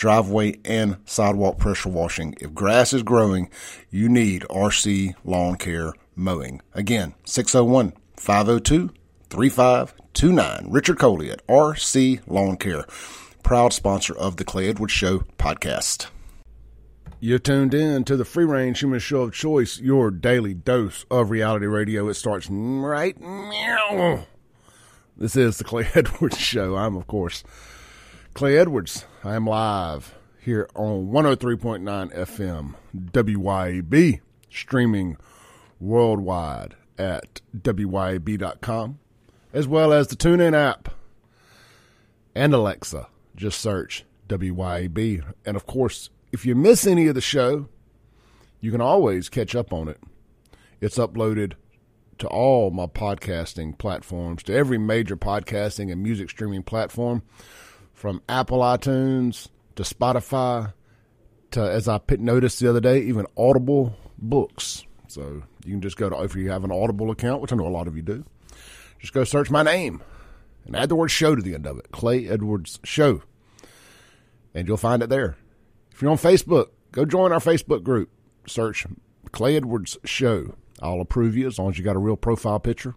driveway 0.00 0.58
and 0.64 0.96
sidewalk 1.04 1.58
pressure 1.58 1.90
washing. 1.90 2.34
If 2.40 2.54
grass 2.54 2.94
is 2.94 3.02
growing, 3.02 3.50
you 3.90 4.08
need 4.08 4.46
RC 4.48 5.14
Lawn 5.24 5.56
Care 5.56 5.92
Mowing. 6.16 6.62
Again, 6.72 7.14
601 7.24 7.92
502 8.16 8.90
3529. 9.28 10.66
Richard 10.70 10.98
Coley 10.98 11.30
at 11.30 11.46
RC 11.46 12.22
Lawn 12.26 12.56
Care, 12.56 12.86
proud 13.42 13.74
sponsor 13.74 14.16
of 14.16 14.38
the 14.38 14.44
Clay 14.44 14.70
Edwards 14.70 14.94
Show 14.94 15.18
podcast. 15.38 16.06
You're 17.20 17.38
tuned 17.38 17.74
in 17.74 18.04
to 18.04 18.16
the 18.16 18.24
free 18.24 18.46
range 18.46 18.80
human 18.80 19.00
show 19.00 19.20
of 19.20 19.34
choice, 19.34 19.78
your 19.78 20.10
daily 20.10 20.54
dose 20.54 21.04
of 21.10 21.28
reality 21.28 21.66
radio. 21.66 22.08
It 22.08 22.14
starts 22.14 22.48
right 22.48 23.20
now. 23.20 24.24
This 25.18 25.36
is 25.36 25.58
the 25.58 25.64
Clay 25.64 25.86
Edwards 25.94 26.38
Show. 26.38 26.76
I'm, 26.76 26.96
of 26.96 27.06
course, 27.06 27.44
Clay 28.32 28.56
Edwards. 28.56 29.04
I 29.24 29.34
am 29.34 29.44
live 29.46 30.14
here 30.40 30.68
on 30.74 31.08
103.9 31.08 32.14
FM 32.14 32.74
WYAB, 32.96 34.20
streaming 34.48 35.16
worldwide 35.80 36.76
at 36.96 37.40
WYAB.com, 37.56 38.98
as 39.52 39.66
well 39.66 39.92
as 39.92 40.06
the 40.06 40.16
TuneIn 40.16 40.54
app 40.54 40.90
and 42.34 42.54
Alexa. 42.54 43.08
Just 43.34 43.60
search 43.60 44.04
WYAB. 44.28 45.24
And 45.44 45.56
of 45.56 45.66
course, 45.66 46.08
if 46.32 46.46
you 46.46 46.54
miss 46.54 46.86
any 46.86 47.08
of 47.08 47.16
the 47.16 47.20
show, 47.20 47.68
you 48.60 48.70
can 48.70 48.80
always 48.80 49.28
catch 49.28 49.54
up 49.54 49.72
on 49.72 49.88
it. 49.88 50.00
It's 50.80 50.98
uploaded 50.98 51.54
to 52.18 52.28
all 52.28 52.70
my 52.70 52.86
podcasting 52.86 53.76
platforms, 53.76 54.44
to 54.44 54.54
every 54.54 54.78
major 54.78 55.16
podcasting 55.16 55.90
and 55.90 56.02
music 56.02 56.30
streaming 56.30 56.62
platform 56.62 57.22
from 58.00 58.22
Apple 58.30 58.60
iTunes 58.60 59.48
to 59.76 59.82
Spotify 59.82 60.72
to, 61.50 61.60
as 61.60 61.86
I 61.86 62.00
noticed 62.18 62.58
the 62.58 62.70
other 62.70 62.80
day, 62.80 63.02
even 63.02 63.26
Audible 63.36 63.94
books. 64.16 64.86
So 65.08 65.42
you 65.66 65.72
can 65.72 65.82
just 65.82 65.98
go 65.98 66.08
to, 66.08 66.22
if 66.22 66.34
you 66.34 66.48
have 66.48 66.64
an 66.64 66.72
Audible 66.72 67.10
account, 67.10 67.42
which 67.42 67.52
I 67.52 67.56
know 67.56 67.66
a 67.66 67.68
lot 67.68 67.86
of 67.86 67.96
you 67.96 68.02
do, 68.02 68.24
just 69.00 69.12
go 69.12 69.22
search 69.24 69.50
my 69.50 69.62
name 69.62 70.02
and 70.64 70.74
add 70.74 70.88
the 70.88 70.96
word 70.96 71.10
show 71.10 71.34
to 71.34 71.42
the 71.42 71.54
end 71.54 71.66
of 71.66 71.76
it 71.78 71.92
Clay 71.92 72.26
Edwards 72.26 72.80
Show. 72.84 73.20
And 74.54 74.66
you'll 74.66 74.78
find 74.78 75.02
it 75.02 75.10
there. 75.10 75.36
If 75.92 76.00
you're 76.00 76.10
on 76.10 76.16
Facebook, 76.16 76.68
go 76.92 77.04
join 77.04 77.32
our 77.32 77.38
Facebook 77.38 77.82
group. 77.82 78.08
Search 78.46 78.86
Clay 79.30 79.56
Edwards 79.56 79.98
Show. 80.06 80.54
I'll 80.80 81.02
approve 81.02 81.36
you 81.36 81.46
as 81.46 81.58
long 81.58 81.68
as 81.68 81.76
you 81.76 81.84
got 81.84 81.96
a 81.96 82.00
real 82.00 82.16
profile 82.16 82.60
picture. 82.60 82.94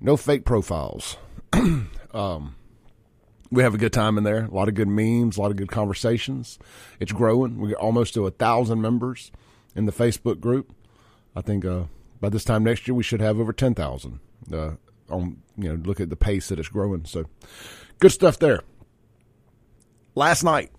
No 0.00 0.16
fake 0.16 0.44
profiles. 0.44 1.16
um, 2.12 2.56
we 3.50 3.62
have 3.62 3.74
a 3.74 3.78
good 3.78 3.92
time 3.92 4.16
in 4.16 4.24
there. 4.24 4.44
A 4.44 4.54
lot 4.54 4.68
of 4.68 4.74
good 4.74 4.88
memes, 4.88 5.36
a 5.36 5.40
lot 5.40 5.50
of 5.50 5.56
good 5.56 5.70
conversations. 5.70 6.58
It's 7.00 7.12
growing. 7.12 7.58
We 7.58 7.74
are 7.74 7.78
almost 7.78 8.14
to 8.14 8.26
a 8.26 8.30
thousand 8.30 8.80
members 8.80 9.32
in 9.74 9.86
the 9.86 9.92
Facebook 9.92 10.40
group. 10.40 10.72
I 11.34 11.40
think 11.40 11.64
uh, 11.64 11.84
by 12.20 12.28
this 12.28 12.44
time 12.44 12.64
next 12.64 12.86
year 12.86 12.94
we 12.94 13.02
should 13.02 13.20
have 13.20 13.38
over 13.38 13.52
ten 13.52 13.74
thousand. 13.74 14.20
Uh, 14.52 14.72
on 15.08 15.42
you 15.56 15.68
know, 15.68 15.74
look 15.84 16.00
at 16.00 16.08
the 16.08 16.16
pace 16.16 16.48
that 16.48 16.58
it's 16.58 16.68
growing. 16.68 17.04
So, 17.04 17.26
good 17.98 18.12
stuff 18.12 18.38
there. 18.38 18.62
Last 20.14 20.44
night, 20.44 20.70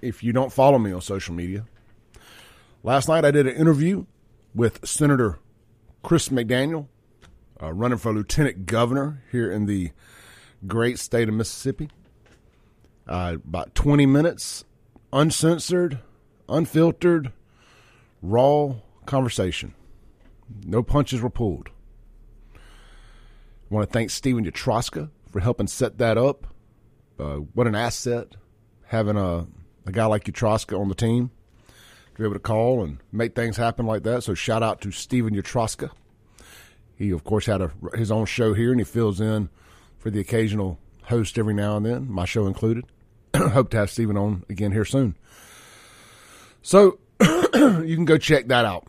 if 0.00 0.22
you 0.22 0.32
don't 0.32 0.52
follow 0.52 0.78
me 0.78 0.92
on 0.92 1.00
social 1.00 1.34
media, 1.34 1.64
last 2.82 3.08
night 3.08 3.24
I 3.24 3.30
did 3.30 3.46
an 3.46 3.54
interview 3.54 4.06
with 4.54 4.86
Senator 4.86 5.38
Chris 6.02 6.28
McDaniel, 6.28 6.88
uh, 7.62 7.72
running 7.72 7.98
for 7.98 8.12
lieutenant 8.12 8.66
governor 8.66 9.22
here 9.30 9.50
in 9.50 9.66
the 9.66 9.92
great 10.66 10.98
state 10.98 11.28
of 11.28 11.34
Mississippi. 11.34 11.88
Uh, 13.06 13.36
about 13.44 13.74
20 13.74 14.06
minutes, 14.06 14.64
uncensored, 15.12 15.98
unfiltered, 16.48 17.32
raw 18.22 18.74
conversation. 19.06 19.74
No 20.64 20.82
punches 20.82 21.20
were 21.20 21.30
pulled. 21.30 21.70
I 22.54 23.74
want 23.74 23.88
to 23.88 23.92
thank 23.92 24.10
Stephen 24.10 24.44
Yatroska 24.44 25.10
for 25.30 25.40
helping 25.40 25.66
set 25.66 25.98
that 25.98 26.16
up. 26.16 26.46
Uh, 27.18 27.36
what 27.54 27.66
an 27.66 27.74
asset 27.74 28.36
having 28.86 29.16
a, 29.16 29.46
a 29.86 29.92
guy 29.92 30.04
like 30.06 30.24
Yatroska 30.24 30.78
on 30.78 30.88
the 30.88 30.94
team 30.94 31.30
to 31.66 32.18
be 32.18 32.24
able 32.24 32.34
to 32.34 32.40
call 32.40 32.84
and 32.84 32.98
make 33.10 33.34
things 33.34 33.56
happen 33.56 33.86
like 33.86 34.02
that. 34.02 34.22
So 34.22 34.34
shout 34.34 34.62
out 34.62 34.80
to 34.82 34.90
Stephen 34.90 35.34
Yatroska. 35.34 35.90
He, 36.94 37.10
of 37.10 37.24
course, 37.24 37.46
had 37.46 37.62
a, 37.62 37.72
his 37.96 38.12
own 38.12 38.26
show 38.26 38.54
here 38.54 38.70
and 38.70 38.80
he 38.80 38.84
fills 38.84 39.20
in– 39.20 39.48
for 40.02 40.10
the 40.10 40.18
occasional 40.18 40.80
host 41.04 41.38
every 41.38 41.54
now 41.54 41.76
and 41.76 41.86
then, 41.86 42.10
my 42.10 42.24
show 42.24 42.48
included. 42.48 42.84
Hope 43.36 43.70
to 43.70 43.76
have 43.76 43.88
Stephen 43.88 44.16
on 44.16 44.44
again 44.50 44.72
here 44.72 44.84
soon. 44.84 45.16
So 46.60 46.98
you 47.20 47.94
can 47.94 48.04
go 48.04 48.18
check 48.18 48.48
that 48.48 48.64
out. 48.64 48.88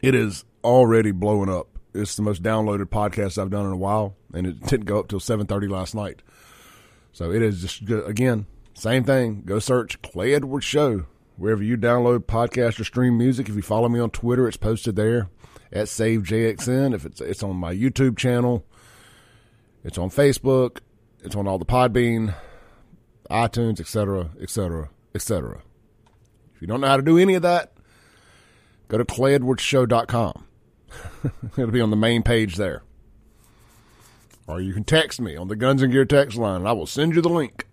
It 0.00 0.14
is 0.14 0.44
already 0.62 1.10
blowing 1.10 1.50
up. 1.50 1.66
It's 1.92 2.14
the 2.14 2.22
most 2.22 2.44
downloaded 2.44 2.86
podcast 2.86 3.38
I've 3.38 3.50
done 3.50 3.66
in 3.66 3.72
a 3.72 3.76
while, 3.76 4.14
and 4.32 4.46
it 4.46 4.60
didn't 4.66 4.86
go 4.86 5.00
up 5.00 5.08
till 5.08 5.18
seven 5.18 5.46
thirty 5.46 5.66
last 5.66 5.96
night. 5.96 6.22
So 7.12 7.32
it 7.32 7.42
is 7.42 7.62
just 7.62 7.90
again 7.90 8.46
same 8.74 9.02
thing. 9.02 9.42
Go 9.44 9.58
search 9.58 10.00
Clay 10.00 10.32
Edwards 10.32 10.64
Show 10.64 11.06
wherever 11.36 11.62
you 11.62 11.76
download 11.76 12.20
podcast 12.20 12.78
or 12.78 12.84
stream 12.84 13.18
music. 13.18 13.48
If 13.48 13.56
you 13.56 13.62
follow 13.62 13.88
me 13.88 13.98
on 13.98 14.10
Twitter, 14.10 14.46
it's 14.46 14.56
posted 14.56 14.94
there 14.94 15.28
at 15.72 15.86
SaveJXN. 15.86 16.94
If 16.94 17.04
it's 17.04 17.20
it's 17.20 17.42
on 17.42 17.56
my 17.56 17.74
YouTube 17.74 18.16
channel, 18.16 18.64
it's 19.84 19.98
on 19.98 20.10
Facebook. 20.10 20.78
It's 21.22 21.36
on 21.36 21.46
all 21.46 21.58
the 21.58 21.66
Podbean, 21.66 22.34
iTunes, 23.30 23.80
etc., 23.80 24.30
etc., 24.40 24.90
etc. 25.14 25.62
If 26.54 26.62
you 26.62 26.66
don't 26.66 26.80
know 26.80 26.88
how 26.88 26.96
to 26.96 27.02
do 27.02 27.18
any 27.18 27.34
of 27.34 27.42
that, 27.42 27.72
go 28.88 28.98
to 28.98 29.04
clayedwardsshow.com. 29.04 30.46
It'll 31.56 31.70
be 31.70 31.80
on 31.80 31.90
the 31.90 31.96
main 31.96 32.22
page 32.22 32.56
there. 32.56 32.82
Or 34.46 34.60
you 34.60 34.72
can 34.72 34.84
text 34.84 35.20
me 35.20 35.36
on 35.36 35.48
the 35.48 35.56
Guns 35.56 35.82
and 35.82 35.92
Gear 35.92 36.04
text 36.04 36.36
line, 36.36 36.60
and 36.60 36.68
I 36.68 36.72
will 36.72 36.86
send 36.86 37.14
you 37.14 37.22
the 37.22 37.28
link. 37.28 37.66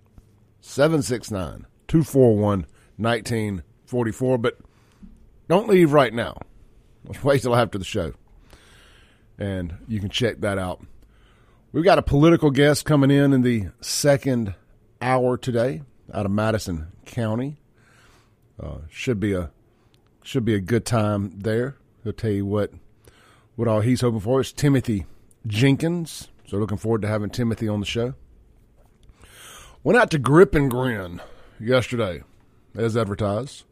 769 0.62 1.66
241 1.88 2.66
1944. 2.98 4.38
But 4.38 4.58
don't 5.48 5.70
leave 5.70 5.94
right 5.94 6.14
now. 6.14 6.38
Let's 7.06 7.24
wait 7.24 7.42
till 7.42 7.56
after 7.56 7.78
the 7.78 7.86
show. 7.86 8.14
And 9.40 9.78
you 9.88 10.00
can 10.00 10.10
check 10.10 10.42
that 10.42 10.58
out 10.58 10.86
We've 11.74 11.84
got 11.84 12.00
a 12.00 12.02
political 12.02 12.50
guest 12.50 12.86
coming 12.86 13.12
in 13.12 13.34
in 13.34 13.42
the 13.42 13.68
second 13.82 14.56
hour 15.02 15.38
today 15.38 15.82
out 16.14 16.26
of 16.26 16.32
Madison 16.32 16.88
County. 17.06 17.58
Uh, 18.58 18.78
should 18.90 19.20
be 19.20 19.34
a 19.34 19.52
should 20.24 20.46
be 20.46 20.54
a 20.54 20.62
good 20.62 20.86
time 20.86 21.34
there. 21.38 21.76
He'll 22.04 22.14
tell 22.14 22.32
you 22.32 22.46
what 22.46 22.72
what 23.58 23.68
all 23.68 23.82
he's 23.82 24.00
hoping 24.00 24.22
for. 24.22 24.40
It's 24.40 24.54
Timothy 24.54 25.06
Jenkins. 25.46 26.30
So 26.48 26.56
looking 26.58 26.78
forward 26.78 27.02
to 27.02 27.10
having 27.10 27.30
Timothy 27.30 27.68
on 27.68 27.82
the 27.82 27.86
show. 27.86 28.14
Went 29.84 30.00
out 30.00 30.10
to 30.12 30.20
Grip 30.20 30.56
and 30.56 30.72
Grin 30.72 31.22
yesterday, 31.60 32.24
as 32.76 32.96
advertised. 32.96 33.66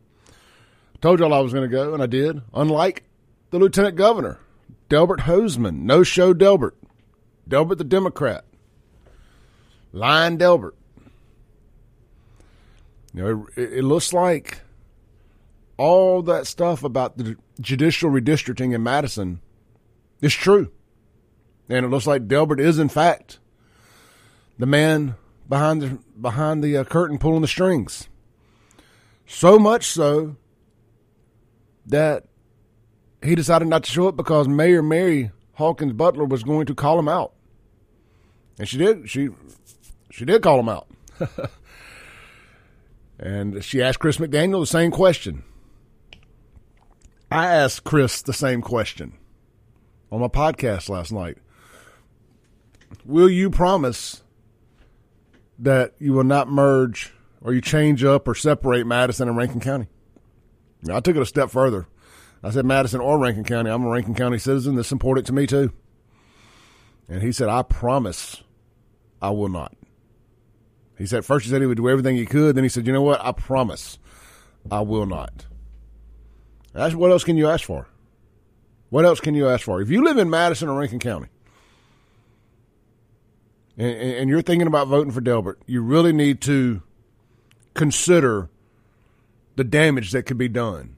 Told 1.00 1.20
y'all 1.20 1.34
I 1.34 1.40
was 1.40 1.54
going 1.54 1.70
to 1.70 1.74
go, 1.74 1.94
and 1.94 2.04
I 2.04 2.08
did. 2.08 2.42
Unlike 2.54 3.04
the 3.52 3.60
Lieutenant 3.60 3.96
Governor, 3.96 4.40
Delbert 4.90 5.22
Hosemann, 5.22 5.84
no 5.84 6.04
show 6.04 6.34
Delbert. 6.34 6.76
Delbert 7.48 7.78
the 7.78 7.84
Democrat. 7.84 8.46
Lion 9.92 10.38
Delbert. 10.38 10.76
You 13.14 13.24
know, 13.24 13.48
it, 13.56 13.74
it, 13.74 13.84
looks 13.84 14.12
like 14.12 14.60
all 15.78 16.22
that 16.24 16.48
stuff 16.48 16.84
about 16.84 17.18
the 17.18 17.38
judicial 17.62 18.12
redistricting 18.12 18.74
in 18.74 18.84
Madison 18.84 19.40
is 20.22 20.34
true. 20.34 20.72
And 21.70 21.86
it 21.86 21.90
looks 21.90 22.06
like 22.06 22.28
Delbert 22.28 22.60
is, 22.60 22.78
in 22.78 22.90
fact, 22.90 23.40
the 24.60 24.66
man 24.66 25.16
behind 25.48 25.82
the 25.82 26.00
behind 26.20 26.64
the 26.64 26.78
uh, 26.78 26.84
curtain 26.84 27.18
pulling 27.18 27.42
the 27.42 27.48
strings. 27.48 28.10
So 29.26 29.58
much 29.58 29.86
so 29.86 30.36
that 31.86 32.26
he 33.24 33.36
decided 33.36 33.68
not 33.68 33.84
to 33.84 33.92
show 33.92 34.08
up 34.08 34.16
because 34.16 34.48
Mayor 34.48 34.84
Mary 34.84 35.32
Hawkins 35.56 35.94
Butler 35.94 36.26
was 36.26 36.44
going 36.44 36.66
to 36.68 36.76
call 36.76 37.00
him 37.00 37.08
out. 37.08 37.34
And 38.60 38.68
she 38.68 38.78
did. 38.78 39.10
She 39.10 39.30
she 40.12 40.26
did 40.26 40.42
call 40.42 40.60
him 40.60 40.70
out. 40.70 40.88
And 43.20 43.64
she 43.64 43.82
asked 43.82 44.00
Chris 44.00 44.18
McDaniel 44.18 44.62
the 44.62 44.68
same 44.68 44.92
question. 44.92 45.44
I 47.32 47.48
asked 47.48 47.84
Chris 47.84 48.22
the 48.22 48.34
same 48.34 48.62
question 48.62 49.14
on 50.12 50.22
my 50.22 50.28
podcast 50.28 50.90
last 50.90 51.12
night. 51.12 51.38
Will 53.06 53.30
you 53.30 53.50
promise 53.50 54.22
that 55.60 55.94
you 56.00 56.14
will 56.14 56.24
not 56.24 56.50
merge 56.50 57.14
or 57.42 57.54
you 57.54 57.62
change 57.62 58.04
up 58.04 58.28
or 58.28 58.36
separate 58.36 58.86
Madison 58.86 59.28
and 59.28 59.38
Rankin 59.38 59.60
County? 59.60 59.88
Now, 60.84 60.98
I 60.98 61.00
took 61.00 61.16
it 61.16 61.22
a 61.22 61.26
step 61.26 61.50
further. 61.50 61.88
I 62.44 62.52
said 62.52 62.66
Madison 62.66 63.02
or 63.02 63.18
Rankin 63.18 63.44
County. 63.44 63.70
I'm 63.70 63.84
a 63.84 63.90
Rankin 63.90 64.16
County 64.16 64.38
citizen. 64.38 64.76
This 64.76 64.88
is 64.88 64.92
important 64.92 65.28
to 65.28 65.34
me 65.34 65.48
too. 65.48 65.74
And 67.08 67.22
he 67.22 67.32
said, 67.32 67.50
I 67.50 67.62
promise 67.64 68.44
I 69.22 69.30
will 69.32 69.50
not. 69.50 69.76
He 70.98 71.06
said, 71.06 71.26
first 71.26 71.46
he 71.46 71.52
said 71.52 71.62
he 71.62 71.68
would 71.68 71.78
do 71.78 71.90
everything 71.90 72.16
he 72.16 72.26
could. 72.26 72.56
Then 72.56 72.64
he 72.64 72.70
said, 72.70 72.88
you 72.88 72.94
know 72.94 73.02
what? 73.02 73.24
I 73.24 73.32
promise 73.32 73.98
I 74.72 74.82
will 74.82 75.06
not. 75.06 75.46
That's, 76.74 76.96
what 76.96 77.12
else 77.12 77.24
can 77.24 77.38
you 77.38 77.48
ask 77.48 77.66
for? 77.66 77.88
What 78.90 79.06
else 79.06 79.20
can 79.20 79.36
you 79.36 79.48
ask 79.48 79.64
for? 79.64 79.82
If 79.82 79.90
you 79.90 80.04
live 80.04 80.18
in 80.18 80.30
Madison 80.30 80.70
or 80.70 80.80
Rankin 80.80 81.00
County 81.00 81.28
and, 83.78 83.96
and 83.98 84.30
you're 84.30 84.42
thinking 84.42 84.68
about 84.68 84.88
voting 84.88 85.12
for 85.12 85.22
Delbert, 85.22 85.60
you 85.66 85.82
really 85.82 86.14
need 86.14 86.42
to 86.42 86.82
consider 87.74 88.50
the 89.56 89.64
damage 89.64 90.12
that 90.12 90.24
could 90.24 90.38
be 90.38 90.48
done 90.48 90.96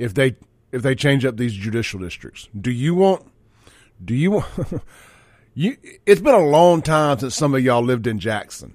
if 0.00 0.14
they 0.14 0.34
if 0.72 0.82
they 0.82 0.94
change 0.94 1.24
up 1.24 1.36
these 1.36 1.52
judicial 1.52 2.00
districts. 2.00 2.48
Do 2.58 2.70
you 2.70 2.94
want 2.94 3.26
do 4.02 4.14
you 4.14 4.30
want 4.32 4.46
you 5.54 5.76
it's 6.06 6.22
been 6.22 6.34
a 6.34 6.46
long 6.46 6.82
time 6.82 7.18
since 7.18 7.36
some 7.36 7.54
of 7.54 7.62
y'all 7.62 7.82
lived 7.82 8.06
in 8.06 8.18
Jackson. 8.18 8.74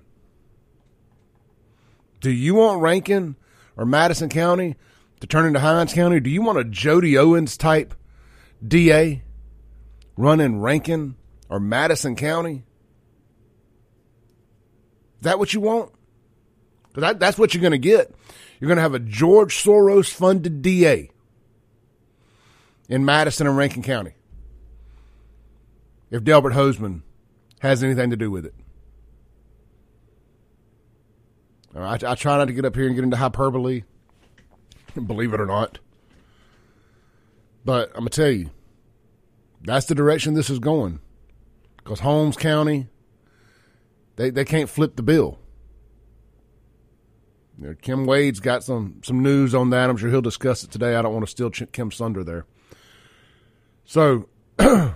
Do 2.22 2.30
you 2.30 2.56
want 2.56 2.82
Rankin 2.82 3.36
or 3.76 3.86
Madison 3.86 4.30
County 4.30 4.76
to 5.20 5.28
turn 5.28 5.46
into 5.46 5.60
Hinds 5.60 5.94
County? 5.94 6.20
Do 6.20 6.30
you 6.30 6.42
want 6.42 6.60
a 6.60 6.64
Jody 6.64 7.18
Owens 7.18 7.58
type 7.58 7.96
DA 8.66 9.24
running 10.16 10.60
Rankin 10.60 11.16
or 11.50 11.60
Madison 11.60 12.16
County? 12.16 12.64
Is 15.18 15.24
that 15.24 15.40
what 15.40 15.54
you 15.54 15.62
want? 15.62 15.92
That, 16.94 17.20
that's 17.20 17.38
what 17.38 17.54
you're 17.54 17.62
going 17.62 17.72
to 17.72 17.78
get. 17.78 18.14
You're 18.60 18.68
going 18.68 18.78
to 18.78 18.82
have 18.82 18.94
a 18.94 19.00
George 19.00 19.56
Soros 19.56 20.10
funded 20.10 20.62
DA 20.62 21.12
in 22.90 23.06
Madison 23.06 23.48
and 23.48 23.58
Rankin 23.58 23.84
County 23.84 24.14
if 26.12 26.24
Delbert 26.24 26.54
Hosemann 26.54 27.02
has 27.60 27.84
anything 27.84 28.10
to 28.10 28.16
do 28.16 28.30
with 28.30 28.46
it. 28.46 28.54
I, 31.76 31.98
I 32.06 32.16
try 32.16 32.38
not 32.38 32.46
to 32.46 32.54
get 32.54 32.66
up 32.66 32.76
here 32.76 32.86
and 32.88 32.96
get 32.96 33.04
into 33.04 33.18
hyperbole, 33.18 33.84
believe 35.08 35.34
it 35.34 35.42
or 35.42 35.46
not. 35.46 35.80
But 37.66 37.90
I'm 37.90 38.02
going 38.02 38.10
to 38.10 38.22
tell 38.22 38.32
you, 38.32 38.52
that's 39.62 39.88
the 39.88 39.96
direction 39.96 40.36
this 40.36 40.50
is 40.50 40.60
going. 40.60 41.00
Because 41.78 42.00
Holmes 42.00 42.38
County, 42.38 42.88
they, 44.16 44.30
they 44.30 44.46
can't 44.46 44.70
flip 44.70 44.96
the 44.96 45.04
bill. 45.04 45.40
You 47.60 47.68
know, 47.68 47.76
Kim 47.82 48.06
Wade's 48.06 48.40
got 48.40 48.64
some, 48.64 49.02
some 49.04 49.22
news 49.22 49.54
on 49.54 49.70
that. 49.72 49.90
I'm 49.90 49.98
sure 49.98 50.10
he'll 50.10 50.22
discuss 50.22 50.64
it 50.64 50.72
today. 50.72 50.96
I 50.96 51.02
don't 51.02 51.14
want 51.14 51.26
to 51.26 51.32
steal 51.32 51.50
Kim 51.50 51.92
Sunder 51.92 52.24
there. 52.24 52.46
So, 53.86 54.28
going 54.58 54.96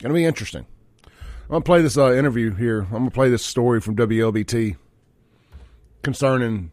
to 0.00 0.12
be 0.12 0.24
interesting. 0.24 0.66
I'm 1.48 1.56
to 1.56 1.66
play 1.66 1.82
this 1.82 1.96
uh, 1.96 2.12
interview 2.12 2.54
here. 2.54 2.86
I'm 2.92 3.04
to 3.04 3.10
play 3.10 3.30
this 3.30 3.44
story 3.44 3.80
from 3.80 3.94
WLBT 3.94 4.76
concerning 6.02 6.72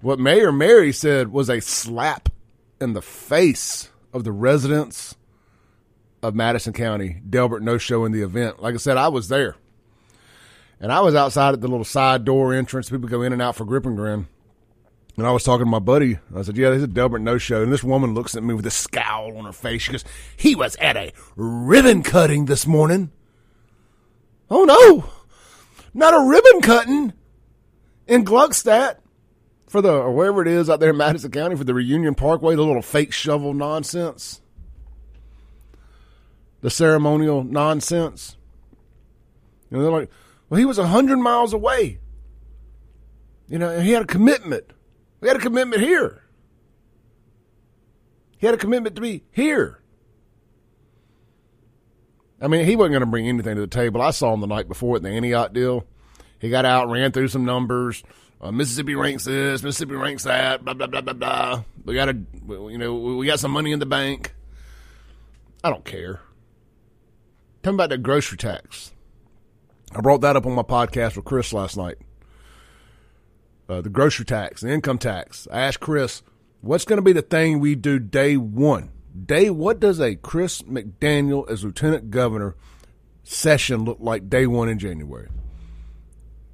what 0.00 0.18
Mayor 0.18 0.52
Mary 0.52 0.92
said 0.92 1.32
was 1.32 1.50
a 1.50 1.60
slap 1.60 2.28
in 2.80 2.92
the 2.92 3.02
face 3.02 3.90
of 4.12 4.24
the 4.24 4.32
residents 4.32 5.16
of 6.22 6.34
Madison 6.34 6.72
County. 6.72 7.20
Delbert 7.28 7.62
no 7.62 7.78
show 7.78 8.04
in 8.04 8.12
the 8.12 8.22
event. 8.22 8.62
Like 8.62 8.74
I 8.74 8.78
said, 8.78 8.96
I 8.96 9.08
was 9.08 9.28
there. 9.28 9.56
And 10.78 10.92
I 10.92 11.00
was 11.00 11.14
outside 11.14 11.54
at 11.54 11.60
the 11.60 11.68
little 11.68 11.84
side 11.84 12.24
door 12.24 12.54
entrance. 12.54 12.90
People 12.90 13.08
go 13.08 13.22
in 13.22 13.32
and 13.32 13.42
out 13.42 13.56
for 13.56 13.64
grip 13.64 13.86
and 13.86 13.96
grin. 13.96 14.28
And 15.16 15.26
I 15.26 15.30
was 15.30 15.44
talking 15.44 15.64
to 15.64 15.70
my 15.70 15.78
buddy. 15.78 16.18
I 16.34 16.42
said, 16.42 16.56
Yeah, 16.56 16.70
this 16.70 16.78
is 16.78 16.84
a 16.84 16.88
Delbert 16.88 17.22
no 17.22 17.38
show. 17.38 17.62
And 17.62 17.72
this 17.72 17.82
woman 17.82 18.14
looks 18.14 18.36
at 18.36 18.42
me 18.42 18.54
with 18.54 18.66
a 18.66 18.70
scowl 18.70 19.36
on 19.38 19.46
her 19.46 19.52
face. 19.52 19.82
She 19.82 19.92
goes, 19.92 20.04
He 20.36 20.54
was 20.54 20.76
at 20.76 20.96
a 20.96 21.12
ribbon 21.36 22.02
cutting 22.02 22.44
this 22.44 22.66
morning. 22.66 23.10
Oh, 24.50 24.64
no, 24.64 25.10
not 25.92 26.14
a 26.14 26.28
ribbon 26.28 26.60
cutting 26.60 27.12
in 28.06 28.24
Gluckstadt 28.24 28.98
for 29.66 29.80
the, 29.80 29.90
or 29.90 30.12
wherever 30.12 30.42
it 30.42 30.48
is 30.48 30.70
out 30.70 30.78
there 30.78 30.90
in 30.90 30.96
Madison 30.96 31.30
County 31.30 31.56
for 31.56 31.64
the 31.64 31.74
Reunion 31.74 32.14
Parkway, 32.14 32.54
the 32.54 32.62
little 32.62 32.82
fake 32.82 33.12
shovel 33.12 33.54
nonsense, 33.54 34.40
the 36.60 36.70
ceremonial 36.70 37.42
nonsense. 37.42 38.36
Know, 39.70 39.82
they're 39.82 39.90
like, 39.90 40.10
well, 40.48 40.58
he 40.58 40.64
was 40.64 40.78
a 40.78 40.86
hundred 40.86 41.16
miles 41.16 41.52
away. 41.52 41.98
You 43.48 43.58
know, 43.58 43.70
and 43.70 43.84
he 43.84 43.92
had 43.92 44.02
a 44.02 44.06
commitment. 44.06 44.72
We 45.20 45.28
had 45.28 45.36
a 45.36 45.40
commitment 45.40 45.82
here. 45.82 46.22
He 48.38 48.46
had 48.46 48.54
a 48.54 48.58
commitment 48.58 48.96
to 48.96 49.02
be 49.02 49.24
here. 49.32 49.80
I 52.40 52.48
mean, 52.48 52.66
he 52.66 52.76
wasn't 52.76 52.92
going 52.92 53.00
to 53.00 53.06
bring 53.06 53.28
anything 53.28 53.54
to 53.54 53.62
the 53.62 53.66
table. 53.66 54.02
I 54.02 54.10
saw 54.10 54.34
him 54.34 54.40
the 54.40 54.46
night 54.46 54.68
before 54.68 54.96
at 54.96 55.02
the 55.02 55.08
Antioch 55.08 55.52
deal. 55.54 55.86
He 56.38 56.50
got 56.50 56.66
out, 56.66 56.90
ran 56.90 57.12
through 57.12 57.28
some 57.28 57.46
numbers. 57.46 58.02
Uh, 58.40 58.52
Mississippi 58.52 58.94
ranks 58.94 59.24
this, 59.24 59.62
Mississippi 59.62 59.94
ranks 59.94 60.24
that, 60.24 60.62
blah 60.62 60.74
blah 60.74 60.86
blah 60.86 61.00
blah 61.00 61.14
blah. 61.14 61.62
We 61.86 61.94
got 61.94 62.10
a, 62.10 62.18
you 62.46 62.76
know, 62.76 62.94
we 62.94 63.26
got 63.26 63.40
some 63.40 63.50
money 63.50 63.72
in 63.72 63.78
the 63.78 63.86
bank. 63.86 64.34
I 65.64 65.70
don't 65.70 65.84
care. 65.84 66.20
Tell 67.62 67.72
me 67.72 67.76
about 67.76 67.88
the 67.88 67.98
grocery 67.98 68.36
tax. 68.36 68.92
I 69.94 70.02
brought 70.02 70.20
that 70.20 70.36
up 70.36 70.44
on 70.44 70.52
my 70.52 70.62
podcast 70.62 71.16
with 71.16 71.24
Chris 71.24 71.54
last 71.54 71.78
night. 71.78 71.96
Uh, 73.68 73.80
the 73.80 73.88
grocery 73.88 74.24
tax, 74.24 74.60
the 74.60 74.70
income 74.70 74.98
tax. 74.98 75.48
I 75.50 75.60
asked 75.60 75.80
Chris, 75.80 76.22
what's 76.60 76.84
going 76.84 76.98
to 76.98 77.02
be 77.02 77.12
the 77.12 77.22
thing 77.22 77.58
we 77.58 77.74
do 77.74 77.98
day 77.98 78.36
one? 78.36 78.90
Day, 79.24 79.50
what 79.50 79.80
does 79.80 80.00
a 80.00 80.14
Chris 80.14 80.62
McDaniel 80.62 81.50
as 81.50 81.64
lieutenant 81.64 82.10
governor 82.10 82.54
session 83.24 83.84
look 83.84 83.98
like 84.00 84.28
day 84.28 84.46
one 84.46 84.68
in 84.68 84.78
January? 84.78 85.28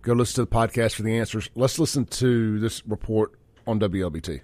Go 0.01 0.15
listen 0.15 0.37
to 0.37 0.51
the 0.51 0.57
podcast 0.57 0.95
for 0.95 1.03
the 1.03 1.19
answers. 1.19 1.51
Let's 1.55 1.79
listen 1.79 2.07
to 2.07 2.59
this 2.61 2.87
report 2.87 3.33
on 3.67 3.79
WLBT 3.79 4.41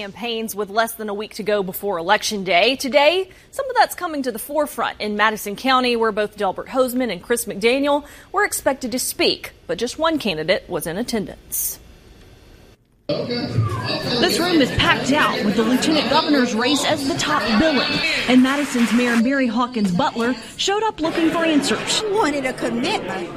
campaigns 0.00 0.54
with 0.54 0.70
less 0.70 0.94
than 0.94 1.10
a 1.10 1.14
week 1.14 1.34
to 1.34 1.42
go 1.42 1.62
before 1.62 1.98
Election 1.98 2.42
Day. 2.42 2.74
Today, 2.74 3.28
some 3.50 3.68
of 3.68 3.76
that's 3.76 3.94
coming 3.94 4.22
to 4.22 4.32
the 4.32 4.38
forefront 4.38 4.98
in 4.98 5.14
Madison 5.14 5.56
County, 5.56 5.94
where 5.94 6.10
both 6.10 6.38
Delbert 6.38 6.68
Hosemann 6.68 7.12
and 7.12 7.22
Chris 7.22 7.44
McDaniel 7.44 8.06
were 8.32 8.42
expected 8.42 8.92
to 8.92 8.98
speak, 8.98 9.52
but 9.66 9.76
just 9.76 9.98
one 9.98 10.18
candidate 10.18 10.64
was 10.70 10.86
in 10.86 10.96
attendance. 10.96 11.78
This 13.08 14.38
room 14.38 14.62
is 14.62 14.70
packed 14.76 15.12
out 15.12 15.44
with 15.44 15.56
the 15.56 15.64
lieutenant 15.64 16.08
governor's 16.08 16.54
race 16.54 16.82
as 16.86 17.06
the 17.06 17.18
top 17.18 17.42
billing. 17.60 17.92
And 18.28 18.42
Madison's 18.42 18.90
Mayor 18.94 19.16
Mary 19.16 19.48
Hawkins 19.48 19.94
Butler 19.94 20.34
showed 20.56 20.82
up 20.84 21.00
looking 21.00 21.28
for 21.28 21.44
answers. 21.44 22.02
Wanted 22.06 22.46
a 22.46 22.54
commitment 22.54 23.28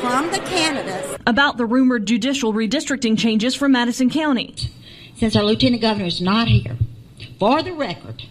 from 0.00 0.30
the 0.30 0.40
candidates 0.40 1.16
about 1.26 1.56
the 1.56 1.64
rumored 1.64 2.04
judicial 2.04 2.52
redistricting 2.52 3.18
changes 3.18 3.54
for 3.54 3.66
Madison 3.66 4.10
County 4.10 4.54
since 5.16 5.34
our 5.34 5.44
lieutenant 5.44 5.82
governor 5.82 6.06
is 6.06 6.20
not 6.20 6.48
here, 6.48 6.76
for 7.38 7.62
the 7.62 7.72
record, 7.72 8.24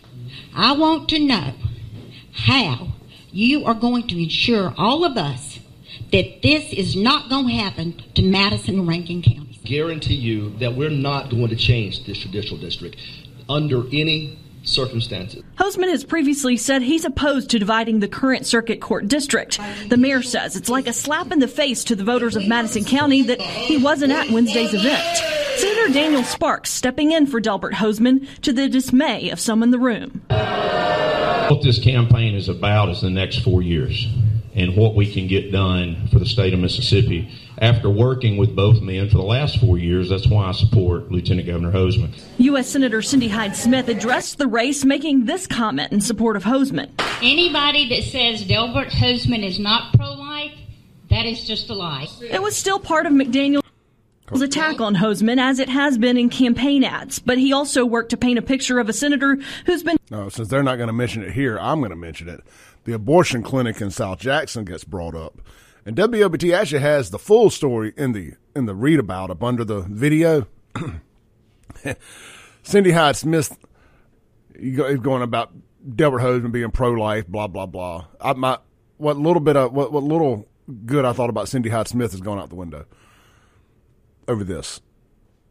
I 0.56 0.74
want 0.74 1.10
to 1.10 1.20
know 1.20 1.54
how 2.34 2.89
you 3.32 3.65
are 3.65 3.74
going 3.74 4.08
to 4.08 4.22
ensure 4.22 4.74
all 4.77 5.04
of 5.04 5.18
us 5.18 5.60
that 6.12 6.42
this 6.42 6.72
is 6.72 6.96
not 6.96 7.30
going 7.30 7.48
to 7.48 7.54
happen 7.54 8.04
to 8.13 8.22
Madison 8.22 8.80
and 8.80 8.88
Rankin 8.88 9.22
counties. 9.22 9.58
Guarantee 9.63 10.15
you 10.15 10.51
that 10.60 10.75
we're 10.75 10.89
not 10.89 11.30
going 11.30 11.50
to 11.50 11.56
change 11.56 12.06
this 12.06 12.20
judicial 12.20 12.58
district 12.58 12.98
under 13.50 13.84
any 13.88 14.38
circumstances. 14.65 15.43
Hosemann 15.57 15.89
has 15.89 16.03
previously 16.03 16.57
said 16.57 16.81
he's 16.81 17.05
opposed 17.05 17.50
to 17.51 17.60
dividing 17.60 18.00
the 18.00 18.07
current 18.07 18.45
circuit 18.45 18.81
court 18.81 19.07
district. 19.07 19.60
The 19.89 19.98
mayor 19.98 20.22
says 20.22 20.55
it's 20.55 20.69
like 20.69 20.88
a 20.88 20.93
slap 20.93 21.31
in 21.31 21.39
the 21.39 21.48
face 21.48 21.84
to 21.86 21.95
the 21.95 22.03
voters 22.03 22.36
of 22.36 22.48
Madison 22.48 22.84
County 22.84 23.22
that 23.24 23.41
he 23.41 23.77
wasn't 23.77 24.12
at 24.12 24.29
Wednesday's 24.29 24.74
event. 24.74 25.01
Senator 25.57 25.93
Daniel 25.93 26.24
Sparks 26.24 26.72
stepping 26.72 27.12
in 27.12 27.27
for 27.27 27.39
Delbert 27.39 27.75
Hosemann 27.75 28.27
to 28.41 28.51
the 28.51 28.67
dismay 28.67 29.29
of 29.29 29.39
some 29.39 29.63
in 29.63 29.72
the 29.72 29.79
room. 29.79 30.24
What 30.29 31.62
this 31.63 31.79
campaign 31.81 32.36
is 32.36 32.50
about 32.50 32.89
is 32.89 33.01
the 33.01 33.10
next 33.10 33.39
four 33.39 33.62
years 33.62 34.07
and 34.55 34.75
what 34.75 34.95
we 34.95 35.12
can 35.12 35.27
get 35.27 35.51
done 35.51 36.07
for 36.12 36.19
the 36.19 36.25
state 36.25 36.53
of 36.53 36.60
Mississippi. 36.60 37.29
After 37.59 37.89
working 37.89 38.35
with 38.35 38.53
both 38.55 38.81
men 38.81 39.09
for 39.09 39.17
the 39.17 39.24
last 39.24 39.59
four 39.59 39.77
years, 39.77 40.09
that's 40.09 40.27
why 40.27 40.47
I 40.47 40.51
support 40.51 41.09
Lieutenant 41.09 41.47
Governor 41.47 41.71
Hosemann. 41.71 42.13
U.S. 42.38 42.67
Senator 42.67 43.01
Cindy 43.01 43.29
Hyde 43.29 43.55
Smith 43.55 43.88
addressed 43.88 44.38
the 44.38 44.47
race, 44.47 44.83
making 44.83 45.25
this 45.25 45.47
comment 45.47 45.93
in 45.93 46.01
support 46.01 46.35
of 46.35 46.43
Hosemann. 46.43 46.89
Anybody 47.21 47.88
that 47.89 48.03
says 48.03 48.45
Delbert 48.45 48.89
Hosemann 48.89 49.45
is 49.45 49.57
not 49.57 49.93
pro 49.93 50.12
life, 50.13 50.51
that 51.09 51.25
is 51.25 51.45
just 51.45 51.69
a 51.69 51.74
lie. 51.74 52.07
It 52.21 52.41
was 52.41 52.57
still 52.57 52.79
part 52.79 53.05
of 53.05 53.13
McDaniel. 53.13 53.62
was 54.29 54.41
attack 54.41 54.81
on 54.81 54.95
Hosemann 54.95 55.39
as 55.39 55.59
it 55.59 55.69
has 55.69 55.97
been 55.97 56.17
in 56.17 56.29
campaign 56.29 56.83
ads, 56.83 57.19
but 57.19 57.38
he 57.38 57.53
also 57.53 57.85
worked 57.85 58.09
to 58.09 58.17
paint 58.17 58.38
a 58.38 58.41
picture 58.41 58.79
of 58.79 58.89
a 58.89 58.93
senator 58.93 59.38
who's 59.65 59.81
been. 59.81 59.95
No, 60.12 60.27
since 60.27 60.50
they're 60.50 60.62
not 60.62 60.75
going 60.75 60.88
to 60.88 60.93
mention 60.93 61.24
it 61.24 61.31
here, 61.31 61.57
I'm 61.57 61.79
going 61.79 61.91
to 61.91 61.95
mention 61.95 62.27
it. 62.27 62.41
The 62.83 62.93
abortion 62.93 63.43
clinic 63.43 63.79
in 63.79 63.91
South 63.91 64.19
Jackson 64.19 64.65
gets 64.65 64.83
brought 64.83 65.15
up, 65.15 65.39
and 65.86 65.96
WLBT 65.96 66.54
actually 66.54 66.82
has 66.82 67.12
the 67.12 67.20
full 67.20 67.50
story 67.50 67.94
in 67.96 68.13
the 68.13 68.34
in 68.56 68.65
the 68.65 68.74
read 68.74 69.00
about 69.00 69.30
up 69.30 69.44
under 69.44 69.63
the 69.63 69.82
video. 69.82 70.48
Cindy 72.63 72.92
Hyde 72.92 73.15
Smith 73.15 73.58
is 74.56 75.00
going 75.00 75.22
about 75.22 75.51
Delbert 75.96 76.22
Hosemann 76.22 76.51
being 76.51 76.72
pro 76.72 76.92
life, 76.92 77.27
blah 77.27 77.48
blah 77.48 77.68
blah. 77.68 78.08
I, 78.20 78.34
my 78.34 78.58
what 78.98 79.18
little 79.18 79.39
bit 79.39 79.56
of 79.56 79.74
what 79.74 79.92
what 79.92 80.04
little 80.04 80.48
good 80.86 81.06
I 81.06 81.13
thought 81.13 81.30
about 81.30 81.50
Cindy 81.50 81.70
Hyde 81.70 81.88
Smith 81.88 82.12
has 82.12 82.22
gone 82.22 82.39
out 82.39 82.50
the 82.50 82.56
window 82.56 82.86
over 84.27 84.44
this. 84.44 84.82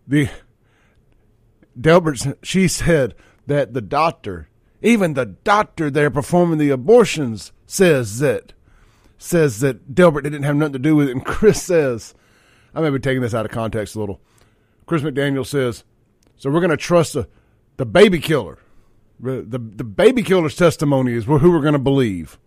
The 0.09 0.29
Delbert 1.81 2.21
she 2.43 2.67
said 2.67 3.15
that 3.47 3.73
the 3.73 3.81
doctor, 3.81 4.49
even 4.83 5.15
the 5.15 5.27
doctor 5.27 5.91
there 5.91 6.11
performing 6.11 6.59
the 6.59 6.71
abortions, 6.71 7.53
says 7.67 8.19
that 8.19 8.53
says 9.19 9.61
that 9.61 9.95
Delbert 9.95 10.25
didn't 10.25 10.43
have 10.43 10.57
nothing 10.57 10.75
to 10.75 10.79
do 10.79 10.97
with 10.97 11.09
it. 11.09 11.13
And 11.13 11.25
Chris 11.25 11.63
says, 11.63 12.15
I 12.75 12.81
may 12.81 12.91
be 12.91 12.99
taking 12.99 13.23
this 13.23 13.35
out 13.35 13.47
of 13.47 13.53
context 13.53 13.95
a 13.95 14.01
little. 14.01 14.21
Chris 14.87 15.03
McDaniel 15.03 15.47
says, 15.47 15.85
so 16.37 16.51
we're 16.51 16.61
going 16.61 16.71
to 16.71 16.77
trust 16.77 17.15
the, 17.15 17.29
the 17.77 17.87
baby 17.87 18.19
killer. 18.19 18.59
The, 19.21 19.43
the, 19.43 19.59
the 19.59 19.85
baby 19.85 20.23
killer's 20.23 20.57
testimony 20.57 21.15
is 21.15 21.25
who 21.25 21.51
we're 21.51 21.61
going 21.61 21.73
to 21.73 21.79
believe. 21.79 22.39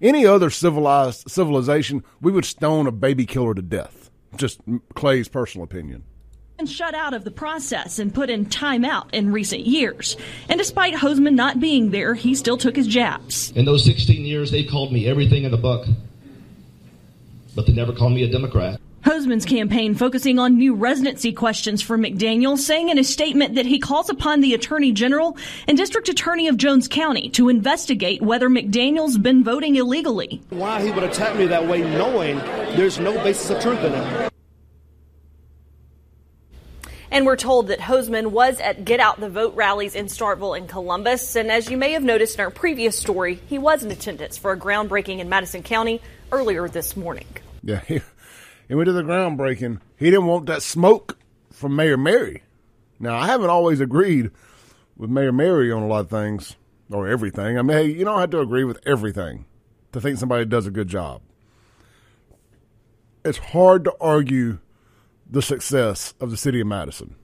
Any 0.00 0.26
other 0.26 0.50
civilized 0.50 1.30
civilization, 1.30 2.02
we 2.20 2.32
would 2.32 2.44
stone 2.44 2.86
a 2.86 2.92
baby 2.92 3.26
killer 3.26 3.54
to 3.54 3.62
death. 3.62 4.10
Just 4.36 4.60
Clay's 4.94 5.28
personal 5.28 5.64
opinion 5.64 6.04
and 6.58 6.68
shut 6.68 6.94
out 6.94 7.14
of 7.14 7.24
the 7.24 7.30
process 7.30 7.98
and 7.98 8.14
put 8.14 8.30
in 8.30 8.46
timeout 8.46 9.12
in 9.12 9.32
recent 9.32 9.66
years. 9.66 10.16
And 10.48 10.58
despite 10.58 10.94
Hosemann 10.94 11.34
not 11.34 11.60
being 11.60 11.90
there, 11.90 12.14
he 12.14 12.34
still 12.34 12.56
took 12.56 12.76
his 12.76 12.86
jabs. 12.86 13.50
In 13.52 13.64
those 13.64 13.84
16 13.84 14.24
years, 14.24 14.50
they 14.50 14.64
called 14.64 14.92
me 14.92 15.06
everything 15.06 15.44
in 15.44 15.50
the 15.50 15.56
book, 15.56 15.86
but 17.54 17.66
they 17.66 17.72
never 17.72 17.92
called 17.92 18.12
me 18.12 18.22
a 18.24 18.28
Democrat. 18.28 18.80
Hosemann's 19.04 19.44
campaign 19.44 19.94
focusing 19.94 20.38
on 20.38 20.56
new 20.56 20.74
residency 20.74 21.30
questions 21.30 21.82
for 21.82 21.98
McDaniel, 21.98 22.56
saying 22.56 22.88
in 22.88 22.98
a 22.98 23.04
statement 23.04 23.54
that 23.56 23.66
he 23.66 23.78
calls 23.78 24.08
upon 24.08 24.40
the 24.40 24.54
Attorney 24.54 24.92
General 24.92 25.36
and 25.68 25.76
District 25.76 26.08
Attorney 26.08 26.48
of 26.48 26.56
Jones 26.56 26.88
County 26.88 27.28
to 27.30 27.50
investigate 27.50 28.22
whether 28.22 28.48
McDaniel's 28.48 29.18
been 29.18 29.44
voting 29.44 29.76
illegally. 29.76 30.40
Why 30.48 30.82
he 30.82 30.90
would 30.90 31.04
attack 31.04 31.36
me 31.36 31.46
that 31.48 31.68
way, 31.68 31.82
knowing 31.82 32.38
there's 32.76 32.98
no 32.98 33.12
basis 33.22 33.50
of 33.50 33.60
truth 33.60 33.80
in 33.80 33.92
it. 33.92 34.30
And 37.10 37.26
we're 37.26 37.36
told 37.36 37.68
that 37.68 37.80
Hosemann 37.80 38.28
was 38.28 38.58
at 38.58 38.86
Get 38.86 39.00
Out 39.00 39.20
the 39.20 39.28
Vote 39.28 39.54
rallies 39.54 39.94
in 39.94 40.06
Starkville 40.06 40.56
and 40.56 40.66
Columbus. 40.66 41.36
And 41.36 41.52
as 41.52 41.70
you 41.70 41.76
may 41.76 41.92
have 41.92 42.02
noticed 42.02 42.36
in 42.36 42.40
our 42.40 42.50
previous 42.50 42.98
story, 42.98 43.38
he 43.46 43.58
was 43.58 43.84
in 43.84 43.90
attendance 43.90 44.38
for 44.38 44.50
a 44.50 44.58
groundbreaking 44.58 45.18
in 45.18 45.28
Madison 45.28 45.62
County 45.62 46.00
earlier 46.32 46.68
this 46.68 46.96
morning. 46.96 47.26
Yeah, 47.64 47.80
he, 47.86 48.00
he 48.68 48.74
went 48.74 48.86
to 48.86 48.92
the 48.92 49.02
groundbreaking. 49.02 49.80
He 49.96 50.06
didn't 50.06 50.26
want 50.26 50.46
that 50.46 50.62
smoke 50.62 51.18
from 51.50 51.74
Mayor 51.74 51.96
Mary. 51.96 52.42
Now, 53.00 53.16
I 53.16 53.26
haven't 53.26 53.50
always 53.50 53.80
agreed 53.80 54.30
with 54.96 55.10
Mayor 55.10 55.32
Mary 55.32 55.72
on 55.72 55.82
a 55.82 55.86
lot 55.86 56.00
of 56.00 56.10
things 56.10 56.56
or 56.90 57.08
everything. 57.08 57.58
I 57.58 57.62
mean, 57.62 57.76
hey, 57.76 57.86
you 57.86 58.04
don't 58.04 58.20
have 58.20 58.30
to 58.30 58.40
agree 58.40 58.64
with 58.64 58.80
everything 58.86 59.46
to 59.92 60.00
think 60.00 60.18
somebody 60.18 60.44
does 60.44 60.66
a 60.66 60.70
good 60.70 60.88
job. 60.88 61.22
It's 63.24 63.38
hard 63.38 63.84
to 63.84 63.94
argue 64.00 64.58
the 65.28 65.40
success 65.40 66.14
of 66.20 66.30
the 66.30 66.36
city 66.36 66.60
of 66.60 66.66
Madison. 66.66 67.16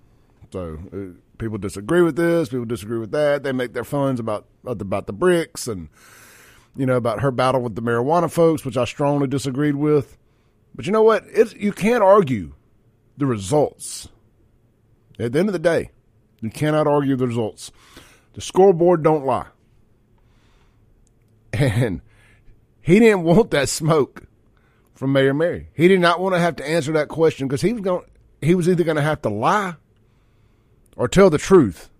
So 0.53 0.79
uh, 0.93 1.21
people 1.39 1.59
disagree 1.59 2.03
with 2.03 2.17
this, 2.17 2.49
people 2.49 2.65
disagree 2.65 2.99
with 2.99 3.13
that. 3.13 3.43
They 3.43 3.53
make 3.53 3.75
their 3.75 3.85
funds 3.85 4.19
about 4.19 4.47
about 4.65 5.07
the 5.07 5.13
bricks 5.13 5.69
and 5.69 5.89
you 6.77 6.87
know 6.87 6.97
about 6.97 7.21
her 7.21 7.31
battle 7.31 7.61
with 7.61 7.75
the 7.75 7.83
marijuana 7.83 8.31
folks, 8.31 8.65
which 8.65 8.77
I 8.77 8.85
strongly 8.85 9.27
disagreed 9.27 9.77
with. 9.77 10.17
But 10.75 10.87
you 10.87 10.93
know 10.93 11.03
what? 11.03 11.25
It's, 11.27 11.55
you 11.55 11.73
can't 11.73 12.03
argue 12.03 12.55
the 13.17 13.27
results. 13.27 14.09
At 15.19 15.33
the 15.33 15.39
end 15.39 15.49
of 15.49 15.53
the 15.53 15.59
day, 15.59 15.91
you 16.41 16.51
cannot 16.51 16.87
argue 16.87 17.17
the 17.17 17.27
results. 17.27 17.71
The 18.35 18.41
scoreboard 18.41 19.03
don't 19.03 19.25
lie. 19.25 19.47
And 21.53 22.01
he 22.81 22.99
didn't 22.99 23.23
want 23.23 23.51
that 23.51 23.69
smoke 23.69 24.25
from 24.95 25.13
Mayor 25.13 25.35
Mary. 25.35 25.69
He 25.75 25.89
did 25.89 26.01
not 26.01 26.21
want 26.21 26.35
to 26.35 26.39
have 26.39 26.57
to 26.57 26.67
answer 26.67 26.93
that 26.93 27.09
question 27.09 27.49
because 27.49 27.61
he 27.61 27.73
was 27.73 27.83
going. 27.83 28.05
He 28.41 28.55
was 28.55 28.69
either 28.69 28.85
going 28.85 28.97
to 28.97 29.03
have 29.03 29.23
to 29.23 29.29
lie 29.29 29.75
or 30.97 31.09
tell 31.09 31.29
the 31.29 31.39
truth, 31.39 31.91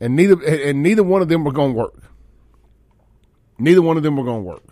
and 0.00 0.16
neither 0.16 0.42
and 0.42 0.82
neither 0.82 1.02
one 1.02 1.22
of 1.22 1.28
them 1.28 1.44
were 1.44 1.52
going 1.52 1.72
to 1.72 1.78
work. 1.78 2.02
Neither 3.58 3.82
one 3.82 3.96
of 3.96 4.02
them 4.02 4.16
were 4.16 4.24
going 4.24 4.42
to 4.42 4.48
work. 4.48 4.64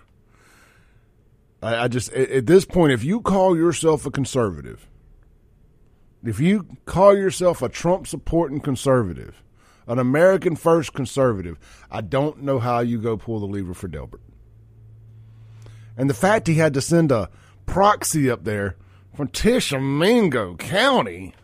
I, 1.62 1.84
I 1.84 1.88
just 1.88 2.12
at, 2.12 2.46
this 2.46 2.64
point, 2.64 2.92
if 2.92 3.04
you 3.04 3.20
call 3.20 3.56
yourself 3.56 4.06
a 4.06 4.10
conservative, 4.10 4.88
if 6.24 6.40
you 6.40 6.66
call 6.86 7.16
yourself 7.16 7.62
a 7.62 7.68
Trump 7.68 8.06
supporting 8.06 8.60
conservative, 8.60 9.42
an 9.86 9.98
American 9.98 10.56
first 10.56 10.92
conservative, 10.92 11.58
I 11.90 12.00
don't 12.00 12.42
know 12.42 12.58
how 12.58 12.80
you 12.80 12.98
go 12.98 13.16
pull 13.16 13.40
the 13.40 13.46
lever 13.46 13.74
for 13.74 13.88
Delbert. 13.88 14.20
And 15.96 16.08
the 16.08 16.14
fact 16.14 16.46
he 16.46 16.54
had 16.54 16.74
to 16.74 16.80
send 16.80 17.12
a 17.12 17.28
proxy 17.66 18.30
up 18.30 18.44
there 18.44 18.76
from 19.14 19.28
Tishomingo 19.28 20.56
County. 20.56 21.34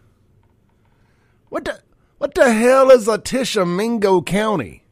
What 1.49 1.64
the 1.64 1.80
what 2.18 2.35
the 2.35 2.52
hell 2.52 2.90
is 2.90 3.08
a 3.08 3.18
Tishomingo 3.18 4.23
County? 4.23 4.82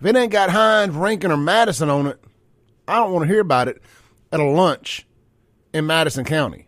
If 0.00 0.06
it 0.06 0.16
ain't 0.16 0.32
got 0.32 0.48
Hinds, 0.48 0.96
Rankin, 0.96 1.30
or 1.30 1.36
Madison 1.36 1.90
on 1.90 2.06
it, 2.06 2.20
I 2.90 2.96
don't 2.96 3.12
want 3.12 3.22
to 3.26 3.32
hear 3.32 3.40
about 3.40 3.68
it 3.68 3.80
at 4.32 4.40
a 4.40 4.44
lunch 4.44 5.06
in 5.72 5.86
Madison 5.86 6.24
County. 6.24 6.66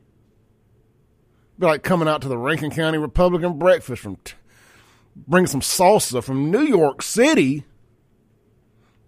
Be 1.58 1.66
like 1.66 1.82
coming 1.82 2.08
out 2.08 2.22
to 2.22 2.28
the 2.28 2.38
Rankin 2.38 2.70
County 2.70 2.98
Republican 2.98 3.58
breakfast 3.58 4.02
from 4.02 4.16
t- 4.16 4.34
bring 5.14 5.46
some 5.46 5.60
salsa 5.60 6.22
from 6.22 6.50
New 6.50 6.62
York 6.62 7.02
City 7.02 7.64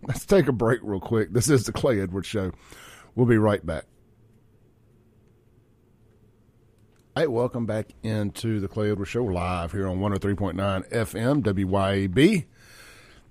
Let's 0.06 0.26
take 0.26 0.48
a 0.48 0.52
break 0.52 0.80
real 0.82 1.00
quick. 1.00 1.32
This 1.32 1.48
is 1.48 1.64
the 1.64 1.72
Clay 1.72 2.00
Edwards 2.00 2.26
Show. 2.26 2.52
We'll 3.14 3.26
be 3.26 3.38
right 3.38 3.64
back. 3.64 3.84
Hey, 7.16 7.26
welcome 7.26 7.64
back 7.64 7.94
into 8.02 8.60
the 8.60 8.68
Clay 8.68 8.90
Edwards 8.90 9.10
Show 9.10 9.24
live 9.24 9.72
here 9.72 9.88
on 9.88 10.00
103.9 10.00 10.90
FM 10.90 11.42
WYAB. 11.42 12.44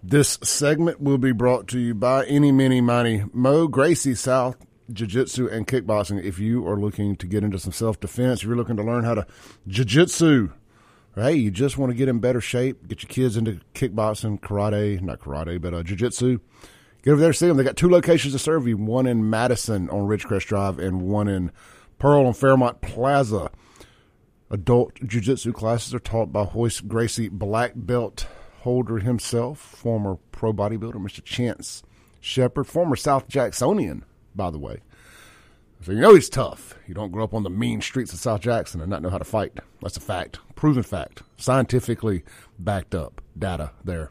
This 0.05 0.37
segment 0.43 0.99
will 0.99 1.17
be 1.17 1.31
brought 1.31 1.69
to 1.69 1.79
you 1.79 1.95
by 1.95 2.25
Any 2.25 2.51
Mini 2.51 2.81
Money 2.81 3.23
Mo 3.31 3.69
Gracie 3.69 4.15
South 4.15 4.57
Jiu 4.91 5.07
Jitsu 5.07 5.47
and 5.47 5.65
Kickboxing. 5.65 6.21
If 6.21 6.39
you 6.39 6.67
are 6.67 6.75
looking 6.75 7.15
to 7.15 7.25
get 7.25 7.41
into 7.41 7.57
some 7.57 7.71
self 7.71 8.01
defense, 8.01 8.41
if 8.41 8.47
you're 8.47 8.57
looking 8.57 8.75
to 8.75 8.83
learn 8.83 9.05
how 9.05 9.13
to 9.13 9.25
Jiu 9.65 9.85
Jitsu, 9.85 10.49
hey, 11.15 11.35
you 11.35 11.51
just 11.51 11.77
want 11.77 11.91
to 11.91 11.95
get 11.95 12.09
in 12.09 12.19
better 12.19 12.41
shape, 12.41 12.85
get 12.89 13.01
your 13.01 13.07
kids 13.07 13.37
into 13.37 13.61
kickboxing, 13.73 14.41
karate, 14.41 14.99
not 15.01 15.21
karate, 15.21 15.61
but 15.61 15.73
uh, 15.73 15.83
jiu-jitsu, 15.83 16.37
get 17.01 17.11
over 17.11 17.21
there 17.21 17.31
see 17.31 17.47
them. 17.47 17.55
They 17.55 17.63
got 17.63 17.77
two 17.77 17.89
locations 17.89 18.33
to 18.33 18.39
serve 18.39 18.67
you, 18.67 18.75
one 18.75 19.07
in 19.07 19.29
Madison 19.29 19.89
on 19.89 20.07
Ridgecrest 20.07 20.47
Drive 20.47 20.79
and 20.79 21.03
one 21.03 21.29
in 21.29 21.49
Pearl 21.97 22.25
on 22.25 22.33
Fairmont 22.33 22.81
Plaza. 22.81 23.51
Adult 24.49 24.95
jiu-jitsu 24.95 25.53
classes 25.53 25.93
are 25.93 25.99
taught 25.99 26.33
by 26.33 26.45
Royce 26.53 26.81
Gracie, 26.81 27.29
black 27.29 27.71
belt 27.75 28.27
holder 28.63 28.99
himself, 28.99 29.59
former 29.59 30.17
pro 30.31 30.53
bodybuilder, 30.53 30.95
Mr. 30.95 31.21
Chance 31.21 31.83
Shepard, 32.21 32.65
former 32.65 32.95
South 32.95 33.27
Jacksonian, 33.27 34.05
by 34.33 34.49
the 34.49 34.57
way. 34.57 34.79
So 35.81 35.91
you 35.91 35.99
know 35.99 36.15
he's 36.15 36.29
tough. 36.29 36.73
You 36.87 36.93
don't 36.93 37.11
grow 37.11 37.25
up 37.25 37.33
on 37.33 37.43
the 37.43 37.49
mean 37.49 37.81
streets 37.81 38.13
of 38.13 38.19
South 38.19 38.39
Jackson 38.39 38.79
and 38.79 38.89
not 38.89 39.01
know 39.01 39.09
how 39.09 39.17
to 39.17 39.25
fight. 39.25 39.59
That's 39.81 39.97
a 39.97 39.99
fact, 39.99 40.39
proven 40.55 40.83
fact, 40.83 41.23
scientifically 41.35 42.23
backed 42.57 42.95
up 42.95 43.21
data 43.37 43.71
there. 43.83 44.09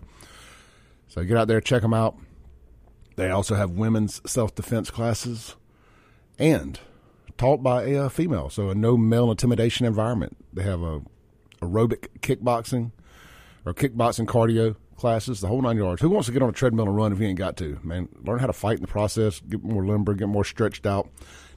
So 1.09 1.25
get 1.25 1.39
out 1.39 1.49
there, 1.49 1.63
check 1.63 1.81
them 1.81 1.95
out. 1.95 2.19
They 3.17 3.31
also 3.31 3.55
have 3.55 3.71
women's 3.71 4.21
self 4.31 4.55
defense 4.55 4.91
classes 4.91 5.57
and 6.39 6.79
taught 7.39 7.63
by 7.63 7.85
a 7.85 8.11
female, 8.11 8.51
so 8.51 8.69
a 8.69 8.75
no 8.75 8.99
male 8.99 9.31
intimidation 9.31 9.87
environment. 9.87 10.37
They 10.53 10.65
have 10.65 10.83
a 10.83 11.01
aerobic 11.63 12.09
kickboxing 12.21 12.93
or 13.65 13.75
kickboxing 13.75 14.27
cardio 14.27 14.77
classes, 14.97 15.41
the 15.41 15.49
whole 15.49 15.63
nine 15.63 15.77
yards. 15.77 16.03
Who 16.03 16.11
wants 16.11 16.27
to 16.27 16.33
get 16.33 16.43
on 16.43 16.49
a 16.49 16.53
treadmill 16.53 16.87
and 16.87 16.97
run 16.97 17.13
if 17.13 17.21
you 17.21 17.27
ain't 17.27 17.39
got 17.39 17.57
to? 17.59 17.79
Man, 17.83 18.09
learn 18.25 18.39
how 18.39 18.47
to 18.47 18.53
fight 18.53 18.77
in 18.77 18.83
the 18.83 18.89
process, 18.89 19.41
get 19.41 19.63
more 19.63 19.85
limber, 19.85 20.15
get 20.15 20.29
more 20.29 20.45
stretched 20.45 20.87
out 20.87 21.09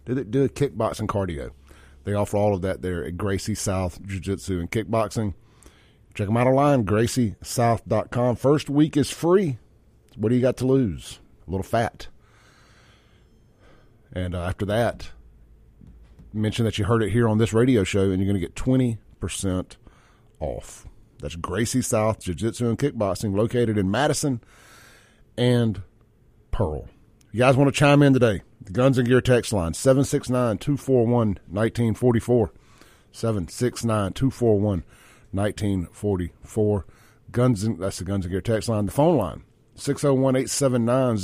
do, 0.05 0.23
do 0.23 0.43
a 0.43 0.49
kickboxing 0.49 1.07
cardio. 1.07 1.51
They 2.03 2.13
offer 2.13 2.37
all 2.37 2.53
of 2.53 2.61
that 2.61 2.81
there 2.81 3.03
at 3.03 3.17
Gracie 3.17 3.55
South 3.55 4.01
Jiu 4.03 4.19
Jitsu 4.19 4.59
and 4.59 4.69
Kickboxing. 4.69 5.33
Check 6.13 6.27
them 6.27 6.37
out 6.37 6.47
online, 6.47 6.85
graciesouth.com. 6.85 8.35
First 8.37 8.69
week 8.69 8.95
is 8.95 9.09
free. 9.09 9.57
What 10.15 10.29
do 10.29 10.35
you 10.35 10.41
got 10.41 10.57
to 10.57 10.67
lose? 10.67 11.19
A 11.47 11.51
little 11.51 11.63
fat. 11.63 12.07
And 14.13 14.33
uh, 14.33 14.43
after 14.43 14.65
that, 14.67 15.09
mention 16.31 16.63
that 16.63 16.77
you 16.77 16.85
heard 16.85 17.03
it 17.03 17.09
here 17.09 17.27
on 17.27 17.37
this 17.37 17.51
radio 17.51 17.83
show, 17.83 18.11
and 18.11 18.23
you're 18.23 18.31
going 18.31 18.39
to 18.39 18.47
get 18.47 18.55
20% 18.55 19.75
off. 20.39 20.87
That's 21.19 21.35
Gracie 21.35 21.81
South 21.81 22.19
Jiu 22.19 22.33
Jitsu 22.33 22.67
and 22.69 22.77
Kickboxing, 22.77 23.35
located 23.35 23.77
in 23.77 23.89
Madison 23.89 24.41
and 25.37 25.81
Pearl. 26.51 26.87
You 27.31 27.39
guys 27.39 27.57
want 27.57 27.73
to 27.73 27.77
chime 27.77 28.01
in 28.01 28.13
today? 28.13 28.41
The 28.61 28.71
Guns 28.71 28.97
and 28.97 29.07
Gear 29.07 29.21
text 29.21 29.51
line 29.53 29.73
769 29.73 30.57
241 30.57 31.27
1944. 31.49 32.51
769 33.11 34.13
241 34.13 34.83
1944. 35.31 36.85
Guns 37.31 37.63
and, 37.63 37.79
that's 37.79 37.97
the 37.99 38.05
Guns 38.05 38.25
and 38.25 38.31
Gear 38.31 38.41
text 38.41 38.69
line. 38.69 38.85
The 38.85 38.91
phone 38.91 39.17
line 39.17 39.43
601 39.75 40.35
879 40.35 41.17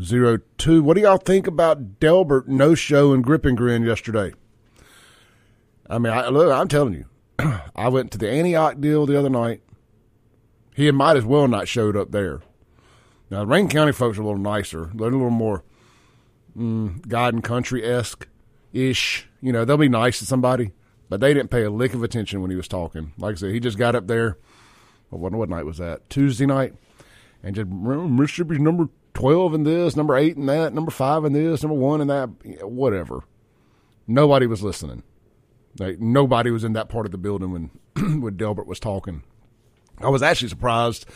0002. 0.00 0.82
What 0.82 0.94
do 0.94 1.00
y'all 1.00 1.16
think 1.16 1.46
about 1.46 1.98
Delbert 1.98 2.46
no 2.48 2.74
show 2.74 3.12
and 3.12 3.24
grip 3.24 3.44
and 3.44 3.56
grin 3.56 3.84
yesterday? 3.84 4.32
I 5.88 5.98
mean, 5.98 6.12
I, 6.12 6.28
look, 6.28 6.52
I'm 6.52 6.68
telling 6.68 6.92
you, 6.92 7.06
I 7.38 7.88
went 7.88 8.10
to 8.12 8.18
the 8.18 8.28
Antioch 8.28 8.80
deal 8.80 9.06
the 9.06 9.18
other 9.18 9.30
night. 9.30 9.62
He 10.74 10.86
had 10.86 10.94
might 10.94 11.16
as 11.16 11.24
well 11.24 11.48
not 11.48 11.68
showed 11.68 11.96
up 11.96 12.10
there. 12.10 12.40
Now, 13.30 13.40
the 13.40 13.46
Rankin 13.46 13.70
County 13.70 13.92
folks 13.92 14.18
are 14.18 14.22
a 14.22 14.24
little 14.24 14.40
nicer. 14.40 14.90
They're 14.94 15.08
a 15.08 15.10
little 15.10 15.30
more 15.30 15.62
mm, 16.56 17.06
God 17.06 17.34
and 17.34 17.44
country 17.44 17.84
esque 17.84 18.26
ish. 18.72 19.28
You 19.40 19.52
know, 19.52 19.64
they'll 19.64 19.76
be 19.76 19.88
nice 19.88 20.18
to 20.20 20.26
somebody, 20.26 20.72
but 21.08 21.20
they 21.20 21.34
didn't 21.34 21.50
pay 21.50 21.62
a 21.64 21.70
lick 21.70 21.94
of 21.94 22.02
attention 22.02 22.40
when 22.40 22.50
he 22.50 22.56
was 22.56 22.68
talking. 22.68 23.12
Like 23.18 23.34
I 23.34 23.38
said, 23.38 23.52
he 23.52 23.60
just 23.60 23.78
got 23.78 23.94
up 23.94 24.06
there. 24.06 24.38
What, 25.10 25.32
what 25.32 25.48
night 25.48 25.64
was 25.66 25.78
that? 25.78 26.08
Tuesday 26.10 26.46
night, 26.46 26.74
and 27.42 27.54
just 27.54 27.68
Mississippi's 27.68 28.58
number 28.58 28.88
twelve 29.14 29.54
in 29.54 29.64
this, 29.64 29.96
number 29.96 30.16
eight 30.16 30.36
in 30.36 30.46
that, 30.46 30.74
number 30.74 30.90
five 30.90 31.24
in 31.24 31.32
this, 31.32 31.62
number 31.62 31.78
one 31.78 32.00
in 32.00 32.08
that, 32.08 32.28
whatever. 32.62 33.24
Nobody 34.06 34.46
was 34.46 34.62
listening. 34.62 35.02
Like 35.78 36.00
nobody 36.00 36.50
was 36.50 36.64
in 36.64 36.72
that 36.74 36.88
part 36.88 37.06
of 37.06 37.12
the 37.12 37.18
building 37.18 37.52
when 37.52 38.20
when 38.20 38.36
Delbert 38.36 38.66
was 38.66 38.80
talking. 38.80 39.22
I 40.00 40.08
was 40.08 40.22
actually 40.22 40.48
surprised 40.48 41.06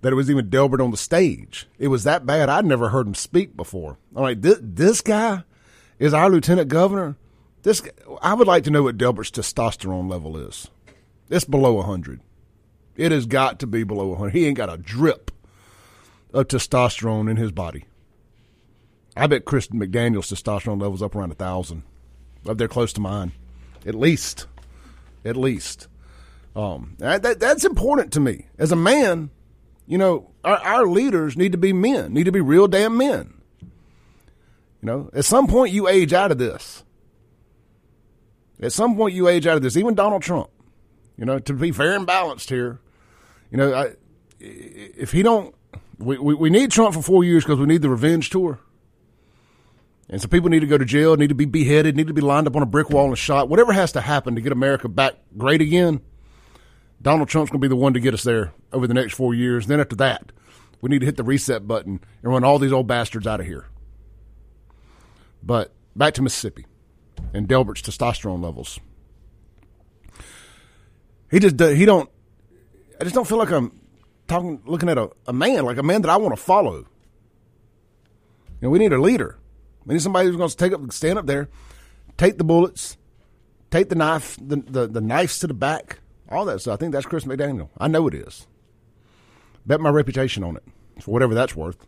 that 0.00 0.12
it 0.12 0.16
was 0.16 0.30
even 0.30 0.50
Delbert 0.50 0.80
on 0.80 0.90
the 0.90 0.96
stage. 0.96 1.66
It 1.78 1.88
was 1.88 2.04
that 2.04 2.26
bad. 2.26 2.48
I'd 2.48 2.64
never 2.64 2.90
heard 2.90 3.06
him 3.06 3.14
speak 3.14 3.56
before. 3.56 3.98
I'm 4.14 4.22
like, 4.22 4.42
this, 4.42 4.58
this 4.60 5.00
guy 5.00 5.44
is 5.98 6.12
our 6.12 6.28
lieutenant 6.28 6.68
governor. 6.68 7.16
This 7.62 7.82
I 8.20 8.34
would 8.34 8.46
like 8.46 8.64
to 8.64 8.70
know 8.70 8.82
what 8.82 8.98
Delbert's 8.98 9.30
testosterone 9.30 10.10
level 10.10 10.36
is. 10.36 10.70
It's 11.30 11.46
below 11.46 11.72
100. 11.74 12.20
It 12.96 13.12
has 13.12 13.26
got 13.26 13.58
to 13.60 13.66
be 13.66 13.82
below 13.82 14.08
100. 14.08 14.30
He 14.30 14.46
ain't 14.46 14.56
got 14.56 14.72
a 14.72 14.76
drip 14.76 15.30
of 16.32 16.48
testosterone 16.48 17.30
in 17.30 17.36
his 17.36 17.52
body. 17.52 17.84
I 19.16 19.26
bet 19.26 19.44
Chris 19.44 19.68
McDaniel's 19.68 20.30
testosterone 20.30 20.80
level's 20.80 21.02
up 21.02 21.14
around 21.14 21.32
a 21.32 21.36
thousand, 21.36 21.84
up 22.46 22.58
there 22.58 22.68
close 22.68 22.92
to 22.94 23.00
mine, 23.00 23.32
at 23.86 23.94
least, 23.94 24.46
at 25.24 25.36
least. 25.36 25.88
Um, 26.56 26.94
that, 26.98 27.22
that, 27.22 27.40
that's 27.40 27.64
important 27.64 28.12
to 28.12 28.20
me 28.20 28.46
as 28.58 28.72
a 28.72 28.76
man. 28.76 29.30
You 29.86 29.98
know, 29.98 30.30
our, 30.44 30.58
our 30.58 30.86
leaders 30.86 31.36
need 31.36 31.52
to 31.52 31.58
be 31.58 31.72
men, 31.72 32.12
need 32.12 32.24
to 32.24 32.32
be 32.32 32.40
real 32.40 32.68
damn 32.68 32.96
men. 32.96 33.34
You 33.60 34.86
know, 34.86 35.10
at 35.14 35.24
some 35.24 35.46
point 35.46 35.72
you 35.72 35.88
age 35.88 36.12
out 36.12 36.30
of 36.30 36.38
this. 36.38 36.84
At 38.60 38.72
some 38.72 38.96
point 38.96 39.14
you 39.14 39.28
age 39.28 39.46
out 39.46 39.56
of 39.56 39.62
this. 39.62 39.76
Even 39.76 39.94
Donald 39.94 40.22
Trump. 40.22 40.50
You 41.16 41.24
know, 41.24 41.38
to 41.38 41.52
be 41.52 41.70
fair 41.70 41.94
and 41.94 42.06
balanced 42.06 42.50
here. 42.50 42.80
You 43.50 43.58
know, 43.58 43.74
I, 43.74 43.92
if 44.40 45.12
he 45.12 45.22
don't, 45.22 45.54
we, 45.98 46.18
we, 46.18 46.34
we 46.34 46.50
need 46.50 46.70
Trump 46.70 46.94
for 46.94 47.02
four 47.02 47.24
years 47.24 47.44
because 47.44 47.58
we 47.58 47.66
need 47.66 47.82
the 47.82 47.88
revenge 47.88 48.30
tour. 48.30 48.58
And 50.08 50.20
so 50.20 50.28
people 50.28 50.50
need 50.50 50.60
to 50.60 50.66
go 50.66 50.76
to 50.76 50.84
jail, 50.84 51.16
need 51.16 51.28
to 51.28 51.34
be 51.34 51.46
beheaded, 51.46 51.96
need 51.96 52.08
to 52.08 52.14
be 52.14 52.20
lined 52.20 52.46
up 52.46 52.56
on 52.56 52.62
a 52.62 52.66
brick 52.66 52.90
wall 52.90 53.06
and 53.06 53.18
shot. 53.18 53.48
Whatever 53.48 53.72
has 53.72 53.92
to 53.92 54.00
happen 54.00 54.34
to 54.34 54.40
get 54.40 54.52
America 54.52 54.88
back 54.88 55.14
great 55.36 55.62
again, 55.62 56.02
Donald 57.00 57.28
Trump's 57.28 57.50
going 57.50 57.60
to 57.60 57.64
be 57.64 57.68
the 57.68 57.76
one 57.76 57.94
to 57.94 58.00
get 58.00 58.14
us 58.14 58.22
there 58.22 58.52
over 58.72 58.86
the 58.86 58.94
next 58.94 59.14
four 59.14 59.34
years. 59.34 59.66
Then 59.66 59.80
after 59.80 59.96
that, 59.96 60.32
we 60.80 60.90
need 60.90 61.00
to 61.00 61.06
hit 61.06 61.16
the 61.16 61.24
reset 61.24 61.66
button 61.66 62.00
and 62.22 62.32
run 62.32 62.44
all 62.44 62.58
these 62.58 62.72
old 62.72 62.86
bastards 62.86 63.26
out 63.26 63.40
of 63.40 63.46
here. 63.46 63.66
But 65.42 65.74
back 65.96 66.14
to 66.14 66.22
Mississippi 66.22 66.66
and 67.32 67.48
Delbert's 67.48 67.82
testosterone 67.82 68.42
levels. 68.42 68.78
He 71.30 71.38
just 71.40 71.58
he 71.58 71.84
don't. 71.84 72.08
I 73.00 73.04
just 73.04 73.14
don't 73.14 73.26
feel 73.26 73.38
like 73.38 73.50
I'm 73.50 73.80
talking, 74.28 74.62
looking 74.66 74.88
at 74.88 74.98
a, 74.98 75.10
a 75.26 75.32
man 75.32 75.64
like 75.64 75.78
a 75.78 75.82
man 75.82 76.02
that 76.02 76.10
I 76.10 76.16
want 76.16 76.34
to 76.34 76.40
follow. 76.40 76.76
You 76.76 76.84
know, 78.60 78.70
we 78.70 78.78
need 78.78 78.92
a 78.92 79.00
leader. 79.00 79.38
We 79.86 79.94
need 79.94 80.02
somebody 80.02 80.28
who's 80.28 80.36
going 80.36 80.48
to 80.48 80.56
take 80.56 80.72
up, 80.72 80.92
stand 80.92 81.18
up 81.18 81.26
there, 81.26 81.48
take 82.16 82.38
the 82.38 82.44
bullets, 82.44 82.96
take 83.70 83.88
the 83.88 83.94
knife, 83.94 84.38
the, 84.40 84.56
the, 84.56 84.86
the 84.86 85.00
knives 85.00 85.38
to 85.40 85.46
the 85.46 85.54
back, 85.54 85.98
all 86.28 86.44
that 86.46 86.60
stuff. 86.60 86.74
I 86.74 86.76
think 86.76 86.92
that's 86.92 87.06
Chris 87.06 87.24
McDaniel. 87.24 87.68
I 87.78 87.88
know 87.88 88.06
it 88.08 88.14
is. 88.14 88.46
Bet 89.66 89.80
my 89.80 89.90
reputation 89.90 90.44
on 90.44 90.56
it 90.56 90.64
for 91.00 91.10
whatever 91.10 91.34
that's 91.34 91.56
worth. 91.56 91.86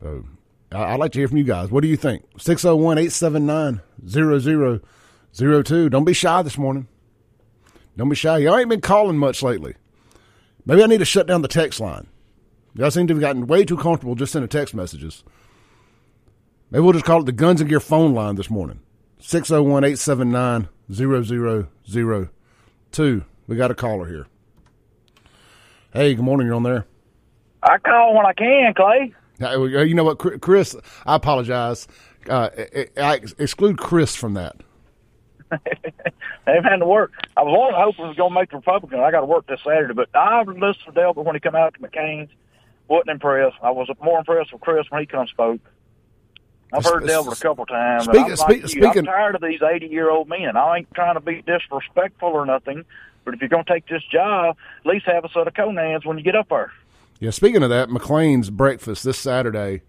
So 0.00 0.24
I'd 0.72 1.00
like 1.00 1.12
to 1.12 1.18
hear 1.18 1.28
from 1.28 1.38
you 1.38 1.44
guys. 1.44 1.70
What 1.70 1.82
do 1.82 1.88
you 1.88 1.96
think? 1.96 2.24
601 2.38 2.98
879 2.98 3.80
0002. 4.06 5.88
Don't 5.88 6.04
be 6.04 6.12
shy 6.12 6.42
this 6.42 6.58
morning. 6.58 6.88
Don't 7.96 8.08
be 8.08 8.16
shy. 8.16 8.38
Y'all 8.38 8.56
ain't 8.56 8.68
been 8.68 8.80
calling 8.80 9.18
much 9.18 9.42
lately. 9.42 9.74
Maybe 10.64 10.82
I 10.82 10.86
need 10.86 10.98
to 10.98 11.04
shut 11.04 11.26
down 11.26 11.42
the 11.42 11.48
text 11.48 11.80
line. 11.80 12.06
Y'all 12.74 12.90
seem 12.90 13.06
to 13.08 13.14
have 13.14 13.20
gotten 13.20 13.46
way 13.46 13.64
too 13.64 13.76
comfortable 13.76 14.14
just 14.14 14.32
sending 14.32 14.48
text 14.48 14.74
messages. 14.74 15.24
Maybe 16.70 16.82
we'll 16.82 16.92
just 16.92 17.04
call 17.04 17.20
it 17.20 17.26
the 17.26 17.32
Guns 17.32 17.60
and 17.60 17.68
Gear 17.68 17.80
phone 17.80 18.14
line 18.14 18.36
this 18.36 18.48
morning. 18.48 18.80
601 19.18 19.82
879 19.84 20.68
0002. 20.92 23.24
We 23.48 23.56
got 23.56 23.70
a 23.72 23.74
caller 23.74 24.06
here. 24.06 24.26
Hey, 25.92 26.14
good 26.14 26.24
morning. 26.24 26.46
You're 26.46 26.54
on 26.54 26.62
there. 26.62 26.86
I 27.62 27.78
call 27.78 28.14
when 28.14 28.24
I 28.24 28.32
can, 28.32 28.72
Clay. 28.74 29.12
You 29.40 29.94
know 29.94 30.04
what, 30.04 30.40
Chris? 30.40 30.76
I 31.04 31.16
apologize. 31.16 31.88
Uh, 32.28 32.50
I 32.96 33.14
exclude 33.38 33.78
Chris 33.78 34.14
from 34.14 34.34
that. 34.34 34.56
They've 35.50 36.62
had 36.62 36.76
to 36.76 36.86
work. 36.86 37.12
I 37.36 37.42
was 37.42 37.56
only 37.58 37.74
hoping 37.74 38.04
he 38.04 38.08
was 38.08 38.16
going 38.16 38.32
to 38.32 38.38
make 38.38 38.50
the 38.50 38.56
Republican. 38.58 39.00
I 39.00 39.10
got 39.10 39.20
to 39.20 39.26
work 39.26 39.48
this 39.48 39.58
Saturday, 39.64 39.94
but 39.94 40.08
I 40.14 40.42
listened 40.42 40.76
to 40.86 40.92
Delbert 40.92 41.24
when 41.24 41.34
he 41.34 41.40
come 41.40 41.56
out 41.56 41.74
to 41.74 41.80
McCain's. 41.80 42.30
wasn't 42.86 43.10
impressed. 43.10 43.56
I 43.60 43.72
was 43.72 43.88
more 44.00 44.20
impressed 44.20 44.52
with 44.52 44.60
Chris 44.60 44.86
when 44.90 45.00
he 45.00 45.06
come 45.06 45.26
spoke. 45.26 45.60
I've 46.72 46.84
heard 46.84 47.06
Delbert 47.06 47.38
a 47.38 47.40
couple 47.40 47.66
times. 47.66 48.04
Speak, 48.04 48.16
I'm, 48.16 48.36
speak, 48.36 48.62
like 48.62 48.70
speaking, 48.70 48.98
I'm 48.98 49.04
tired 49.06 49.34
of 49.34 49.42
these 49.42 49.60
80 49.62 49.86
year 49.86 50.10
old 50.10 50.28
men. 50.28 50.56
I 50.56 50.78
ain't 50.78 50.94
trying 50.94 51.14
to 51.14 51.20
be 51.20 51.42
disrespectful 51.42 52.28
or 52.28 52.46
nothing, 52.46 52.84
but 53.24 53.34
if 53.34 53.40
you're 53.40 53.48
going 53.48 53.64
to 53.64 53.72
take 53.72 53.86
this 53.88 54.02
job, 54.10 54.56
at 54.84 54.86
least 54.86 55.06
have 55.06 55.24
a 55.24 55.28
set 55.30 55.46
of 55.46 55.54
conans 55.54 56.04
when 56.04 56.18
you 56.18 56.24
get 56.24 56.36
up 56.36 56.48
there. 56.48 56.72
Yeah, 57.18 57.30
speaking 57.30 57.62
of 57.62 57.70
that, 57.70 57.90
McClain's 57.90 58.50
breakfast 58.50 59.04
this 59.04 59.18
Saturday 59.18 59.82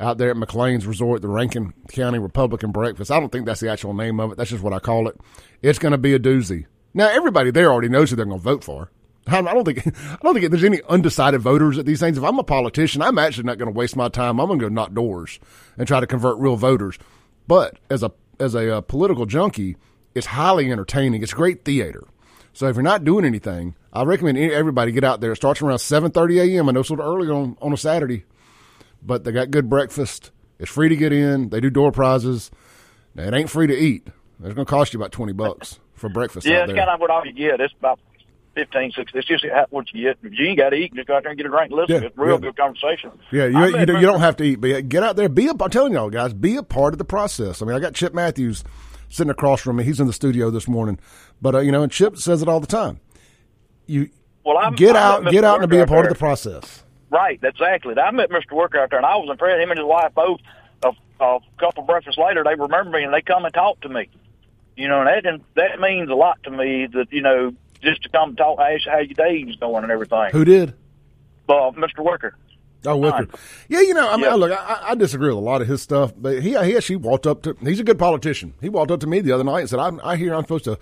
out 0.00 0.18
there 0.18 0.30
at 0.30 0.36
McClain's 0.36 0.86
Resort, 0.86 1.22
the 1.22 1.28
Rankin 1.28 1.72
County 1.90 2.18
Republican 2.18 2.72
Breakfast. 2.72 3.10
I 3.10 3.18
don't 3.18 3.30
think 3.30 3.46
that's 3.46 3.60
the 3.60 3.70
actual 3.70 3.94
name 3.94 4.20
of 4.20 4.32
it. 4.32 4.38
That's 4.38 4.50
just 4.50 4.62
what 4.62 4.72
I 4.72 4.78
call 4.78 5.08
it. 5.08 5.18
It's 5.62 5.78
going 5.78 5.92
to 5.92 5.98
be 5.98 6.14
a 6.14 6.18
doozy. 6.18 6.66
Now, 6.94 7.08
everybody 7.08 7.50
there 7.50 7.72
already 7.72 7.88
knows 7.88 8.10
who 8.10 8.16
they're 8.16 8.24
going 8.24 8.38
to 8.38 8.44
vote 8.44 8.64
for. 8.64 8.90
I 9.28 9.42
don't 9.42 9.64
think 9.64 9.86
I 9.96 10.18
don't 10.22 10.34
think 10.34 10.50
there's 10.50 10.64
any 10.64 10.80
undecided 10.88 11.40
voters 11.40 11.78
at 11.78 11.86
these 11.86 12.00
things. 12.00 12.18
If 12.18 12.24
I'm 12.24 12.38
a 12.38 12.44
politician, 12.44 13.02
I'm 13.02 13.18
actually 13.18 13.44
not 13.44 13.58
going 13.58 13.72
to 13.72 13.76
waste 13.76 13.96
my 13.96 14.08
time. 14.08 14.40
I'm 14.40 14.46
going 14.46 14.58
to 14.58 14.66
go 14.66 14.68
knock 14.68 14.92
doors 14.92 15.38
and 15.76 15.86
try 15.86 16.00
to 16.00 16.06
convert 16.06 16.38
real 16.38 16.56
voters. 16.56 16.98
But 17.46 17.78
as 17.90 18.02
a 18.02 18.12
as 18.40 18.54
a, 18.54 18.76
uh, 18.76 18.80
political 18.82 19.26
junkie, 19.26 19.76
it's 20.14 20.26
highly 20.26 20.70
entertaining. 20.70 21.22
It's 21.22 21.34
great 21.34 21.64
theater. 21.64 22.06
So 22.52 22.68
if 22.68 22.76
you're 22.76 22.82
not 22.82 23.04
doing 23.04 23.24
anything, 23.24 23.74
I 23.92 24.04
recommend 24.04 24.38
everybody 24.38 24.92
get 24.92 25.04
out 25.04 25.20
there. 25.20 25.32
It 25.32 25.36
starts 25.36 25.62
around 25.62 25.78
7:30 25.78 26.54
a.m. 26.56 26.68
I 26.68 26.72
know 26.72 26.80
it's 26.80 26.90
a 26.90 26.94
little 26.94 27.14
early 27.14 27.28
on 27.28 27.56
on 27.60 27.72
a 27.72 27.76
Saturday 27.76 28.24
but 29.02 29.24
they 29.24 29.32
got 29.32 29.50
good 29.50 29.68
breakfast. 29.68 30.30
It's 30.58 30.70
free 30.70 30.88
to 30.88 30.96
get 30.96 31.12
in. 31.12 31.50
They 31.50 31.60
do 31.60 31.70
door 31.70 31.92
prizes. 31.92 32.50
Now, 33.14 33.24
it 33.24 33.34
ain't 33.34 33.50
free 33.50 33.66
to 33.66 33.76
eat. 33.76 34.06
It's 34.42 34.54
going 34.54 34.56
to 34.56 34.64
cost 34.64 34.92
you 34.92 35.00
about 35.00 35.12
twenty 35.12 35.32
bucks 35.32 35.80
for 35.94 36.08
breakfast. 36.08 36.46
Yeah, 36.46 36.64
it's 36.64 36.72
kind 36.72 36.88
of 36.88 37.00
what 37.00 37.10
all 37.10 37.26
you 37.26 37.32
get. 37.32 37.60
It's 37.60 37.74
about 37.78 37.98
15, 38.58 38.92
16. 38.92 39.18
It's 39.18 39.28
just 39.28 39.44
what 39.70 39.92
you 39.92 40.02
get. 40.02 40.18
If 40.22 40.36
you 40.36 40.48
ain't 40.48 40.58
got 40.58 40.70
to 40.70 40.76
eat, 40.76 40.92
just 40.92 41.06
go 41.06 41.16
out 41.16 41.22
there 41.22 41.30
and 41.30 41.38
get 41.38 41.46
a 41.46 41.50
drink 41.50 41.70
and 41.70 41.80
listen. 41.80 42.02
Yeah, 42.02 42.08
it's 42.08 42.18
real 42.18 42.34
yeah. 42.34 42.38
good 42.38 42.56
conversation. 42.56 43.12
Yeah, 43.30 43.46
you, 43.46 43.66
you, 43.66 43.80
you, 43.80 44.06
don't 44.06 44.20
have 44.20 44.36
to 44.38 44.44
eat, 44.44 44.56
but 44.60 44.88
get 44.88 45.04
out 45.04 45.14
there. 45.14 45.28
Be 45.28 45.46
a, 45.46 45.52
I'm 45.52 45.70
telling 45.70 45.92
y'all, 45.92 46.10
guys, 46.10 46.34
be 46.34 46.56
a 46.56 46.64
part 46.64 46.92
of 46.94 46.98
the 46.98 47.04
process. 47.04 47.62
I 47.62 47.66
mean, 47.66 47.76
I 47.76 47.78
got 47.78 47.94
Chip 47.94 48.14
Matthews 48.14 48.64
sitting 49.08 49.30
across 49.30 49.60
from 49.60 49.76
me. 49.76 49.84
He's 49.84 50.00
in 50.00 50.08
the 50.08 50.12
studio 50.12 50.50
this 50.50 50.66
morning. 50.66 50.98
But, 51.40 51.54
uh, 51.54 51.58
you 51.60 51.70
know, 51.70 51.84
and 51.84 51.92
Chip 51.92 52.16
says 52.16 52.42
it 52.42 52.48
all 52.48 52.58
the 52.58 52.66
time. 52.66 52.98
You 53.86 54.10
well, 54.44 54.58
I'm, 54.58 54.74
get 54.74 54.96
out, 54.96 55.30
get 55.30 55.44
out 55.44 55.60
and 55.60 55.70
be 55.70 55.78
a 55.78 55.86
part 55.86 56.02
there. 56.02 56.10
of 56.10 56.16
the 56.16 56.18
process. 56.18 56.82
Right, 57.10 57.38
exactly. 57.42 57.94
I 57.96 58.10
met 58.10 58.30
Mr. 58.30 58.52
Worker 58.52 58.78
out 58.78 58.90
there, 58.90 58.98
and 58.98 59.06
I 59.06 59.16
was 59.16 59.28
impressed. 59.30 59.60
Him 59.62 59.70
and 59.70 59.78
his 59.78 59.86
wife 59.86 60.12
both. 60.14 60.40
A, 60.82 60.90
a 61.20 61.38
couple 61.58 61.84
breakfasts 61.84 62.18
later, 62.18 62.44
they 62.44 62.54
remember 62.54 62.98
me 62.98 63.04
and 63.04 63.12
they 63.12 63.22
come 63.22 63.44
and 63.44 63.52
talk 63.54 63.80
to 63.80 63.88
me. 63.88 64.08
You 64.78 64.86
know, 64.86 65.00
and 65.02 65.08
that 65.08 65.40
that 65.56 65.80
means 65.80 66.08
a 66.08 66.14
lot 66.14 66.40
to 66.44 66.50
me. 66.50 66.86
That 66.86 67.08
you 67.10 67.20
know, 67.20 67.52
just 67.82 68.02
to 68.02 68.08
come 68.08 68.36
talk, 68.36 68.58
ask 68.60 68.86
how 68.86 68.98
your 68.98 69.14
day's 69.14 69.56
going 69.56 69.82
and 69.82 69.92
everything. 69.92 70.30
Who 70.32 70.44
did? 70.44 70.74
Uh, 71.48 71.70
Mr. 71.72 72.04
Worker. 72.04 72.34
Oh, 72.86 72.96
Wicker. 72.96 73.26
Yeah, 73.68 73.80
you 73.80 73.92
know, 73.92 74.08
I 74.08 74.16
mean, 74.16 74.26
yep. 74.26 74.36
look, 74.36 74.52
I, 74.52 74.90
I, 74.90 74.94
disagree 74.94 75.28
with 75.28 75.38
a 75.38 75.40
lot 75.40 75.60
of 75.60 75.68
his 75.68 75.82
stuff, 75.82 76.12
but 76.16 76.40
he, 76.42 76.50
he 76.50 76.76
actually 76.76 76.96
walked 76.96 77.26
up 77.26 77.42
to, 77.42 77.56
he's 77.60 77.80
a 77.80 77.84
good 77.84 77.98
politician. 77.98 78.54
He 78.60 78.68
walked 78.68 78.92
up 78.92 79.00
to 79.00 79.06
me 79.06 79.20
the 79.20 79.32
other 79.32 79.42
night 79.42 79.60
and 79.60 79.70
said, 79.70 79.80
I, 79.80 79.90
I 80.04 80.16
hear 80.16 80.32
I'm 80.32 80.42
supposed 80.42 80.64
to 80.64 80.78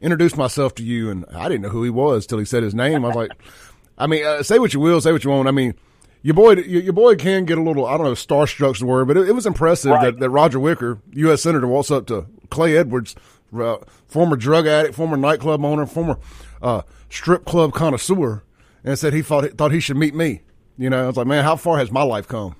introduce 0.00 0.36
myself 0.36 0.74
to 0.76 0.84
you. 0.84 1.10
And 1.10 1.24
I 1.34 1.48
didn't 1.48 1.62
know 1.62 1.70
who 1.70 1.84
he 1.84 1.90
was 1.90 2.26
till 2.26 2.38
he 2.38 2.44
said 2.44 2.62
his 2.62 2.74
name. 2.74 3.04
I 3.04 3.08
was 3.08 3.16
like, 3.16 3.30
I 3.98 4.06
mean, 4.06 4.24
uh, 4.24 4.42
say 4.42 4.58
what 4.58 4.74
you 4.74 4.80
will, 4.80 5.00
say 5.00 5.10
what 5.10 5.24
you 5.24 5.30
want. 5.30 5.48
I 5.48 5.52
mean, 5.52 5.74
your 6.22 6.34
boy, 6.34 6.52
your, 6.52 6.82
your 6.82 6.92
boy 6.92 7.16
can 7.16 7.46
get 7.46 7.58
a 7.58 7.62
little, 7.62 7.86
I 7.86 7.96
don't 7.96 8.06
know, 8.06 8.12
starstruck's 8.12 8.80
the 8.80 8.86
word, 8.86 9.08
but 9.08 9.16
it, 9.16 9.28
it 9.28 9.32
was 9.32 9.46
impressive 9.46 9.92
right. 9.92 10.04
that, 10.04 10.20
that 10.20 10.30
Roger 10.30 10.60
Wicker, 10.60 11.00
U.S. 11.12 11.42
Senator, 11.42 11.66
walks 11.66 11.90
up 11.90 12.06
to 12.08 12.26
Clay 12.50 12.76
Edwards, 12.76 13.16
uh, 13.54 13.78
former 14.06 14.36
drug 14.36 14.66
addict, 14.66 14.94
former 14.94 15.16
nightclub 15.16 15.64
owner, 15.64 15.86
former 15.86 16.18
uh, 16.62 16.82
strip 17.08 17.44
club 17.44 17.72
connoisseur, 17.72 18.42
and 18.84 18.98
said 18.98 19.12
he 19.12 19.22
thought, 19.22 19.44
thought 19.52 19.72
he 19.72 19.80
should 19.80 19.96
meet 19.96 20.14
me. 20.14 20.42
You 20.76 20.90
know, 20.90 21.04
I 21.04 21.06
was 21.06 21.16
like, 21.16 21.26
man, 21.26 21.44
how 21.44 21.56
far 21.56 21.78
has 21.78 21.90
my 21.90 22.02
life 22.02 22.28
come? 22.28 22.54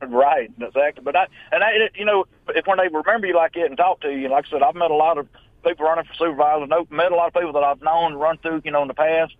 Right, 0.00 0.50
exactly. 0.60 1.04
But 1.04 1.16
I, 1.16 1.26
and 1.52 1.62
I, 1.62 1.90
you 1.94 2.04
know, 2.04 2.24
if 2.48 2.66
when 2.66 2.78
they 2.78 2.88
remember 2.88 3.26
you 3.26 3.36
like 3.36 3.56
it 3.56 3.66
and 3.66 3.76
talk 3.76 4.00
to 4.00 4.10
you, 4.10 4.28
like 4.28 4.46
I 4.46 4.50
said, 4.50 4.62
I've 4.62 4.74
met 4.74 4.90
a 4.90 4.96
lot 4.96 5.18
of 5.18 5.28
people 5.64 5.86
running 5.86 6.04
for 6.04 6.14
supervisors, 6.14 6.68
met 6.90 7.12
a 7.12 7.14
lot 7.14 7.28
of 7.28 7.34
people 7.34 7.52
that 7.52 7.62
I've 7.62 7.82
known 7.82 8.14
run 8.14 8.38
through, 8.38 8.62
you 8.64 8.72
know, 8.72 8.82
in 8.82 8.88
the 8.88 8.94
past. 8.94 9.34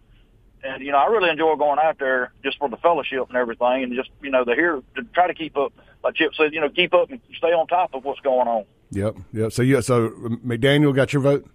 And, 0.62 0.81
you 0.83 0.92
know, 0.92 0.99
I 0.99 1.07
really 1.07 1.31
enjoy 1.31 1.57
going 1.57 1.81
out 1.81 1.99
there 1.99 2.33
just 2.45 2.59
for 2.59 2.68
the 2.68 2.77
fellowship 2.77 3.27
and 3.29 3.37
everything 3.37 3.83
and 3.83 3.95
just, 3.95 4.11
you 4.23 4.31
know, 4.31 4.45
to 4.45 4.55
hear, 4.55 4.81
to 4.95 5.03
try 5.12 5.27
to 5.27 5.35
keep 5.35 5.57
up, 5.57 5.73
like 6.05 6.14
Chip 6.14 6.35
said, 6.37 6.55
you 6.55 6.61
know, 6.61 6.68
keep 6.68 6.95
up 6.95 7.11
and 7.11 7.21
stay 7.37 7.49
on 7.49 7.66
top 7.66 7.95
of 7.95 8.05
what's 8.05 8.21
going 8.21 8.47
on. 8.47 8.64
Yep, 8.93 9.17
yep. 9.33 9.53
So, 9.53 9.63
yeah, 9.63 9.81
so 9.81 10.11
McDaniel 10.11 10.95
got 10.95 11.13
your 11.13 11.23
vote? 11.23 11.51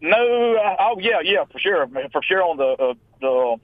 No, 0.00 0.16
uh, 0.56 0.76
oh, 0.80 0.98
yeah, 1.00 1.20
yeah, 1.22 1.44
for 1.50 1.58
sure. 1.58 1.86
For 2.12 2.22
sure 2.22 2.42
on 2.42 2.56
the, 2.56 2.76
uh, 2.82 2.94
the, 3.20 3.56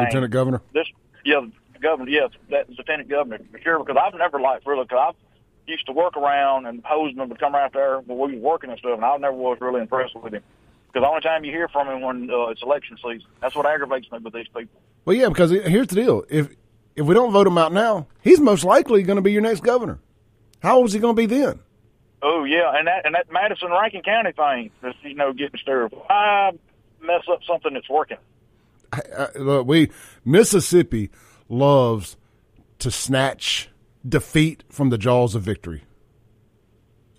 Lieutenant 0.00 0.32
Governor? 0.32 0.62
This, 0.72 0.86
yeah, 1.24 1.40
the 1.72 1.78
governor, 1.78 2.10
yes, 2.10 2.30
that 2.50 2.68
Lieutenant 2.70 3.08
Governor, 3.08 3.38
for 3.50 3.58
sure, 3.60 3.78
because 3.78 4.00
I've 4.02 4.18
never 4.18 4.40
liked, 4.40 4.66
really, 4.66 4.84
because 4.84 5.14
I've, 5.14 5.24
used 5.66 5.86
to 5.86 5.92
work 5.92 6.16
around 6.16 6.66
and 6.66 6.82
them 7.16 7.28
to 7.28 7.36
come 7.36 7.54
out 7.54 7.72
there 7.72 8.00
when 8.00 8.18
we 8.18 8.36
were 8.36 8.42
working 8.42 8.70
and 8.70 8.78
stuff, 8.78 8.96
and 8.96 9.04
I 9.04 9.16
never 9.16 9.34
was 9.34 9.58
really 9.60 9.80
impressed 9.80 10.14
with 10.14 10.34
him. 10.34 10.42
Because 10.88 11.02
the 11.02 11.08
only 11.08 11.22
time 11.22 11.44
you 11.44 11.52
hear 11.52 11.68
from 11.68 11.88
him 11.88 12.00
when 12.02 12.30
uh, 12.30 12.48
it's 12.48 12.62
election 12.62 12.96
season. 12.96 13.26
That's 13.40 13.54
what 13.54 13.66
aggravates 13.66 14.10
me 14.12 14.18
with 14.18 14.32
these 14.32 14.46
people. 14.46 14.80
Well, 15.04 15.16
yeah, 15.16 15.28
because 15.28 15.50
here's 15.50 15.88
the 15.88 15.96
deal: 15.96 16.24
if 16.28 16.48
if 16.94 17.04
we 17.04 17.14
don't 17.14 17.32
vote 17.32 17.46
him 17.46 17.58
out 17.58 17.72
now, 17.72 18.06
he's 18.22 18.40
most 18.40 18.64
likely 18.64 19.02
going 19.02 19.16
to 19.16 19.22
be 19.22 19.32
your 19.32 19.42
next 19.42 19.60
governor. 19.60 19.98
How 20.64 20.78
old 20.78 20.86
is 20.86 20.94
he 20.94 20.98
going 20.98 21.14
to 21.14 21.20
be 21.20 21.26
then? 21.26 21.60
Oh 22.22 22.44
yeah, 22.44 22.72
and 22.74 22.86
that 22.86 23.04
and 23.04 23.14
that 23.14 23.30
Madison 23.30 23.70
Rankin 23.70 24.00
County 24.02 24.32
thing, 24.32 24.70
that's 24.80 24.96
you 25.02 25.14
know 25.14 25.34
getting 25.34 25.60
stirred. 25.60 25.92
Why 25.92 26.52
mess 27.02 27.20
up 27.30 27.40
something 27.46 27.74
that's 27.74 27.88
working? 27.90 28.16
I, 28.90 29.00
I, 29.18 29.38
look, 29.38 29.66
we 29.66 29.90
Mississippi 30.24 31.10
loves 31.50 32.16
to 32.78 32.90
snatch 32.90 33.68
defeat 34.08 34.64
from 34.70 34.88
the 34.88 34.96
jaws 34.96 35.34
of 35.34 35.42
victory. 35.42 35.82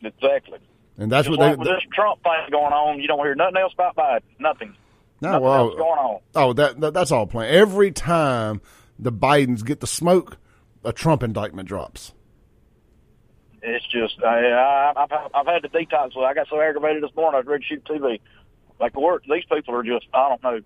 Exactly. 0.01 0.58
And 0.97 1.12
that's 1.12 1.27
Just 1.27 1.38
what 1.38 1.47
like 1.47 1.58
they, 1.58 1.60
with 1.60 1.67
this 1.67 1.84
Trump 1.93 2.23
thing 2.23 2.49
going 2.49 2.73
on. 2.73 2.99
You 2.99 3.08
don't 3.08 3.23
hear 3.23 3.36
nothing 3.36 3.58
else 3.58 3.73
about 3.73 3.95
Biden. 3.95 4.21
Nothing. 4.39 4.75
No, 5.21 5.34
nothing 5.34 5.43
well, 5.43 5.60
else 5.60 5.75
going 5.75 5.99
on. 5.99 6.19
Oh, 6.34 6.53
that, 6.53 6.79
that 6.81 6.95
that's 6.95 7.12
all 7.12 7.27
playing. 7.27 7.53
Every 7.53 7.91
time 7.91 8.60
the 8.97 9.12
Bidens 9.12 9.63
get 9.63 9.81
the 9.81 9.88
smoke, 9.88 10.38
a 10.84 10.91
Trump 10.91 11.21
indictment 11.21 11.67
drops. 11.67 12.12
It's 13.67 13.86
just 13.88 14.21
I, 14.23 14.51
I, 14.51 14.93
have 15.10 15.32
I've 15.34 15.47
had 15.47 15.63
to 15.63 15.69
detox. 15.69 16.15
I 16.17 16.34
got 16.36 16.47
so 16.49 16.62
aggravated 16.62 17.01
this 17.01 17.15
morning. 17.15 17.36
I 17.36 17.39
was 17.39 17.47
ready 17.47 17.63
to 17.63 17.67
shoot 17.67 17.84
TV. 17.86 18.19
Like 18.80 18.95
work, 18.95 19.23
these 19.23 19.43
people 19.51 19.73
are 19.73 19.84
just 19.84 20.06
I 20.13 20.30
don't 20.30 20.43
know. 20.43 20.62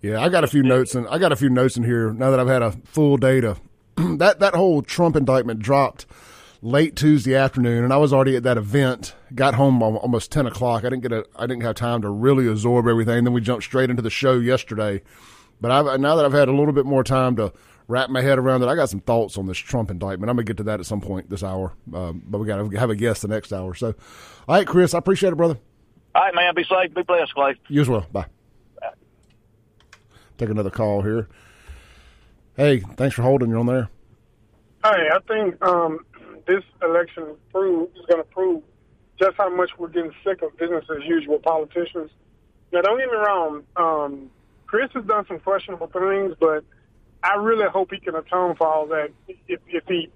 Yeah, 0.00 0.20
I 0.20 0.30
got 0.30 0.42
a 0.42 0.46
few 0.46 0.62
notes 0.62 0.94
and 0.94 1.06
I 1.08 1.18
got 1.18 1.32
a 1.32 1.36
few 1.36 1.50
notes 1.50 1.76
in 1.76 1.84
here 1.84 2.12
now 2.12 2.30
that 2.30 2.40
I've 2.40 2.48
had 2.48 2.62
a 2.62 2.72
full 2.72 3.18
day 3.18 3.40
to 3.42 3.56
that 3.96 4.40
that 4.40 4.54
whole 4.54 4.80
Trump 4.80 5.16
indictment 5.16 5.60
dropped 5.60 6.06
late 6.62 6.96
Tuesday 6.96 7.34
afternoon, 7.34 7.84
and 7.84 7.92
I 7.92 7.98
was 7.98 8.12
already 8.12 8.36
at 8.36 8.44
that 8.44 8.56
event. 8.56 9.14
Got 9.34 9.54
home 9.54 9.82
almost 9.82 10.32
ten 10.32 10.46
o'clock. 10.46 10.84
I 10.84 10.88
didn't 10.88 11.02
get 11.02 11.12
a 11.12 11.26
I 11.36 11.46
didn't 11.46 11.62
have 11.62 11.74
time 11.74 12.00
to 12.02 12.08
really 12.08 12.48
absorb 12.48 12.86
everything. 12.86 13.24
Then 13.24 13.34
we 13.34 13.42
jumped 13.42 13.64
straight 13.64 13.90
into 13.90 14.02
the 14.02 14.10
show 14.10 14.38
yesterday. 14.38 15.02
But 15.60 15.70
I've, 15.70 16.00
now 16.00 16.16
that 16.16 16.24
I've 16.24 16.32
had 16.32 16.48
a 16.48 16.52
little 16.52 16.72
bit 16.72 16.86
more 16.86 17.04
time 17.04 17.36
to 17.36 17.52
wrap 17.92 18.08
my 18.08 18.22
head 18.22 18.38
around 18.38 18.62
it, 18.62 18.68
I 18.68 18.74
got 18.74 18.88
some 18.88 19.00
thoughts 19.00 19.36
on 19.36 19.46
this 19.46 19.58
Trump 19.58 19.90
indictment. 19.90 20.30
I'm 20.30 20.36
gonna 20.36 20.44
get 20.44 20.56
to 20.56 20.62
that 20.64 20.80
at 20.80 20.86
some 20.86 21.02
point 21.02 21.28
this 21.28 21.42
hour. 21.42 21.74
Um, 21.92 22.22
but 22.26 22.38
we 22.38 22.46
got 22.46 22.56
to 22.56 22.78
have 22.78 22.88
a 22.88 22.96
guest 22.96 23.22
the 23.22 23.28
next 23.28 23.52
hour. 23.52 23.74
So, 23.74 23.94
all 24.48 24.56
right, 24.56 24.66
Chris, 24.66 24.94
I 24.94 24.98
appreciate 24.98 25.32
it, 25.32 25.36
brother. 25.36 25.58
All 26.14 26.22
right, 26.22 26.34
man. 26.34 26.54
Be 26.54 26.64
safe. 26.64 26.94
Be 26.94 27.02
blessed, 27.02 27.34
Clay. 27.34 27.54
You 27.68 27.82
as 27.82 27.88
well. 27.88 28.06
Bye. 28.10 28.26
Bye. 28.80 28.92
Take 30.38 30.48
another 30.48 30.70
call 30.70 31.02
here. 31.02 31.28
Hey, 32.56 32.80
thanks 32.96 33.14
for 33.14 33.22
holding. 33.22 33.50
You're 33.50 33.58
on 33.58 33.66
there. 33.66 33.88
Hey, 34.84 35.08
I 35.12 35.18
think 35.28 35.62
um, 35.64 36.04
this 36.46 36.64
election 36.82 37.36
prove, 37.52 37.90
is 37.90 38.06
going 38.06 38.22
to 38.22 38.28
prove 38.30 38.62
just 39.18 39.36
how 39.36 39.54
much 39.54 39.70
we're 39.78 39.88
getting 39.88 40.12
sick 40.24 40.42
of 40.42 40.56
business 40.56 40.84
as 40.90 41.04
usual 41.04 41.38
politicians. 41.38 42.10
Now, 42.72 42.80
don't 42.80 42.98
get 42.98 43.08
me 43.08 43.16
wrong. 43.16 43.62
Um, 43.76 44.30
Chris 44.66 44.90
has 44.94 45.04
done 45.04 45.26
some 45.28 45.38
questionable 45.38 45.86
things, 45.88 46.34
but 46.40 46.64
I 47.22 47.36
really 47.36 47.68
hope 47.68 47.90
he 47.92 48.00
can 48.00 48.14
atone 48.14 48.56
for 48.56 48.66
all 48.66 48.86
that 48.88 49.10
if, 49.48 49.60
if 49.68 49.84
he 49.86 50.10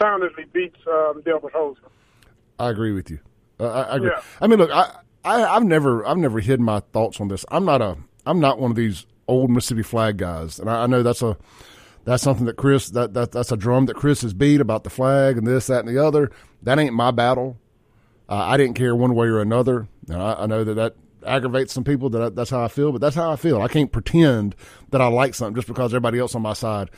soundedly 0.00 0.50
beats 0.52 0.78
um, 0.86 1.22
Delbert 1.24 1.52
Hosemann. 1.52 1.90
I 2.58 2.70
agree 2.70 2.92
with 2.92 3.10
you. 3.10 3.18
Uh, 3.58 3.68
I, 3.68 3.82
I, 3.82 3.96
agree. 3.96 4.10
Yeah. 4.14 4.22
I 4.40 4.46
mean, 4.46 4.58
look, 4.58 4.70
I, 4.70 4.96
I, 5.24 5.44
I've 5.56 5.64
never, 5.64 6.06
I've 6.06 6.18
never 6.18 6.40
hidden 6.40 6.64
my 6.64 6.80
thoughts 6.92 7.20
on 7.20 7.28
this. 7.28 7.44
I'm 7.50 7.64
not 7.64 7.82
a, 7.82 7.96
I'm 8.26 8.40
not 8.40 8.58
one 8.58 8.70
of 8.70 8.76
these 8.76 9.06
old 9.26 9.50
Mississippi 9.50 9.82
flag 9.82 10.16
guys, 10.16 10.58
and 10.58 10.70
I, 10.70 10.84
I 10.84 10.86
know 10.86 11.02
that's 11.02 11.22
a 11.22 11.36
that's 12.04 12.22
something 12.22 12.46
that 12.46 12.56
Chris 12.56 12.90
that, 12.90 13.14
that 13.14 13.32
that's 13.32 13.50
a 13.50 13.56
drum 13.56 13.86
that 13.86 13.96
Chris 13.96 14.22
has 14.22 14.34
beat 14.34 14.60
about 14.60 14.84
the 14.84 14.90
flag 14.90 15.38
and 15.38 15.46
this 15.46 15.66
that 15.66 15.84
and 15.84 15.88
the 15.88 16.04
other. 16.04 16.30
That 16.62 16.78
ain't 16.78 16.94
my 16.94 17.10
battle. 17.10 17.58
Uh, 18.28 18.36
I 18.36 18.56
didn't 18.56 18.74
care 18.74 18.94
one 18.94 19.14
way 19.14 19.26
or 19.26 19.40
another. 19.40 19.88
And 20.08 20.22
I, 20.22 20.34
I 20.34 20.46
know 20.46 20.64
that 20.64 20.74
that 20.74 20.96
aggravates 21.26 21.72
some 21.72 21.84
people. 21.84 22.10
That 22.10 22.22
I, 22.22 22.28
that's 22.28 22.50
how 22.50 22.62
I 22.62 22.68
feel, 22.68 22.92
but 22.92 23.00
that's 23.00 23.16
how 23.16 23.30
I 23.30 23.36
feel. 23.36 23.62
I 23.62 23.68
can't 23.68 23.92
pretend 23.92 24.54
that 24.90 25.00
I 25.00 25.06
like 25.08 25.34
something 25.34 25.54
just 25.54 25.68
because 25.68 25.92
everybody 25.92 26.18
else 26.18 26.34
on 26.34 26.42
my 26.42 26.52
side 26.52 26.90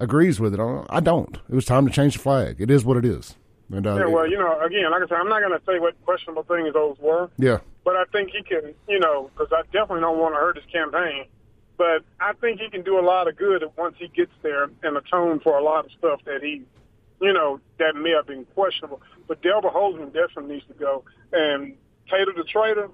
agrees 0.00 0.40
with 0.40 0.54
it. 0.54 0.86
I 0.90 1.00
don't. 1.00 1.38
It 1.48 1.54
was 1.54 1.64
time 1.64 1.86
to 1.86 1.92
change 1.92 2.14
the 2.14 2.20
flag. 2.20 2.56
It 2.60 2.70
is 2.70 2.84
what 2.84 2.96
it 2.96 3.04
is. 3.04 3.36
And, 3.70 3.86
uh, 3.86 3.96
yeah, 3.96 4.06
well, 4.06 4.28
you 4.28 4.36
know, 4.36 4.60
again, 4.60 4.90
like 4.90 5.02
I 5.02 5.06
said, 5.06 5.16
I'm 5.16 5.28
not 5.28 5.40
going 5.40 5.58
to 5.58 5.64
say 5.64 5.78
what 5.78 5.94
questionable 6.04 6.42
things 6.42 6.72
those 6.74 6.98
were. 6.98 7.30
Yeah. 7.38 7.58
But 7.84 7.96
I 7.96 8.04
think 8.12 8.30
he 8.30 8.42
can, 8.42 8.74
you 8.88 8.98
know, 8.98 9.30
because 9.32 9.52
I 9.52 9.62
definitely 9.72 10.00
don't 10.00 10.18
want 10.18 10.34
to 10.34 10.40
hurt 10.40 10.56
his 10.56 10.66
campaign. 10.70 11.24
But 11.78 12.04
I 12.20 12.34
think 12.34 12.60
he 12.60 12.68
can 12.68 12.82
do 12.82 12.98
a 12.98 13.02
lot 13.04 13.28
of 13.28 13.36
good 13.36 13.64
once 13.78 13.96
he 13.98 14.08
gets 14.08 14.32
there 14.42 14.64
and 14.82 14.96
atone 14.96 15.40
for 15.40 15.56
a 15.56 15.62
lot 15.62 15.86
of 15.86 15.92
stuff 15.92 16.20
that 16.26 16.42
he, 16.42 16.62
you 17.20 17.32
know, 17.32 17.60
that 17.78 17.96
may 17.96 18.10
have 18.10 18.26
been 18.26 18.44
questionable. 18.54 19.00
But 19.26 19.42
Delbert 19.42 19.72
Hosemann 19.72 20.12
definitely 20.12 20.56
needs 20.56 20.66
to 20.66 20.74
go. 20.74 21.04
And 21.32 21.74
Tater 22.10 22.32
the 22.36 22.44
traitor, 22.44 22.90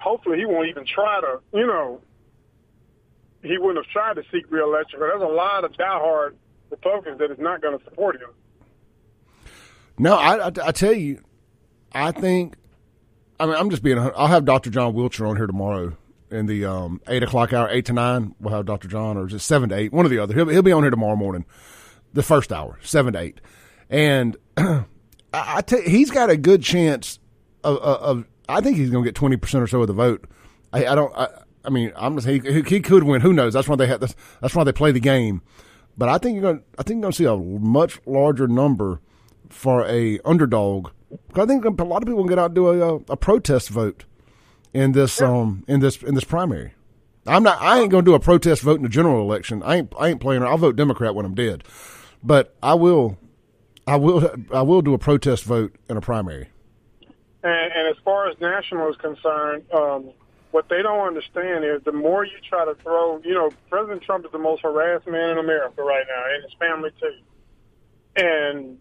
hopefully 0.00 0.38
he 0.38 0.46
won't 0.46 0.68
even 0.68 0.84
try 0.86 1.20
to, 1.20 1.40
you 1.52 1.66
know, 1.66 2.00
he 3.42 3.56
wouldn't 3.58 3.84
have 3.84 3.92
tried 3.92 4.14
to 4.14 4.22
seek 4.32 4.50
reelection. 4.50 4.98
But 4.98 5.08
there's 5.08 5.22
a 5.22 5.34
lot 5.34 5.64
of 5.64 5.72
diehard 5.72 6.34
Republicans 6.70 7.18
that 7.18 7.30
is 7.30 7.38
not 7.38 7.62
going 7.62 7.78
to 7.78 7.84
support 7.84 8.16
him. 8.16 8.30
No, 9.98 10.16
I, 10.16 10.48
I, 10.48 10.52
I 10.64 10.72
tell 10.72 10.92
you, 10.92 11.22
I 11.92 12.12
think. 12.12 12.54
I 13.38 13.46
mean, 13.46 13.54
I'm 13.54 13.70
just 13.70 13.82
being. 13.82 13.98
I'll 13.98 14.26
have 14.26 14.44
Dr. 14.44 14.70
John 14.70 14.92
Witcher 14.94 15.26
on 15.26 15.36
here 15.36 15.46
tomorrow 15.46 15.96
in 16.30 16.46
the 16.46 16.64
um, 16.64 17.00
eight 17.08 17.22
o'clock 17.22 17.52
hour, 17.52 17.68
eight 17.70 17.86
to 17.86 17.92
nine. 17.92 18.34
We'll 18.40 18.54
have 18.54 18.66
Dr. 18.66 18.88
John, 18.88 19.16
or 19.16 19.26
just 19.26 19.46
seven 19.46 19.70
to 19.70 19.76
eight, 19.76 19.92
one 19.92 20.06
or 20.06 20.08
the 20.08 20.18
other. 20.18 20.34
He'll, 20.34 20.48
he'll 20.48 20.62
be 20.62 20.72
on 20.72 20.82
here 20.82 20.90
tomorrow 20.90 21.16
morning, 21.16 21.46
the 22.12 22.22
first 22.22 22.52
hour, 22.52 22.78
seven 22.82 23.14
to 23.14 23.20
eight, 23.20 23.40
and 23.88 24.36
I, 25.32 25.62
tell 25.62 25.80
he's 25.80 26.10
got 26.10 26.30
a 26.30 26.36
good 26.36 26.62
chance 26.62 27.18
of, 27.64 27.78
of 27.78 28.24
I 28.50 28.60
think 28.60 28.76
he's 28.76 28.90
going 28.90 29.04
to 29.04 29.08
get 29.08 29.14
twenty 29.14 29.36
percent 29.36 29.62
or 29.62 29.66
so 29.66 29.80
of 29.80 29.86
the 29.86 29.92
vote. 29.92 30.24
I, 30.72 30.86
I 30.86 30.94
don't. 30.94 31.14
I, 31.16 31.28
I, 31.64 31.70
mean, 31.70 31.92
I'm 31.96 32.16
just, 32.16 32.26
he, 32.26 32.62
he 32.62 32.80
could 32.80 33.04
win. 33.04 33.20
Who 33.20 33.32
knows? 33.32 33.54
That's 33.54 33.68
why 33.68 33.76
they 33.76 33.86
have. 33.86 34.00
That's, 34.00 34.14
that's 34.40 34.54
why 34.54 34.64
they 34.64 34.72
play 34.72 34.92
the 34.92 35.00
game. 35.00 35.42
But 35.96 36.08
I 36.08 36.18
think 36.18 36.34
you're 36.34 36.42
going. 36.42 36.62
I 36.78 36.82
think 36.82 36.96
you're 36.96 37.02
going 37.02 37.12
to 37.12 37.16
see 37.16 37.24
a 37.24 37.36
much 37.36 38.00
larger 38.06 38.46
number 38.48 39.00
for 39.48 39.84
a 39.86 40.18
underdog. 40.24 40.90
Because 41.28 41.44
I 41.44 41.46
think 41.46 41.64
a 41.64 41.84
lot 41.84 42.02
of 42.02 42.06
people 42.06 42.22
will 42.22 42.28
get 42.28 42.38
out 42.38 42.46
and 42.46 42.54
do 42.54 42.68
a, 42.68 42.94
a 43.08 43.16
protest 43.16 43.68
vote 43.68 44.04
in 44.72 44.92
this 44.92 45.20
um 45.20 45.64
in 45.66 45.80
this 45.80 46.02
in 46.02 46.14
this 46.14 46.24
primary. 46.24 46.74
I'm 47.26 47.42
not. 47.42 47.60
I 47.60 47.80
ain't 47.80 47.90
going 47.90 48.04
to 48.04 48.10
do 48.10 48.14
a 48.14 48.20
protest 48.20 48.62
vote 48.62 48.76
in 48.76 48.82
the 48.82 48.88
general 48.88 49.20
election. 49.20 49.62
I 49.62 49.76
ain't. 49.76 49.92
I 49.98 50.08
ain't 50.08 50.20
playing. 50.20 50.42
I'll 50.42 50.56
vote 50.56 50.76
Democrat 50.76 51.14
when 51.14 51.26
I'm 51.26 51.34
dead, 51.34 51.64
but 52.22 52.54
I 52.62 52.74
will. 52.74 53.18
I 53.86 53.96
will. 53.96 54.30
I 54.52 54.62
will 54.62 54.82
do 54.82 54.94
a 54.94 54.98
protest 54.98 55.44
vote 55.44 55.74
in 55.88 55.96
a 55.96 56.00
primary. 56.00 56.48
And, 57.42 57.72
and 57.72 57.88
as 57.88 57.96
far 58.04 58.28
as 58.28 58.38
national 58.40 58.90
is 58.90 58.96
concerned, 58.96 59.64
um, 59.72 60.10
what 60.50 60.68
they 60.68 60.82
don't 60.82 61.06
understand 61.06 61.64
is 61.64 61.82
the 61.84 61.92
more 61.92 62.24
you 62.24 62.38
try 62.48 62.64
to 62.64 62.74
throw. 62.82 63.20
You 63.22 63.34
know, 63.34 63.50
President 63.68 64.02
Trump 64.02 64.24
is 64.24 64.32
the 64.32 64.38
most 64.38 64.62
harassed 64.62 65.06
man 65.06 65.30
in 65.30 65.38
America 65.38 65.82
right 65.82 66.04
now, 66.08 66.34
and 66.34 66.42
his 66.42 66.52
family 66.58 66.90
too. 67.00 67.16
And 68.16 68.78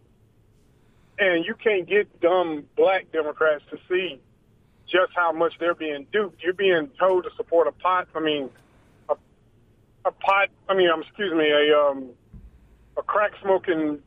and 1.19 1.45
you 1.45 1.53
can't 1.53 1.87
get 1.87 2.19
dumb 2.21 2.65
black 2.75 3.11
Democrats 3.11 3.63
to 3.71 3.77
see 3.87 4.19
just 4.87 5.11
how 5.15 5.31
much 5.31 5.53
they're 5.59 5.75
being 5.75 6.07
duped. 6.11 6.41
You're 6.41 6.53
being 6.53 6.89
told 6.97 7.25
to 7.25 7.29
support 7.37 7.67
a 7.67 7.71
pot. 7.71 8.07
I 8.15 8.19
mean, 8.19 8.49
a, 9.07 9.15
a 10.05 10.11
pot. 10.11 10.49
I 10.67 10.75
mean, 10.75 10.89
um, 10.89 11.01
excuse 11.01 11.33
me, 11.33 11.49
a 11.51 11.77
um, 11.77 12.09
a 12.97 13.03
crack 13.03 13.33
smoking, 13.41 13.99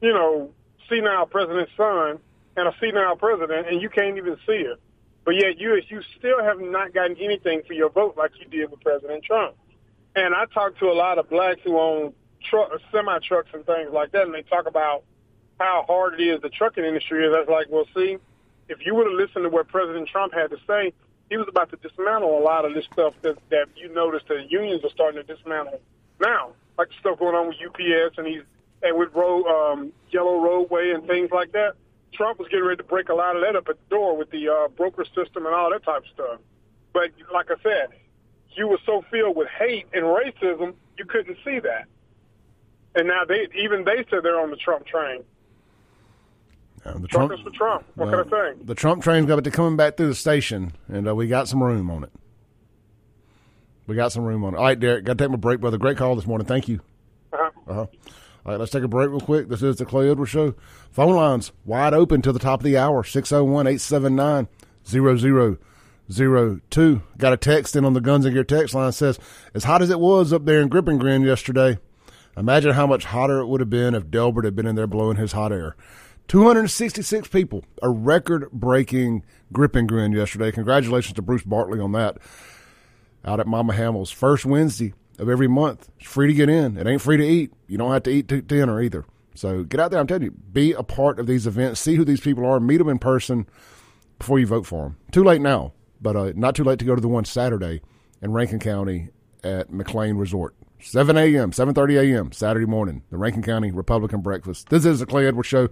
you 0.00 0.12
know, 0.12 0.50
senile 0.88 1.26
president's 1.26 1.72
son 1.76 2.20
and 2.56 2.68
a 2.68 2.74
senile 2.80 3.16
president, 3.16 3.68
and 3.68 3.80
you 3.80 3.88
can't 3.88 4.16
even 4.16 4.36
see 4.46 4.52
it. 4.52 4.80
But 5.24 5.34
yet, 5.34 5.58
you 5.58 5.80
you 5.88 6.02
still 6.18 6.42
have 6.42 6.60
not 6.60 6.94
gotten 6.94 7.16
anything 7.16 7.62
for 7.66 7.72
your 7.72 7.90
vote 7.90 8.16
like 8.16 8.32
you 8.38 8.46
did 8.46 8.70
with 8.70 8.80
President 8.80 9.24
Trump. 9.24 9.56
And 10.14 10.34
I 10.34 10.46
talked 10.46 10.78
to 10.78 10.86
a 10.86 10.94
lot 10.94 11.18
of 11.18 11.28
blacks 11.28 11.60
who 11.64 11.78
own 11.78 12.14
truck, 12.48 12.70
semi 12.90 13.18
trucks 13.20 13.50
and 13.52 13.66
things 13.66 13.90
like 13.92 14.12
that, 14.12 14.22
and 14.22 14.34
they 14.34 14.42
talk 14.42 14.66
about 14.66 15.04
how 15.58 15.84
hard 15.86 16.20
it 16.20 16.22
is 16.22 16.40
the 16.42 16.48
trucking 16.48 16.84
industry 16.84 17.26
is. 17.26 17.34
I 17.34 17.40
was 17.40 17.48
like, 17.48 17.66
well, 17.70 17.86
see, 17.94 18.18
if 18.68 18.84
you 18.84 18.94
would 18.94 19.06
have 19.06 19.14
listened 19.14 19.44
to 19.44 19.48
what 19.48 19.68
President 19.68 20.08
Trump 20.08 20.32
had 20.32 20.50
to 20.50 20.58
say, 20.66 20.92
he 21.28 21.36
was 21.36 21.46
about 21.48 21.70
to 21.70 21.76
dismantle 21.76 22.38
a 22.38 22.42
lot 22.42 22.64
of 22.64 22.74
this 22.74 22.84
stuff 22.92 23.14
that, 23.22 23.36
that 23.50 23.66
you 23.74 23.92
notice 23.92 24.22
the 24.28 24.46
unions 24.48 24.84
are 24.84 24.90
starting 24.90 25.24
to 25.24 25.34
dismantle 25.34 25.80
now, 26.20 26.52
like 26.78 26.88
the 26.88 26.94
stuff 27.00 27.18
going 27.18 27.34
on 27.34 27.48
with 27.48 27.56
UPS 27.64 28.18
and 28.18 28.26
he's 28.26 28.42
and 28.82 28.96
with 28.98 29.12
road, 29.14 29.46
um, 29.46 29.92
yellow 30.10 30.40
roadway 30.40 30.90
and 30.90 31.06
things 31.06 31.30
like 31.30 31.52
that. 31.52 31.74
Trump 32.12 32.38
was 32.38 32.48
getting 32.48 32.64
ready 32.64 32.78
to 32.78 32.84
break 32.84 33.08
a 33.08 33.14
lot 33.14 33.36
of 33.36 33.42
that 33.42 33.56
up 33.56 33.68
at 33.68 33.76
the 33.76 33.94
door 33.94 34.16
with 34.16 34.30
the 34.30 34.48
uh, 34.48 34.68
broker 34.68 35.04
system 35.04 35.46
and 35.46 35.54
all 35.54 35.70
that 35.70 35.84
type 35.84 36.02
of 36.02 36.08
stuff. 36.12 36.40
But 36.92 37.10
like 37.32 37.50
I 37.50 37.56
said, 37.62 37.88
you 38.56 38.68
were 38.68 38.78
so 38.86 39.04
filled 39.10 39.36
with 39.36 39.48
hate 39.48 39.86
and 39.92 40.04
racism, 40.04 40.74
you 40.98 41.04
couldn't 41.04 41.36
see 41.44 41.58
that. 41.60 41.86
And 42.94 43.08
now 43.08 43.24
they 43.26 43.46
even 43.58 43.84
they 43.84 44.04
said 44.08 44.22
they're 44.22 44.40
on 44.40 44.50
the 44.50 44.56
Trump 44.56 44.86
train. 44.86 45.22
Uh, 46.84 46.98
the 46.98 47.08
Truckers 47.08 47.40
for 47.40 47.50
Trump. 47.50 47.84
What 47.96 48.08
well, 48.08 48.24
can 48.24 48.32
I 48.32 48.52
say? 48.52 48.58
The 48.64 48.74
Trump 48.74 49.02
train's 49.02 49.26
got 49.26 49.42
to 49.42 49.50
coming 49.50 49.76
back 49.76 49.96
through 49.96 50.08
the 50.08 50.14
station, 50.14 50.72
and 50.88 51.08
uh, 51.08 51.14
we 51.14 51.26
got 51.26 51.48
some 51.48 51.62
room 51.62 51.90
on 51.90 52.04
it. 52.04 52.12
We 53.86 53.96
got 53.96 54.12
some 54.12 54.24
room 54.24 54.44
on 54.44 54.54
it. 54.54 54.56
All 54.56 54.64
right, 54.64 54.78
Derek, 54.78 55.04
got 55.04 55.18
to 55.18 55.24
take 55.24 55.30
my 55.30 55.36
break, 55.36 55.60
brother. 55.60 55.78
Great 55.78 55.96
call 55.96 56.16
this 56.16 56.26
morning. 56.26 56.46
Thank 56.46 56.68
you. 56.68 56.80
Uh-huh. 57.32 57.50
Uh-huh. 57.66 57.86
All 58.46 58.52
right, 58.52 58.60
let's 58.60 58.70
take 58.70 58.84
a 58.84 58.88
break 58.88 59.10
real 59.10 59.18
quick. 59.18 59.48
This 59.48 59.60
is 59.60 59.74
the 59.74 59.84
Clay 59.84 60.08
Edwards 60.08 60.30
Show. 60.30 60.54
Phone 60.92 61.16
lines 61.16 61.50
wide 61.64 61.92
open 61.92 62.22
to 62.22 62.30
the 62.30 62.38
top 62.38 62.60
of 62.60 62.64
the 62.64 62.78
hour 62.78 63.02
601 63.02 63.66
879 63.66 64.46
0002. 64.84 67.02
Got 67.18 67.32
a 67.32 67.36
text 67.36 67.74
in 67.74 67.84
on 67.84 67.94
the 67.94 68.00
Guns 68.00 68.24
and 68.24 68.32
Gear 68.32 68.44
text 68.44 68.72
line 68.72 68.92
says, 68.92 69.18
As 69.52 69.64
hot 69.64 69.82
as 69.82 69.90
it 69.90 69.98
was 69.98 70.32
up 70.32 70.44
there 70.44 70.60
in 70.60 70.68
Grip 70.68 70.84
Grin 70.84 71.22
yesterday, 71.22 71.80
imagine 72.36 72.74
how 72.74 72.86
much 72.86 73.06
hotter 73.06 73.40
it 73.40 73.48
would 73.48 73.58
have 73.58 73.68
been 73.68 73.96
if 73.96 74.12
Delbert 74.12 74.44
had 74.44 74.54
been 74.54 74.68
in 74.68 74.76
there 74.76 74.86
blowing 74.86 75.16
his 75.16 75.32
hot 75.32 75.50
air. 75.50 75.74
266 76.28 77.26
people, 77.26 77.64
a 77.82 77.90
record 77.90 78.48
breaking 78.52 79.24
grip 79.52 79.72
grin 79.72 80.12
yesterday. 80.12 80.52
Congratulations 80.52 81.14
to 81.14 81.22
Bruce 81.22 81.42
Bartley 81.42 81.80
on 81.80 81.90
that. 81.92 82.18
Out 83.24 83.40
at 83.40 83.48
Mama 83.48 83.72
Hamill's 83.72 84.12
first 84.12 84.46
Wednesday 84.46 84.94
of 85.18 85.28
every 85.28 85.48
month. 85.48 85.88
It's 85.98 86.08
free 86.08 86.28
to 86.28 86.32
get 86.32 86.48
in. 86.48 86.76
It 86.76 86.86
ain't 86.86 87.02
free 87.02 87.16
to 87.16 87.26
eat. 87.26 87.52
You 87.66 87.78
don't 87.78 87.92
have 87.92 88.02
to 88.04 88.10
eat 88.10 88.46
dinner 88.46 88.80
either. 88.80 89.04
So 89.34 89.64
get 89.64 89.80
out 89.80 89.90
there. 89.90 90.00
I'm 90.00 90.06
telling 90.06 90.24
you, 90.24 90.30
be 90.30 90.72
a 90.72 90.82
part 90.82 91.18
of 91.18 91.26
these 91.26 91.46
events. 91.46 91.80
See 91.80 91.94
who 91.94 92.04
these 92.04 92.20
people 92.20 92.44
are. 92.46 92.58
Meet 92.58 92.78
them 92.78 92.88
in 92.88 92.98
person 92.98 93.46
before 94.18 94.38
you 94.38 94.46
vote 94.46 94.66
for 94.66 94.84
them. 94.84 94.96
Too 95.12 95.24
late 95.24 95.40
now, 95.40 95.72
but 96.00 96.16
uh, 96.16 96.32
not 96.34 96.54
too 96.54 96.64
late 96.64 96.78
to 96.78 96.84
go 96.84 96.94
to 96.94 97.00
the 97.00 97.08
one 97.08 97.24
Saturday 97.24 97.82
in 98.22 98.32
Rankin 98.32 98.58
County 98.58 99.10
at 99.44 99.70
McClain 99.70 100.18
Resort. 100.18 100.54
7 100.80 101.16
a.m., 101.16 101.52
7.30 101.52 102.14
a.m., 102.14 102.32
Saturday 102.32 102.66
morning, 102.66 103.02
the 103.10 103.16
Rankin 103.16 103.42
County 103.42 103.70
Republican 103.70 104.20
Breakfast. 104.20 104.68
This 104.68 104.84
is 104.84 105.00
the 105.00 105.06
Clay 105.06 105.26
Edwards 105.26 105.48
Show. 105.48 105.68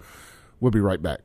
We'll 0.60 0.70
be 0.70 0.80
right 0.80 1.00
back. 1.00 1.20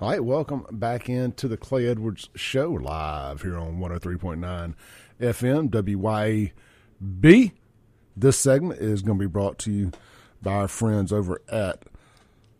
All 0.00 0.10
right, 0.10 0.24
welcome 0.24 0.66
back 0.70 1.08
into 1.08 1.48
the 1.48 1.56
Clay 1.56 1.86
Edwards 1.86 2.28
Show 2.34 2.70
live 2.72 3.42
here 3.42 3.56
on 3.56 3.78
103.9 3.78 4.74
FM 5.24 5.70
WYAB. 5.70 7.52
This 8.16 8.38
segment 8.38 8.80
is 8.80 9.02
going 9.02 9.18
to 9.18 9.22
be 9.22 9.30
brought 9.30 9.58
to 9.60 9.72
you 9.72 9.90
by 10.42 10.52
our 10.52 10.68
friends 10.68 11.12
over 11.12 11.40
at 11.48 11.84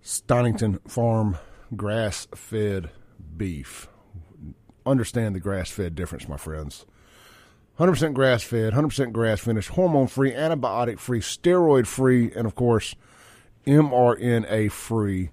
Stonington 0.02 0.80
Farm 0.88 1.38
Grass 1.76 2.26
Fed 2.34 2.90
Beef. 3.36 3.88
Understand 4.86 5.34
the 5.34 5.40
grass 5.40 5.70
fed 5.70 5.94
difference, 5.94 6.28
my 6.28 6.36
friends. 6.36 6.84
100% 7.78 8.14
grass 8.14 8.42
fed, 8.42 8.72
100% 8.72 9.12
grass 9.12 9.40
finished, 9.40 9.70
hormone 9.70 10.06
free, 10.06 10.32
antibiotic 10.32 10.98
free, 10.98 11.20
steroid 11.20 11.86
free, 11.86 12.30
and 12.32 12.46
of 12.46 12.54
course, 12.54 12.94
mRNA 13.66 14.70
free 14.70 15.30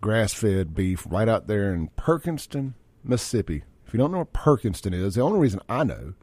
grass 0.00 0.32
fed 0.32 0.74
beef 0.74 1.06
right 1.10 1.28
out 1.28 1.46
there 1.46 1.72
in 1.74 1.88
Perkinston, 1.96 2.74
Mississippi. 3.04 3.64
If 3.86 3.92
you 3.92 3.98
don't 3.98 4.12
know 4.12 4.18
what 4.18 4.32
Perkinston 4.32 4.94
is, 4.94 5.14
the 5.14 5.22
only 5.22 5.40
reason 5.40 5.60
I 5.68 5.84
know, 5.84 6.14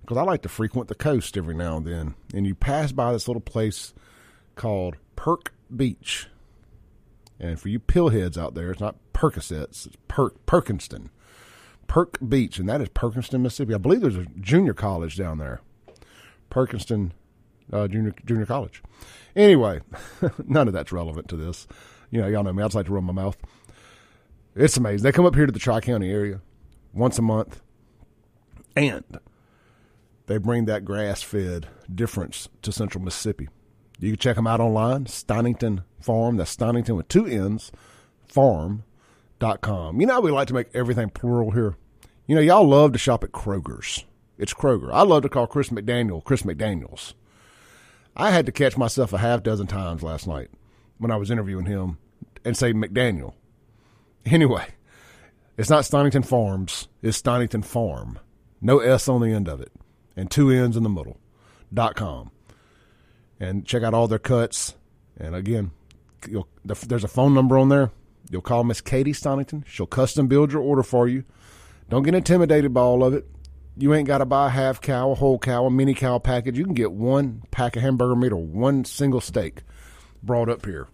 because 0.00 0.16
I 0.16 0.22
like 0.22 0.42
to 0.42 0.48
frequent 0.48 0.88
the 0.88 0.94
coast 0.94 1.36
every 1.36 1.54
now 1.54 1.76
and 1.76 1.86
then, 1.86 2.14
and 2.34 2.46
you 2.46 2.54
pass 2.54 2.92
by 2.92 3.12
this 3.12 3.28
little 3.28 3.40
place 3.40 3.94
called 4.56 4.96
Perk 5.16 5.52
Beach. 5.74 6.26
And 7.38 7.58
for 7.58 7.68
you 7.68 7.80
pillheads 7.80 8.36
out 8.36 8.54
there, 8.54 8.70
it's 8.70 8.80
not 8.80 8.96
Percocets, 9.12 9.86
it's 9.86 9.96
Perk 10.08 10.44
Perkinston. 10.46 11.08
Perk 11.86 12.18
Beach, 12.26 12.58
and 12.58 12.68
that 12.68 12.80
is 12.80 12.88
Perkinston, 12.90 13.40
Mississippi. 13.40 13.74
I 13.74 13.78
believe 13.78 14.00
there's 14.00 14.16
a 14.16 14.26
junior 14.40 14.74
college 14.74 15.16
down 15.16 15.38
there. 15.38 15.60
Perkinston 16.50 17.12
uh, 17.72 17.88
Junior 17.88 18.14
Junior 18.24 18.46
College. 18.46 18.82
Anyway, 19.36 19.80
none 20.46 20.68
of 20.68 20.74
that's 20.74 20.92
relevant 20.92 21.28
to 21.28 21.36
this. 21.36 21.66
You 22.10 22.20
know, 22.20 22.26
y'all 22.26 22.42
know 22.42 22.52
me. 22.52 22.62
I 22.62 22.66
just 22.66 22.74
like 22.74 22.86
to 22.86 22.92
run 22.92 23.04
my 23.04 23.12
mouth. 23.12 23.36
It's 24.54 24.76
amazing. 24.76 25.04
They 25.04 25.12
come 25.12 25.26
up 25.26 25.34
here 25.34 25.46
to 25.46 25.52
the 25.52 25.58
Tri 25.58 25.80
County 25.80 26.10
area 26.10 26.40
once 26.92 27.18
a 27.18 27.22
month, 27.22 27.62
and 28.74 29.04
they 30.30 30.38
bring 30.38 30.66
that 30.66 30.84
grass 30.84 31.22
fed 31.22 31.66
difference 31.92 32.48
to 32.62 32.70
Central 32.70 33.02
Mississippi. 33.02 33.48
You 33.98 34.10
can 34.12 34.18
check 34.20 34.36
them 34.36 34.46
out 34.46 34.60
online, 34.60 35.06
Stonington 35.06 35.82
Farm. 36.00 36.36
That's 36.36 36.52
Stonington 36.52 36.94
with 36.94 37.08
two 37.08 37.26
N's, 37.26 37.72
farm.com. 38.28 40.00
You 40.00 40.06
know, 40.06 40.20
we 40.20 40.30
like 40.30 40.46
to 40.46 40.54
make 40.54 40.68
everything 40.72 41.10
plural 41.10 41.50
here. 41.50 41.74
You 42.28 42.36
know, 42.36 42.40
y'all 42.40 42.64
love 42.64 42.92
to 42.92 42.98
shop 42.98 43.24
at 43.24 43.32
Kroger's. 43.32 44.04
It's 44.38 44.54
Kroger. 44.54 44.92
I 44.92 45.02
love 45.02 45.22
to 45.22 45.28
call 45.28 45.48
Chris 45.48 45.70
McDaniel 45.70 46.22
Chris 46.22 46.42
McDaniels. 46.42 47.14
I 48.16 48.30
had 48.30 48.46
to 48.46 48.52
catch 48.52 48.76
myself 48.76 49.12
a 49.12 49.18
half 49.18 49.42
dozen 49.42 49.66
times 49.66 50.04
last 50.04 50.28
night 50.28 50.50
when 50.98 51.10
I 51.10 51.16
was 51.16 51.32
interviewing 51.32 51.66
him 51.66 51.98
and 52.44 52.56
say 52.56 52.72
McDaniel. 52.72 53.34
Anyway, 54.26 54.66
it's 55.56 55.70
not 55.70 55.86
Stonington 55.86 56.22
Farms, 56.22 56.86
it's 57.02 57.16
Stonington 57.16 57.62
Farm. 57.62 58.18
No 58.60 58.78
S 58.78 59.08
on 59.08 59.22
the 59.22 59.32
end 59.32 59.48
of 59.48 59.60
it 59.62 59.72
and 60.20 60.30
two 60.30 60.50
ends 60.50 60.76
in 60.76 60.82
the 60.82 60.90
middle. 60.90 61.18
Dot 61.72 61.96
com. 61.96 62.30
And 63.40 63.64
check 63.64 63.82
out 63.82 63.94
all 63.94 64.06
their 64.06 64.18
cuts. 64.18 64.74
And 65.18 65.34
again, 65.34 65.70
there's 66.64 67.04
a 67.04 67.08
phone 67.08 67.32
number 67.32 67.56
on 67.56 67.70
there. 67.70 67.90
You'll 68.30 68.42
call 68.42 68.64
Miss 68.64 68.80
Katie 68.80 69.14
Stonington. 69.14 69.64
She'll 69.66 69.86
custom 69.86 70.28
build 70.28 70.52
your 70.52 70.62
order 70.62 70.82
for 70.82 71.08
you. 71.08 71.24
Don't 71.88 72.02
get 72.02 72.14
intimidated 72.14 72.74
by 72.74 72.82
all 72.82 73.02
of 73.02 73.14
it. 73.14 73.26
You 73.76 73.94
ain't 73.94 74.06
got 74.06 74.18
to 74.18 74.26
buy 74.26 74.48
a 74.48 74.50
half 74.50 74.80
cow, 74.80 75.12
a 75.12 75.14
whole 75.14 75.38
cow, 75.38 75.64
a 75.64 75.70
mini 75.70 75.94
cow 75.94 76.18
package. 76.18 76.58
You 76.58 76.64
can 76.64 76.74
get 76.74 76.92
one 76.92 77.42
pack 77.50 77.76
of 77.76 77.82
hamburger 77.82 78.14
meat 78.14 78.32
or 78.32 78.36
one 78.36 78.84
single 78.84 79.20
steak 79.20 79.62
brought 80.22 80.50
up 80.50 80.66
here, 80.66 80.88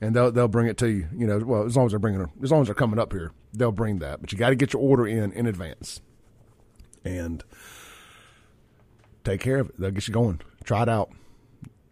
and 0.00 0.16
they'll 0.16 0.32
they'll 0.32 0.48
bring 0.48 0.66
it 0.66 0.78
to 0.78 0.88
you. 0.88 1.08
You 1.14 1.26
know, 1.26 1.38
well 1.38 1.64
as 1.64 1.76
long 1.76 1.86
as 1.86 1.92
they're 1.92 1.98
bringing, 1.98 2.26
as 2.42 2.50
long 2.50 2.62
as 2.62 2.68
they're 2.68 2.74
coming 2.74 2.98
up 2.98 3.12
here, 3.12 3.32
they'll 3.52 3.70
bring 3.70 3.98
that. 3.98 4.22
But 4.22 4.32
you 4.32 4.38
got 4.38 4.48
to 4.48 4.56
get 4.56 4.72
your 4.72 4.80
order 4.82 5.06
in 5.06 5.32
in 5.32 5.46
advance, 5.46 6.00
and 7.04 7.44
take 9.24 9.40
care 9.40 9.58
of 9.58 9.70
it. 9.70 9.80
They'll 9.80 9.90
get 9.90 10.08
you 10.08 10.14
going. 10.14 10.40
Try 10.64 10.82
it 10.82 10.88
out. 10.88 11.10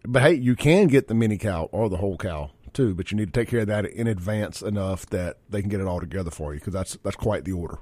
But 0.03 0.23
hey, 0.23 0.33
you 0.33 0.55
can 0.55 0.87
get 0.87 1.07
the 1.07 1.13
mini 1.13 1.37
cow 1.37 1.69
or 1.71 1.89
the 1.89 1.97
whole 1.97 2.17
cow 2.17 2.51
too, 2.73 2.95
but 2.95 3.11
you 3.11 3.17
need 3.17 3.33
to 3.33 3.39
take 3.39 3.49
care 3.49 3.61
of 3.61 3.67
that 3.67 3.85
in 3.85 4.07
advance 4.07 4.61
enough 4.61 5.05
that 5.07 5.37
they 5.49 5.61
can 5.61 5.69
get 5.69 5.79
it 5.79 5.87
all 5.87 5.99
together 5.99 6.31
for 6.31 6.53
you 6.53 6.59
because 6.59 6.73
that's 6.73 6.97
that's 7.03 7.15
quite 7.15 7.45
the 7.45 7.51
order. 7.51 7.79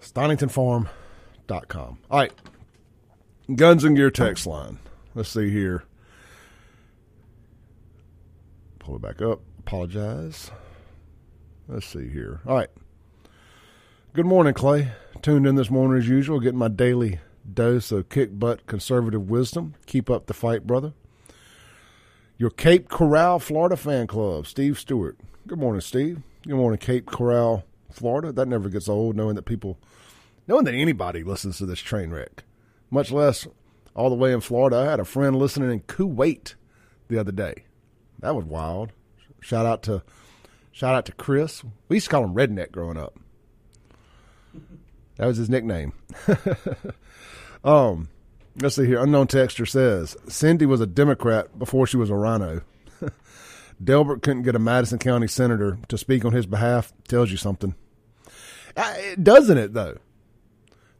Stonington 0.00 0.48
Farm 0.48 0.88
com. 1.68 1.98
All 2.10 2.18
right. 2.18 2.32
Guns 3.54 3.84
and 3.84 3.96
Gear 3.96 4.10
text 4.10 4.46
line. 4.46 4.78
Let's 5.14 5.28
see 5.28 5.50
here. 5.50 5.84
Pull 8.78 8.96
it 8.96 9.02
back 9.02 9.20
up. 9.20 9.40
Apologize. 9.58 10.50
Let's 11.68 11.86
see 11.86 12.08
here. 12.08 12.40
All 12.46 12.56
right. 12.56 12.70
Good 14.12 14.26
morning, 14.26 14.54
Clay. 14.54 14.92
Tuned 15.22 15.46
in 15.46 15.56
this 15.56 15.70
morning 15.70 15.98
as 15.98 16.08
usual, 16.08 16.40
getting 16.40 16.58
my 16.58 16.68
daily 16.68 17.20
dose 17.52 17.92
of 17.92 18.08
kick 18.08 18.38
butt 18.38 18.66
conservative 18.66 19.28
wisdom. 19.28 19.74
Keep 19.86 20.10
up 20.10 20.26
the 20.26 20.34
fight, 20.34 20.66
brother. 20.66 20.92
Your 22.38 22.50
Cape 22.50 22.88
Coral, 22.88 23.38
Florida 23.38 23.76
fan 23.76 24.06
club, 24.06 24.46
Steve 24.46 24.78
Stewart. 24.78 25.18
Good 25.46 25.58
morning, 25.58 25.80
Steve. 25.80 26.22
Good 26.46 26.56
morning, 26.56 26.78
Cape 26.78 27.06
Coral, 27.06 27.64
Florida. 27.90 28.32
That 28.32 28.48
never 28.48 28.68
gets 28.68 28.88
old 28.88 29.16
knowing 29.16 29.34
that 29.34 29.44
people 29.44 29.78
knowing 30.46 30.64
that 30.64 30.74
anybody 30.74 31.22
listens 31.22 31.58
to 31.58 31.66
this 31.66 31.80
train 31.80 32.10
wreck, 32.10 32.44
much 32.90 33.10
less 33.10 33.46
all 33.94 34.10
the 34.10 34.16
way 34.16 34.32
in 34.32 34.40
Florida. 34.40 34.76
I 34.78 34.84
had 34.84 35.00
a 35.00 35.04
friend 35.04 35.36
listening 35.36 35.70
in 35.70 35.80
Kuwait 35.80 36.54
the 37.08 37.18
other 37.18 37.32
day. 37.32 37.64
That 38.20 38.34
was 38.34 38.44
wild. 38.44 38.92
Shout 39.40 39.66
out 39.66 39.82
to 39.84 40.02
shout 40.72 40.94
out 40.94 41.06
to 41.06 41.12
Chris. 41.12 41.62
We 41.88 41.96
used 41.96 42.06
to 42.06 42.10
call 42.10 42.24
him 42.24 42.34
Redneck 42.34 42.72
growing 42.72 42.96
up. 42.96 43.18
That 45.16 45.26
was 45.26 45.36
his 45.36 45.50
nickname. 45.50 45.92
Um, 47.64 48.08
let's 48.60 48.76
see 48.76 48.86
here. 48.86 49.02
Unknown 49.02 49.26
texture 49.26 49.66
says 49.66 50.16
Cindy 50.28 50.66
was 50.66 50.80
a 50.80 50.86
Democrat 50.86 51.58
before 51.58 51.86
she 51.86 51.96
was 51.96 52.10
a 52.10 52.14
rhino. 52.14 52.62
Delbert 53.82 54.22
couldn't 54.22 54.42
get 54.42 54.54
a 54.54 54.58
Madison 54.58 54.98
County 54.98 55.26
senator 55.26 55.78
to 55.88 55.98
speak 55.98 56.24
on 56.24 56.32
his 56.32 56.46
behalf. 56.46 56.92
Tells 57.08 57.30
you 57.30 57.36
something, 57.36 57.74
uh, 58.76 58.94
doesn't 59.22 59.58
it? 59.58 59.72
Though 59.72 59.98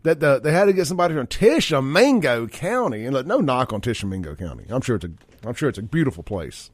that 0.02 0.20
the, 0.20 0.38
they 0.38 0.52
had 0.52 0.64
to 0.64 0.72
get 0.72 0.86
somebody 0.86 1.14
from 1.14 1.26
Tishomingo 1.26 2.46
County, 2.46 3.04
and 3.04 3.14
look, 3.14 3.26
no 3.26 3.40
knock 3.40 3.72
on 3.72 3.80
Tishomingo 3.80 4.34
County. 4.34 4.64
I'm 4.70 4.80
sure 4.80 4.96
it's 4.96 5.04
a 5.04 5.10
I'm 5.44 5.54
sure 5.54 5.68
it's 5.68 5.78
a 5.78 5.82
beautiful 5.82 6.22
place. 6.22 6.70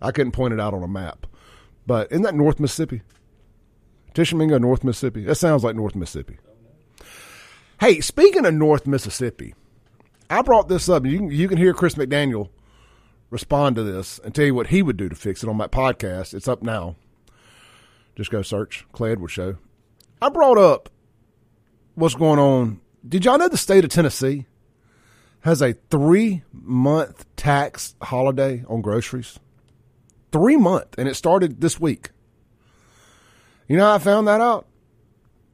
I 0.00 0.10
couldn't 0.10 0.32
point 0.32 0.54
it 0.54 0.60
out 0.60 0.74
on 0.74 0.82
a 0.82 0.88
map, 0.88 1.26
but 1.86 2.10
isn't 2.10 2.22
that 2.22 2.34
North 2.34 2.58
Mississippi? 2.58 3.02
Tishomingo, 4.14 4.58
North 4.58 4.84
Mississippi. 4.84 5.24
That 5.24 5.36
sounds 5.36 5.64
like 5.64 5.76
North 5.76 5.94
Mississippi. 5.94 6.38
Hey, 7.82 7.98
speaking 7.98 8.46
of 8.46 8.54
North 8.54 8.86
Mississippi, 8.86 9.56
I 10.30 10.42
brought 10.42 10.68
this 10.68 10.88
up. 10.88 11.04
You 11.04 11.18
can, 11.18 11.30
you 11.32 11.48
can 11.48 11.58
hear 11.58 11.74
Chris 11.74 11.96
McDaniel 11.96 12.50
respond 13.28 13.74
to 13.74 13.82
this 13.82 14.20
and 14.20 14.32
tell 14.32 14.44
you 14.44 14.54
what 14.54 14.68
he 14.68 14.82
would 14.82 14.96
do 14.96 15.08
to 15.08 15.16
fix 15.16 15.42
it 15.42 15.48
on 15.48 15.56
my 15.56 15.66
podcast. 15.66 16.32
It's 16.32 16.46
up 16.46 16.62
now. 16.62 16.94
Just 18.14 18.30
go 18.30 18.40
search 18.40 18.86
Clay 18.92 19.10
Edwards 19.10 19.32
Show. 19.32 19.56
I 20.22 20.28
brought 20.28 20.58
up 20.58 20.90
what's 21.96 22.14
going 22.14 22.38
on. 22.38 22.80
Did 23.08 23.24
y'all 23.24 23.36
know 23.36 23.48
the 23.48 23.56
state 23.56 23.82
of 23.82 23.90
Tennessee 23.90 24.46
has 25.40 25.60
a 25.60 25.72
three 25.72 26.44
month 26.52 27.26
tax 27.34 27.96
holiday 28.00 28.64
on 28.68 28.80
groceries? 28.80 29.40
Three 30.30 30.56
month, 30.56 30.94
and 30.98 31.08
it 31.08 31.16
started 31.16 31.60
this 31.60 31.80
week. 31.80 32.10
You 33.66 33.76
know 33.76 33.86
how 33.86 33.94
I 33.96 33.98
found 33.98 34.28
that 34.28 34.40
out? 34.40 34.68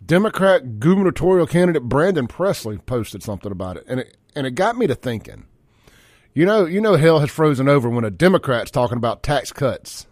Democrat 0.09 0.81
gubernatorial 0.81 1.47
candidate 1.47 1.83
Brandon 1.83 2.27
Presley 2.27 2.79
posted 2.79 3.23
something 3.23 3.53
about 3.53 3.77
it, 3.77 3.85
and 3.87 4.01
it 4.01 4.17
and 4.35 4.47
it 4.47 4.53
got 4.53 4.77
me 4.77 4.87
to 4.87 4.95
thinking. 4.95 5.45
You 6.33 6.47
know, 6.47 6.65
you 6.65 6.81
know, 6.81 6.97
hell 6.97 7.21
has 7.21 7.31
frozen 7.31 7.69
over 7.69 7.91
when 7.91 8.05
a 8.05 8.11
Democrat's 8.11 8.71
talking 8.71 8.97
about 8.97 9.23
tax 9.23 9.53
cuts. 9.53 10.07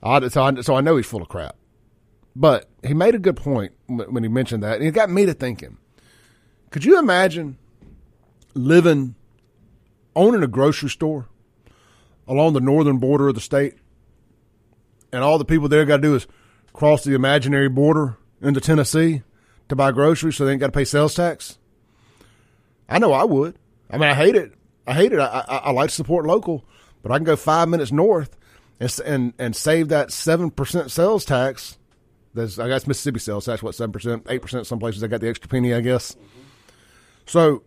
I, 0.00 0.28
so, 0.28 0.42
I, 0.42 0.60
so 0.60 0.76
I 0.76 0.80
know 0.80 0.96
he's 0.96 1.06
full 1.06 1.22
of 1.22 1.28
crap. 1.28 1.56
But 2.36 2.68
he 2.84 2.94
made 2.94 3.16
a 3.16 3.18
good 3.18 3.36
point 3.36 3.72
when 3.86 4.22
he 4.22 4.28
mentioned 4.28 4.62
that, 4.62 4.78
and 4.78 4.86
it 4.86 4.92
got 4.92 5.10
me 5.10 5.26
to 5.26 5.34
thinking. 5.34 5.78
Could 6.70 6.84
you 6.84 6.98
imagine 6.98 7.58
living, 8.54 9.16
owning 10.14 10.42
a 10.42 10.48
grocery 10.48 10.90
store 10.90 11.28
along 12.28 12.52
the 12.52 12.60
northern 12.60 12.98
border 12.98 13.28
of 13.28 13.34
the 13.34 13.40
state, 13.40 13.74
and 15.12 15.24
all 15.24 15.38
the 15.38 15.44
people 15.44 15.68
there 15.68 15.84
got 15.84 15.96
to 15.96 16.02
do 16.02 16.14
is 16.14 16.28
cross 16.74 17.04
the 17.04 17.14
imaginary 17.14 17.70
border 17.70 18.18
into 18.42 18.60
Tennessee 18.60 19.22
to 19.70 19.76
buy 19.76 19.92
groceries, 19.92 20.36
so 20.36 20.44
they 20.44 20.52
ain't 20.52 20.60
got 20.60 20.66
to 20.66 20.72
pay 20.72 20.84
sales 20.84 21.14
tax? 21.14 21.56
I 22.86 22.98
know 22.98 23.12
I 23.12 23.24
would. 23.24 23.56
I 23.90 23.96
mean, 23.96 24.10
I 24.10 24.14
hate 24.14 24.36
it. 24.36 24.52
I 24.86 24.92
hate 24.92 25.12
it. 25.12 25.18
I, 25.18 25.44
I, 25.48 25.56
I 25.56 25.70
like 25.70 25.88
to 25.88 25.94
support 25.94 26.26
local, 26.26 26.66
but 27.02 27.10
I 27.10 27.16
can 27.16 27.24
go 27.24 27.36
five 27.36 27.70
minutes 27.70 27.90
north 27.90 28.36
and 28.78 29.00
and, 29.06 29.32
and 29.38 29.56
save 29.56 29.88
that 29.88 30.12
seven 30.12 30.50
percent 30.50 30.90
sales 30.90 31.24
tax. 31.24 31.78
That's 32.34 32.58
I 32.58 32.68
guess 32.68 32.86
Mississippi 32.86 33.20
sales 33.20 33.46
tax. 33.46 33.62
What 33.62 33.74
seven 33.74 33.92
percent, 33.92 34.26
eight 34.28 34.42
percent? 34.42 34.66
Some 34.66 34.78
places 34.78 35.00
they 35.00 35.08
got 35.08 35.20
the 35.20 35.28
extra 35.28 35.48
penny. 35.48 35.72
I 35.72 35.80
guess. 35.80 36.16
So 37.26 37.62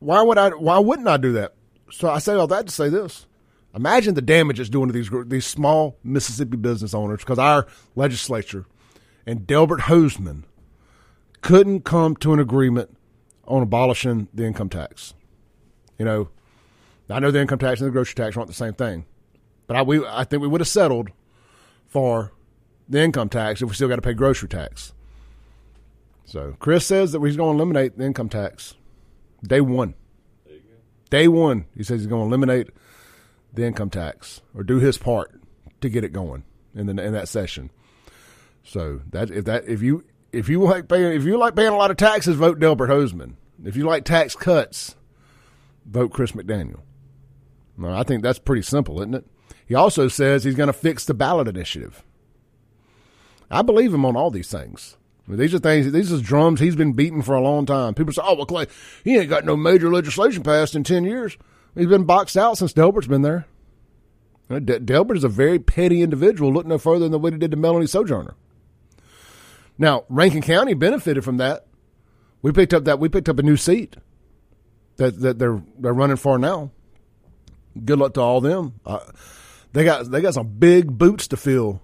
why 0.00 0.20
would 0.22 0.36
I? 0.36 0.50
Why 0.50 0.78
wouldn't 0.78 1.08
I 1.08 1.16
do 1.16 1.32
that? 1.32 1.54
So 1.90 2.10
I 2.10 2.18
say 2.18 2.34
all 2.34 2.48
that 2.48 2.66
to 2.66 2.72
say 2.72 2.88
this. 2.88 3.26
Imagine 3.74 4.14
the 4.14 4.22
damage 4.22 4.60
it's 4.60 4.68
doing 4.68 4.88
to 4.88 4.92
these 4.92 5.10
these 5.26 5.46
small 5.46 5.98
Mississippi 6.04 6.56
business 6.56 6.92
owners 6.92 7.20
because 7.20 7.38
our 7.38 7.66
legislature 7.96 8.66
and 9.26 9.46
Delbert 9.46 9.82
Hosemann 9.82 10.44
couldn't 11.40 11.84
come 11.84 12.14
to 12.16 12.32
an 12.32 12.38
agreement 12.38 12.96
on 13.46 13.62
abolishing 13.62 14.28
the 14.32 14.44
income 14.44 14.68
tax. 14.68 15.14
You 15.98 16.04
know, 16.04 16.28
I 17.08 17.18
know 17.18 17.30
the 17.30 17.40
income 17.40 17.58
tax 17.58 17.80
and 17.80 17.88
the 17.88 17.92
grocery 17.92 18.14
tax 18.14 18.36
aren't 18.36 18.48
the 18.48 18.54
same 18.54 18.74
thing, 18.74 19.06
but 19.66 19.76
I 19.76 19.82
we 19.82 20.04
I 20.06 20.24
think 20.24 20.42
we 20.42 20.48
would 20.48 20.60
have 20.60 20.68
settled 20.68 21.10
for 21.86 22.32
the 22.88 23.00
income 23.00 23.28
tax 23.28 23.62
if 23.62 23.68
we 23.68 23.74
still 23.74 23.88
got 23.88 23.96
to 23.96 24.02
pay 24.02 24.12
grocery 24.12 24.48
tax. 24.48 24.92
So 26.24 26.56
Chris 26.58 26.86
says 26.86 27.12
that 27.12 27.22
he's 27.22 27.36
going 27.36 27.56
to 27.56 27.62
eliminate 27.62 27.98
the 27.98 28.04
income 28.04 28.28
tax 28.28 28.74
day 29.42 29.60
one. 29.60 29.94
Day 31.10 31.28
one, 31.28 31.66
he 31.76 31.82
says 31.82 32.00
he's 32.00 32.06
going 32.06 32.22
to 32.22 32.26
eliminate 32.26 32.70
the 33.52 33.64
income 33.64 33.90
tax 33.90 34.40
or 34.54 34.62
do 34.62 34.78
his 34.78 34.98
part 34.98 35.40
to 35.80 35.88
get 35.88 36.04
it 36.04 36.12
going 36.12 36.44
in 36.74 36.86
the 36.86 37.02
in 37.02 37.12
that 37.12 37.28
session. 37.28 37.70
So 38.64 39.00
that 39.10 39.30
if 39.30 39.44
that 39.44 39.66
if 39.68 39.82
you 39.82 40.04
if 40.32 40.48
you 40.48 40.62
like 40.62 40.88
paying 40.88 41.12
if 41.12 41.24
you 41.24 41.36
like 41.36 41.56
paying 41.56 41.72
a 41.72 41.76
lot 41.76 41.90
of 41.90 41.96
taxes, 41.96 42.36
vote 42.36 42.58
Delbert 42.58 42.90
Hosemann. 42.90 43.34
If 43.64 43.76
you 43.76 43.84
like 43.84 44.04
tax 44.04 44.34
cuts, 44.34 44.96
vote 45.84 46.12
Chris 46.12 46.32
McDaniel. 46.32 46.80
Well, 47.78 47.94
I 47.94 48.02
think 48.02 48.22
that's 48.22 48.38
pretty 48.38 48.62
simple, 48.62 49.00
isn't 49.00 49.14
it? 49.14 49.26
He 49.66 49.74
also 49.74 50.08
says 50.08 50.44
he's 50.44 50.54
going 50.54 50.66
to 50.66 50.72
fix 50.72 51.04
the 51.04 51.14
ballot 51.14 51.48
initiative. 51.48 52.02
I 53.50 53.62
believe 53.62 53.92
him 53.92 54.04
on 54.04 54.16
all 54.16 54.30
these 54.30 54.50
things. 54.50 54.96
these 55.28 55.54
are 55.54 55.58
things. 55.58 55.90
These 55.92 56.12
are 56.12 56.20
drums 56.20 56.60
he's 56.60 56.76
been 56.76 56.92
beating 56.94 57.22
for 57.22 57.34
a 57.34 57.40
long 57.40 57.66
time. 57.66 57.94
People 57.94 58.12
say, 58.12 58.22
"Oh, 58.24 58.34
well, 58.34 58.46
Clay, 58.46 58.66
he 59.04 59.16
ain't 59.16 59.28
got 59.28 59.44
no 59.44 59.56
major 59.56 59.92
legislation 59.92 60.42
passed 60.42 60.74
in 60.74 60.84
ten 60.84 61.04
years. 61.04 61.36
He's 61.74 61.86
been 61.86 62.04
boxed 62.04 62.36
out 62.36 62.58
since 62.58 62.72
Delbert's 62.72 63.06
been 63.06 63.22
there." 63.22 63.46
Delbert 64.48 65.16
is 65.16 65.24
a 65.24 65.28
very 65.28 65.58
petty 65.58 66.02
individual. 66.02 66.52
Look 66.52 66.66
no 66.66 66.78
further 66.78 67.04
than 67.04 67.12
the 67.12 67.18
what 67.18 67.32
he 67.32 67.38
did 67.38 67.52
to 67.52 67.56
Melanie 67.56 67.86
Sojourner. 67.86 68.34
Now, 69.78 70.04
Rankin 70.08 70.42
County 70.42 70.74
benefited 70.74 71.24
from 71.24 71.38
that. 71.38 71.66
We 72.42 72.52
picked 72.52 72.74
up 72.74 72.84
that 72.84 72.98
we 72.98 73.08
picked 73.08 73.28
up 73.28 73.38
a 73.38 73.42
new 73.42 73.56
seat 73.56 73.96
that 74.96 75.20
that 75.20 75.38
they're 75.38 75.62
they're 75.78 75.94
running 75.94 76.16
for 76.16 76.38
now. 76.38 76.70
Good 77.84 77.98
luck 77.98 78.14
to 78.14 78.20
all 78.20 78.40
them. 78.40 78.74
Uh, 78.84 79.00
they 79.72 79.84
got 79.84 80.10
they 80.10 80.20
got 80.20 80.34
some 80.34 80.48
big 80.58 80.98
boots 80.98 81.26
to 81.28 81.36
fill, 81.36 81.80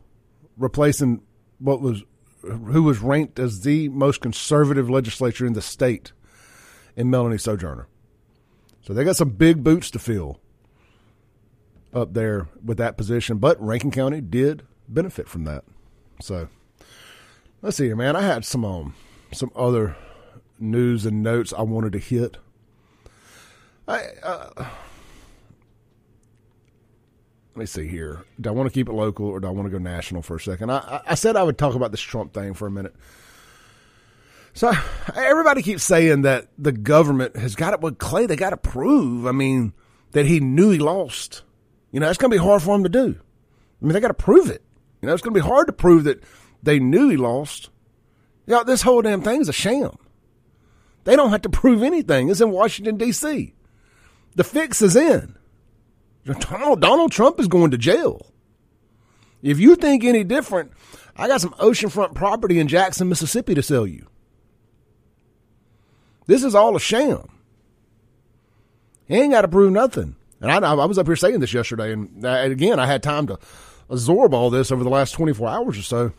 replacing 0.57 1.22
what 1.59 1.81
was 1.81 2.03
who 2.42 2.83
was 2.83 3.01
ranked 3.01 3.38
as 3.38 3.62
the 3.62 3.88
most 3.88 4.20
conservative 4.20 4.90
legislature 4.90 5.46
in 5.46 5.55
the 5.55 5.62
state 5.62 6.12
in 6.96 7.09
Melanie 7.11 7.38
Sojourner. 7.38 7.87
So 8.88 8.94
they 8.94 9.05
got 9.05 9.16
some 9.16 9.29
big 9.29 9.62
boots 9.62 9.90
to 9.90 9.98
fill 9.98 10.40
up 11.92 12.14
there 12.14 12.48
with 12.64 12.79
that 12.79 12.96
position. 12.96 13.37
But 13.37 13.62
Rankin 13.62 13.90
County 13.90 14.22
did 14.22 14.62
benefit 14.88 15.29
from 15.29 15.44
that. 15.44 15.64
So 16.22 16.48
let's 17.61 17.77
see 17.77 17.85
here, 17.85 17.96
man. 17.96 18.16
I 18.16 18.22
had 18.22 18.46
some 18.46 18.64
um 18.64 18.94
some 19.31 19.51
other 19.55 19.94
news 20.59 21.05
and 21.05 21.22
notes 21.22 21.53
I 21.53 21.61
wanted 21.61 21.92
to 21.92 21.98
hit. 21.98 22.38
I 23.87 24.07
uh, 24.22 24.53
let 24.57 24.66
me 27.57 27.66
see 27.66 27.88
here. 27.88 28.24
Do 28.40 28.48
I 28.48 28.53
want 28.53 28.70
to 28.70 28.72
keep 28.72 28.88
it 28.88 28.94
local 28.94 29.27
or 29.27 29.38
do 29.38 29.48
I 29.48 29.51
want 29.51 29.66
to 29.66 29.70
go 29.70 29.77
national 29.77 30.22
for 30.22 30.37
a 30.37 30.40
second? 30.40 30.72
I, 30.72 31.03
I 31.07 31.14
said 31.14 31.37
I 31.37 31.42
would 31.42 31.59
talk 31.59 31.74
about 31.74 31.90
this 31.90 32.01
Trump 32.01 32.33
thing 32.33 32.55
for 32.55 32.66
a 32.66 32.70
minute. 32.70 32.94
So 34.59 34.73
everybody 35.14 35.62
keeps 35.62 35.85
saying 35.85 36.23
that 36.23 36.49
the 36.59 36.73
government 36.73 37.37
has 37.37 37.55
got 37.55 37.75
it. 37.75 37.81
With 37.81 37.99
Clay, 37.99 38.27
they 38.27 38.35
got 38.35 38.51
to 38.51 38.57
prove. 38.57 39.25
I 39.25 39.31
mean, 39.31 39.73
that 40.11 40.27
he 40.27 40.40
knew 40.40 40.71
he 40.71 40.79
lost. 40.79 41.44
You 41.92 42.01
know, 42.01 42.09
it's 42.09 42.18
going 42.18 42.33
to 42.33 42.37
be 42.37 42.42
hard 42.42 42.61
for 42.61 42.75
him 42.75 42.83
to 42.83 42.88
do. 42.88 43.14
I 43.81 43.85
mean, 43.85 43.92
they 43.92 44.01
got 44.01 44.09
to 44.09 44.14
prove 44.14 44.51
it. 44.51 44.64
You 45.01 45.07
know, 45.07 45.14
it's 45.14 45.23
going 45.23 45.33
to 45.33 45.40
be 45.40 45.47
hard 45.47 45.68
to 45.68 45.73
prove 45.73 46.03
that 46.05 46.25
they 46.61 46.81
knew 46.81 47.09
he 47.09 47.16
lost. 47.16 47.71
You 48.49 48.55
know, 48.55 48.64
this 48.64 48.83
whole 48.83 49.01
damn 49.01 49.23
thing 49.23 49.40
is 49.40 49.49
a 49.49 49.53
sham. 49.53 49.97
They 51.05 51.14
don't 51.14 51.31
have 51.31 51.42
to 51.42 51.49
prove 51.49 51.85
anything. 51.85 52.29
It's 52.29 52.40
in 52.40 52.51
Washington, 52.51 52.97
D.C. 52.97 53.55
The 54.35 54.42
fix 54.42 54.83
is 54.83 54.97
in. 54.97 55.37
Donald, 56.25 56.81
Donald 56.81 57.12
Trump 57.12 57.38
is 57.38 57.47
going 57.47 57.71
to 57.71 57.79
jail. 57.79 58.33
If 59.40 59.61
you 59.61 59.77
think 59.77 60.03
any 60.03 60.25
different, 60.25 60.73
I 61.16 61.29
got 61.29 61.40
some 61.40 61.53
oceanfront 61.61 62.16
property 62.16 62.59
in 62.59 62.66
Jackson, 62.66 63.09
Mississippi 63.09 63.55
to 63.55 63.62
sell 63.62 63.87
you. 63.87 64.09
This 66.29 66.45
is 66.45 66.55
all 66.55 66.76
a 66.76 66.81
sham. 66.81 67.26
He 69.07 69.16
ain't 69.16 69.33
got 69.33 69.43
to 69.43 69.49
prove 69.49 69.72
nothing. 69.72 70.14
And 70.43 70.53
I, 70.53 70.59
I 70.59 70.85
was 70.85 70.99
up 70.99 71.07
here 71.07 71.16
saying 71.16 71.41
this 71.41 71.55
yesterday, 71.55 71.93
and 71.93 72.24
uh, 72.24 72.29
again, 72.29 72.79
I 72.79 72.87
had 72.87 73.03
time 73.03 73.26
to 73.29 73.39
absorb 73.89 74.35
all 74.35 74.51
this 74.51 74.70
over 74.70 74.85
the 74.85 74.91
last 74.91 75.12
24 75.12 75.49
hours 75.49 75.79
or 75.79 75.83
so. 75.83 76.12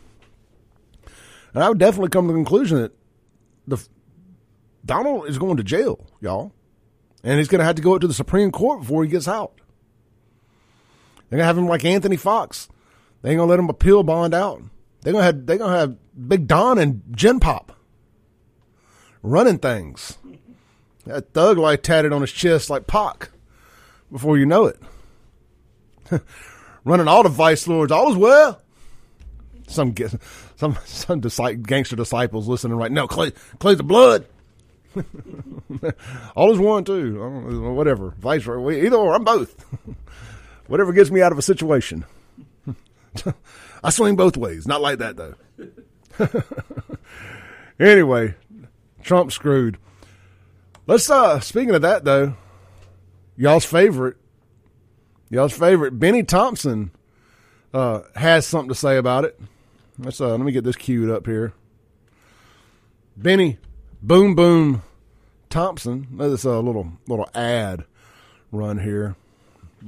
And 1.54 1.62
I 1.62 1.68
would 1.68 1.78
definitely 1.78 2.10
come 2.10 2.26
to 2.26 2.32
the 2.32 2.38
conclusion 2.38 2.82
that 2.82 2.92
the 3.68 3.88
Donald 4.84 5.28
is 5.28 5.38
going 5.38 5.56
to 5.58 5.62
jail, 5.62 6.04
y'all. 6.20 6.52
And 7.22 7.38
he's 7.38 7.48
going 7.48 7.60
to 7.60 7.64
have 7.64 7.76
to 7.76 7.82
go 7.82 7.94
up 7.94 8.00
to 8.00 8.08
the 8.08 8.14
Supreme 8.14 8.50
Court 8.50 8.80
before 8.80 9.04
he 9.04 9.10
gets 9.10 9.28
out. 9.28 9.52
They're 11.28 11.36
going 11.36 11.42
to 11.42 11.46
have 11.46 11.58
him 11.58 11.68
like 11.68 11.84
Anthony 11.84 12.16
Fox. 12.16 12.68
They 13.22 13.30
ain't 13.30 13.38
going 13.38 13.46
to 13.46 13.50
let 13.50 13.60
him 13.60 13.70
appeal 13.70 14.02
bond 14.02 14.34
out. 14.34 14.60
They're 15.02 15.12
going 15.12 15.22
to 15.22 15.26
have, 15.26 15.46
they're 15.46 15.58
going 15.58 15.72
to 15.72 15.78
have 15.78 15.96
Big 16.28 16.48
Don 16.48 16.78
and 16.78 17.02
Gen 17.12 17.38
Pop 17.38 17.76
running 19.22 19.58
things. 19.58 20.18
That 21.06 21.32
thug 21.32 21.58
life 21.58 21.82
tatted 21.82 22.12
on 22.12 22.20
his 22.20 22.32
chest 22.32 22.70
like 22.70 22.86
Pac 22.86 23.30
before 24.12 24.38
you 24.38 24.46
know 24.46 24.66
it. 24.66 24.80
running 26.84 27.08
all 27.08 27.22
the 27.22 27.28
vice 27.28 27.66
lords. 27.66 27.92
All 27.92 28.10
is 28.10 28.16
well 28.16 28.60
some 29.70 29.94
some 30.56 30.76
some 30.84 31.20
gangster 31.62 31.96
disciples 31.96 32.48
listening 32.48 32.76
right 32.76 32.92
now. 32.92 33.06
Clay 33.06 33.32
the 33.60 33.82
blood. 33.82 34.26
All 36.34 36.52
is 36.52 36.58
one 36.58 36.84
too. 36.84 37.72
Whatever, 37.74 38.14
vice. 38.18 38.46
Either 38.46 38.96
or, 38.96 39.14
I'm 39.14 39.24
both. 39.24 39.64
Whatever 40.66 40.92
gets 40.92 41.10
me 41.10 41.22
out 41.22 41.32
of 41.32 41.38
a 41.38 41.42
situation. 41.42 42.04
I 43.82 43.90
swing 43.90 44.16
both 44.16 44.36
ways. 44.36 44.66
Not 44.66 44.80
like 44.80 44.98
that 44.98 45.16
though. 45.16 45.34
anyway, 47.78 48.34
Trump 49.02 49.32
screwed. 49.32 49.78
Let's 50.86 51.08
uh 51.10 51.40
speaking 51.40 51.74
of 51.74 51.82
that 51.82 52.04
though, 52.04 52.34
y'all's 53.36 53.64
favorite, 53.64 54.16
y'all's 55.28 55.56
favorite, 55.56 55.98
Bennie 55.98 56.22
Thompson 56.22 56.90
uh 57.72 58.02
has 58.16 58.46
something 58.46 58.68
to 58.68 58.74
say 58.74 58.96
about 58.96 59.24
it. 59.24 59.38
Let's 59.98 60.20
uh 60.20 60.30
let 60.30 60.40
me 60.40 60.52
get 60.52 60.64
this 60.64 60.76
queued 60.76 61.10
up 61.10 61.26
here. 61.26 61.52
Bennie 63.16 63.58
Boom 64.02 64.34
Boom 64.34 64.82
Thompson. 65.50 66.06
This 66.16 66.44
a 66.44 66.52
uh, 66.52 66.60
little 66.60 66.92
little 67.06 67.28
ad 67.34 67.84
run 68.52 68.78
here. 68.78 69.16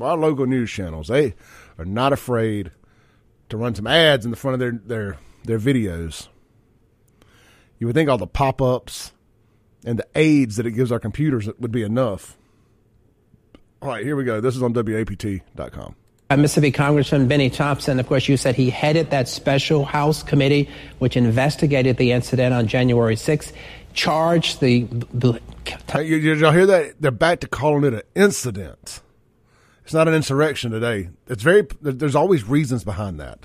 Our 0.01 0.17
local 0.17 0.47
news 0.47 0.71
channels, 0.71 1.09
they 1.09 1.35
are 1.79 1.85
not 1.85 2.13
afraid 2.13 2.73
to 3.49 3.57
run 3.57 3.75
some 3.75 3.87
ads 3.87 4.25
in 4.25 4.31
the 4.31 4.37
front 4.37 4.55
of 4.55 4.61
their 4.61 4.73
their 4.73 5.19
their 5.45 5.59
videos. 5.59 6.29
You 7.83 7.87
would 7.87 7.97
think 7.97 8.09
all 8.09 8.17
the 8.17 8.29
pop 8.29 8.63
ups 8.63 9.11
and 9.85 9.99
the 9.99 10.07
aids 10.15 10.55
that 10.55 10.67
it 10.67 10.71
gives 10.71 10.93
our 10.93 11.01
computers 11.01 11.49
would 11.59 11.73
be 11.73 11.83
enough. 11.83 12.39
All 13.81 13.89
right, 13.89 14.05
here 14.05 14.15
we 14.15 14.23
go. 14.23 14.41
This 14.41 14.55
is 14.55 14.63
on 14.63 14.73
WAPT.com. 14.73 15.97
Uh, 16.31 16.37
Mississippi 16.37 16.71
Congressman 16.71 17.27
Bennie 17.27 17.51
Thompson, 17.51 17.99
of 17.99 18.07
course, 18.07 18.29
you 18.29 18.37
said 18.37 18.55
he 18.55 18.71
headed 18.71 19.11
that 19.11 19.27
special 19.27 19.85
House 19.85 20.23
committee 20.23 20.71
which 21.01 21.17
investigated 21.17 21.97
the 21.97 22.13
incident 22.13 22.55
on 22.55 22.69
January 22.69 23.17
6th, 23.17 23.53
charged 23.95 24.61
the. 24.61 24.85
the 25.13 25.41
hey, 25.91 26.05
y'all 26.05 26.53
hear 26.53 26.67
that? 26.67 26.95
They're 27.01 27.11
back 27.11 27.41
to 27.41 27.49
calling 27.49 27.83
it 27.83 27.95
an 27.95 28.03
incident. 28.15 29.01
It's 29.83 29.93
not 29.93 30.07
an 30.07 30.15
insurrection 30.15 30.71
today. 30.71 31.09
It's 31.27 31.43
very. 31.43 31.67
There's 31.81 32.15
always 32.15 32.45
reasons 32.45 32.85
behind 32.85 33.19
that. 33.19 33.45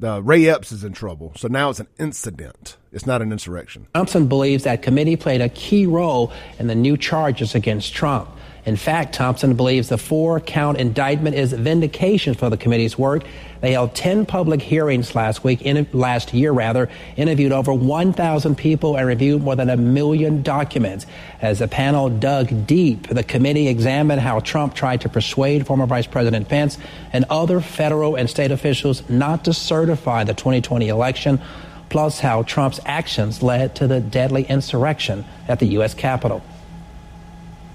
Ray 0.00 0.48
Epps 0.48 0.72
is 0.72 0.84
in 0.84 0.92
trouble, 0.92 1.32
so 1.36 1.48
now 1.48 1.70
it's 1.70 1.80
an 1.80 1.88
incident. 1.98 2.76
It's 2.92 3.06
not 3.06 3.20
an 3.20 3.32
insurrection. 3.32 3.86
Thompson 3.94 4.28
believes 4.28 4.64
that 4.64 4.82
committee 4.82 5.16
played 5.16 5.40
a 5.40 5.48
key 5.48 5.86
role 5.86 6.32
in 6.58 6.68
the 6.68 6.74
new 6.74 6.96
charges 6.96 7.54
against 7.54 7.94
Trump. 7.94 8.28
In 8.68 8.76
fact, 8.76 9.14
Thompson 9.14 9.54
believes 9.54 9.88
the 9.88 9.96
four 9.96 10.40
count 10.40 10.76
indictment 10.76 11.34
is 11.34 11.54
vindication 11.54 12.34
for 12.34 12.50
the 12.50 12.58
committee's 12.58 12.98
work. 12.98 13.24
They 13.62 13.72
held 13.72 13.94
10 13.94 14.26
public 14.26 14.60
hearings 14.60 15.14
last 15.14 15.42
week, 15.42 15.62
in, 15.62 15.86
last 15.94 16.34
year 16.34 16.52
rather, 16.52 16.90
interviewed 17.16 17.50
over 17.50 17.72
1,000 17.72 18.56
people 18.56 18.96
and 18.98 19.06
reviewed 19.06 19.42
more 19.42 19.56
than 19.56 19.70
a 19.70 19.76
million 19.78 20.42
documents. 20.42 21.06
As 21.40 21.60
the 21.60 21.66
panel 21.66 22.10
dug 22.10 22.66
deep, 22.66 23.08
the 23.08 23.24
committee 23.24 23.68
examined 23.68 24.20
how 24.20 24.40
Trump 24.40 24.74
tried 24.74 25.00
to 25.00 25.08
persuade 25.08 25.66
former 25.66 25.86
Vice 25.86 26.06
President 26.06 26.46
Pence 26.50 26.76
and 27.10 27.24
other 27.30 27.62
federal 27.62 28.16
and 28.16 28.28
state 28.28 28.50
officials 28.50 29.02
not 29.08 29.46
to 29.46 29.54
certify 29.54 30.24
the 30.24 30.34
2020 30.34 30.90
election, 30.90 31.40
plus 31.88 32.20
how 32.20 32.42
Trump's 32.42 32.80
actions 32.84 33.42
led 33.42 33.74
to 33.76 33.86
the 33.86 33.98
deadly 33.98 34.42
insurrection 34.42 35.24
at 35.48 35.58
the 35.58 35.66
U.S. 35.68 35.94
Capitol. 35.94 36.42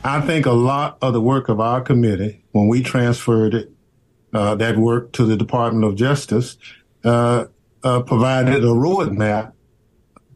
I 0.05 0.19
think 0.19 0.45
a 0.45 0.51
lot 0.51 0.97
of 1.01 1.13
the 1.13 1.21
work 1.21 1.47
of 1.47 1.61
our 1.61 1.79
committee, 1.79 2.43
when 2.51 2.67
we 2.67 2.83
transferred 2.83 3.53
it, 3.53 3.71
uh, 4.33 4.55
that 4.55 4.77
work 4.77 5.13
to 5.13 5.25
the 5.25 5.37
Department 5.37 5.85
of 5.85 5.95
Justice, 5.95 6.57
uh, 7.05 7.45
uh, 7.83 8.01
provided 8.01 8.63
a 8.63 8.67
roadmap 8.67 9.53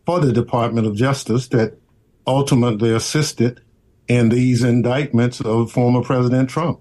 for 0.06 0.22
the 0.22 0.32
Department 0.32 0.88
of 0.88 0.96
Justice 0.96 1.50
that 1.50 1.78
ultimately 2.26 2.94
assisted 2.94 3.62
in 4.08 4.30
these 4.30 4.64
indictments 4.64 5.42
of 5.42 5.72
former 5.72 6.02
President 6.02 6.50
Trump. 6.50 6.80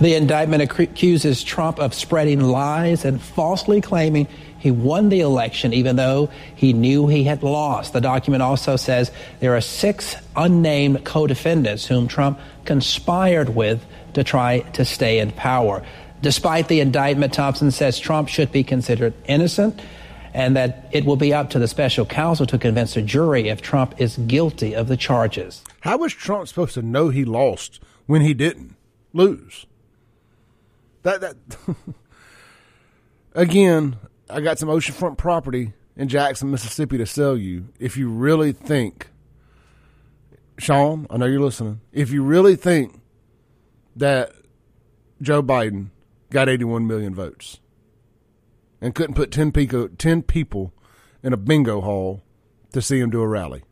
The 0.00 0.14
indictment 0.14 0.62
accuses 0.62 1.44
Trump 1.44 1.78
of 1.78 1.94
spreading 1.94 2.40
lies 2.40 3.04
and 3.04 3.20
falsely 3.20 3.80
claiming 3.80 4.28
he 4.64 4.70
won 4.70 5.10
the 5.10 5.20
election 5.20 5.74
even 5.74 5.96
though 5.96 6.30
he 6.56 6.72
knew 6.72 7.06
he 7.06 7.22
had 7.22 7.42
lost. 7.42 7.92
The 7.92 8.00
document 8.00 8.42
also 8.42 8.76
says 8.76 9.12
there 9.40 9.54
are 9.54 9.60
six 9.60 10.16
unnamed 10.34 11.04
co 11.04 11.26
defendants 11.26 11.84
whom 11.84 12.08
Trump 12.08 12.40
conspired 12.64 13.54
with 13.54 13.84
to 14.14 14.24
try 14.24 14.60
to 14.60 14.86
stay 14.86 15.18
in 15.18 15.32
power. 15.32 15.84
Despite 16.22 16.68
the 16.68 16.80
indictment, 16.80 17.34
Thompson 17.34 17.72
says 17.72 17.98
Trump 17.98 18.30
should 18.30 18.52
be 18.52 18.64
considered 18.64 19.12
innocent 19.26 19.78
and 20.32 20.56
that 20.56 20.88
it 20.92 21.04
will 21.04 21.16
be 21.16 21.34
up 21.34 21.50
to 21.50 21.58
the 21.58 21.68
special 21.68 22.06
counsel 22.06 22.46
to 22.46 22.56
convince 22.56 22.96
a 22.96 23.02
jury 23.02 23.50
if 23.50 23.60
Trump 23.60 24.00
is 24.00 24.16
guilty 24.16 24.74
of 24.74 24.88
the 24.88 24.96
charges. 24.96 25.62
How 25.80 25.98
was 25.98 26.14
Trump 26.14 26.48
supposed 26.48 26.72
to 26.72 26.80
know 26.80 27.10
he 27.10 27.26
lost 27.26 27.80
when 28.06 28.22
he 28.22 28.32
didn't 28.32 28.76
lose? 29.12 29.66
That 31.02 31.20
that 31.20 31.36
again, 33.34 33.96
I 34.28 34.40
got 34.40 34.58
some 34.58 34.68
oceanfront 34.68 35.18
property 35.18 35.72
in 35.96 36.08
Jackson, 36.08 36.50
Mississippi 36.50 36.98
to 36.98 37.06
sell 37.06 37.36
you. 37.36 37.68
If 37.78 37.96
you 37.96 38.08
really 38.08 38.52
think, 38.52 39.08
Sean, 40.58 41.06
I 41.10 41.16
know 41.16 41.26
you're 41.26 41.40
listening. 41.40 41.80
If 41.92 42.10
you 42.10 42.22
really 42.22 42.56
think 42.56 43.00
that 43.96 44.32
Joe 45.20 45.42
Biden 45.42 45.90
got 46.30 46.48
81 46.48 46.86
million 46.86 47.14
votes 47.14 47.60
and 48.80 48.94
couldn't 48.94 49.14
put 49.14 49.30
10 49.30 49.52
people, 49.52 49.88
10 49.88 50.22
people 50.22 50.72
in 51.22 51.32
a 51.32 51.36
bingo 51.36 51.80
hall 51.80 52.22
to 52.72 52.82
see 52.82 52.98
him 52.98 53.10
do 53.10 53.20
a 53.20 53.28
rally. 53.28 53.62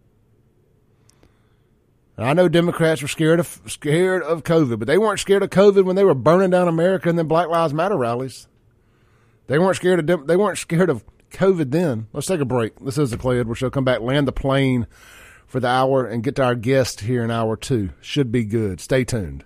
I 2.19 2.35
know 2.35 2.49
Democrats 2.49 3.03
were 3.03 3.09
scared 3.09 3.41
of 3.41 3.61
scared 3.67 4.23
of 4.23 4.45
COVID, 4.45 4.79
but 4.79 4.87
they 4.87 4.99
weren't 4.99 5.19
scared 5.19 5.43
of 5.43 5.51
COVID 5.51 5.85
when 5.85 5.97
they 5.97 6.05
were 6.05 6.15
burning 6.15 6.51
down 6.51 6.69
America 6.69 7.09
and 7.09 7.19
then 7.19 7.27
Black 7.27 7.49
Lives 7.49 7.75
Matter 7.75 7.97
rallies. 7.97 8.47
They 9.47 9.59
weren't 9.59 9.77
scared 9.77 10.09
of 10.09 10.27
they 10.27 10.37
weren't 10.37 10.59
scared 10.59 10.91
of 10.91 11.05
COVID 11.31 11.71
then. 11.71 12.09
Let's 12.13 12.27
take 12.27 12.41
a 12.41 12.45
break. 12.45 12.79
This 12.81 12.99
is 12.99 13.11
the 13.11 13.17
Clay 13.17 13.41
Edwards 13.41 13.59
Show. 13.59 13.71
Come 13.71 13.85
back, 13.85 14.01
land 14.01 14.29
the 14.29 14.33
plane 14.33 14.87
for 15.47 15.61
the 15.61 15.69
hour, 15.69 16.07
and 16.07 16.23
get 16.23 16.37
to 16.37 16.45
our 16.45 16.55
guest 16.55 17.01
here 17.01 17.25
in 17.25 17.31
hour 17.31 17.57
two. 17.57 17.91
Should 18.01 18.31
be 18.31 18.45
good. 18.45 18.81
Stay 18.81 19.05
tuned. 19.05 19.45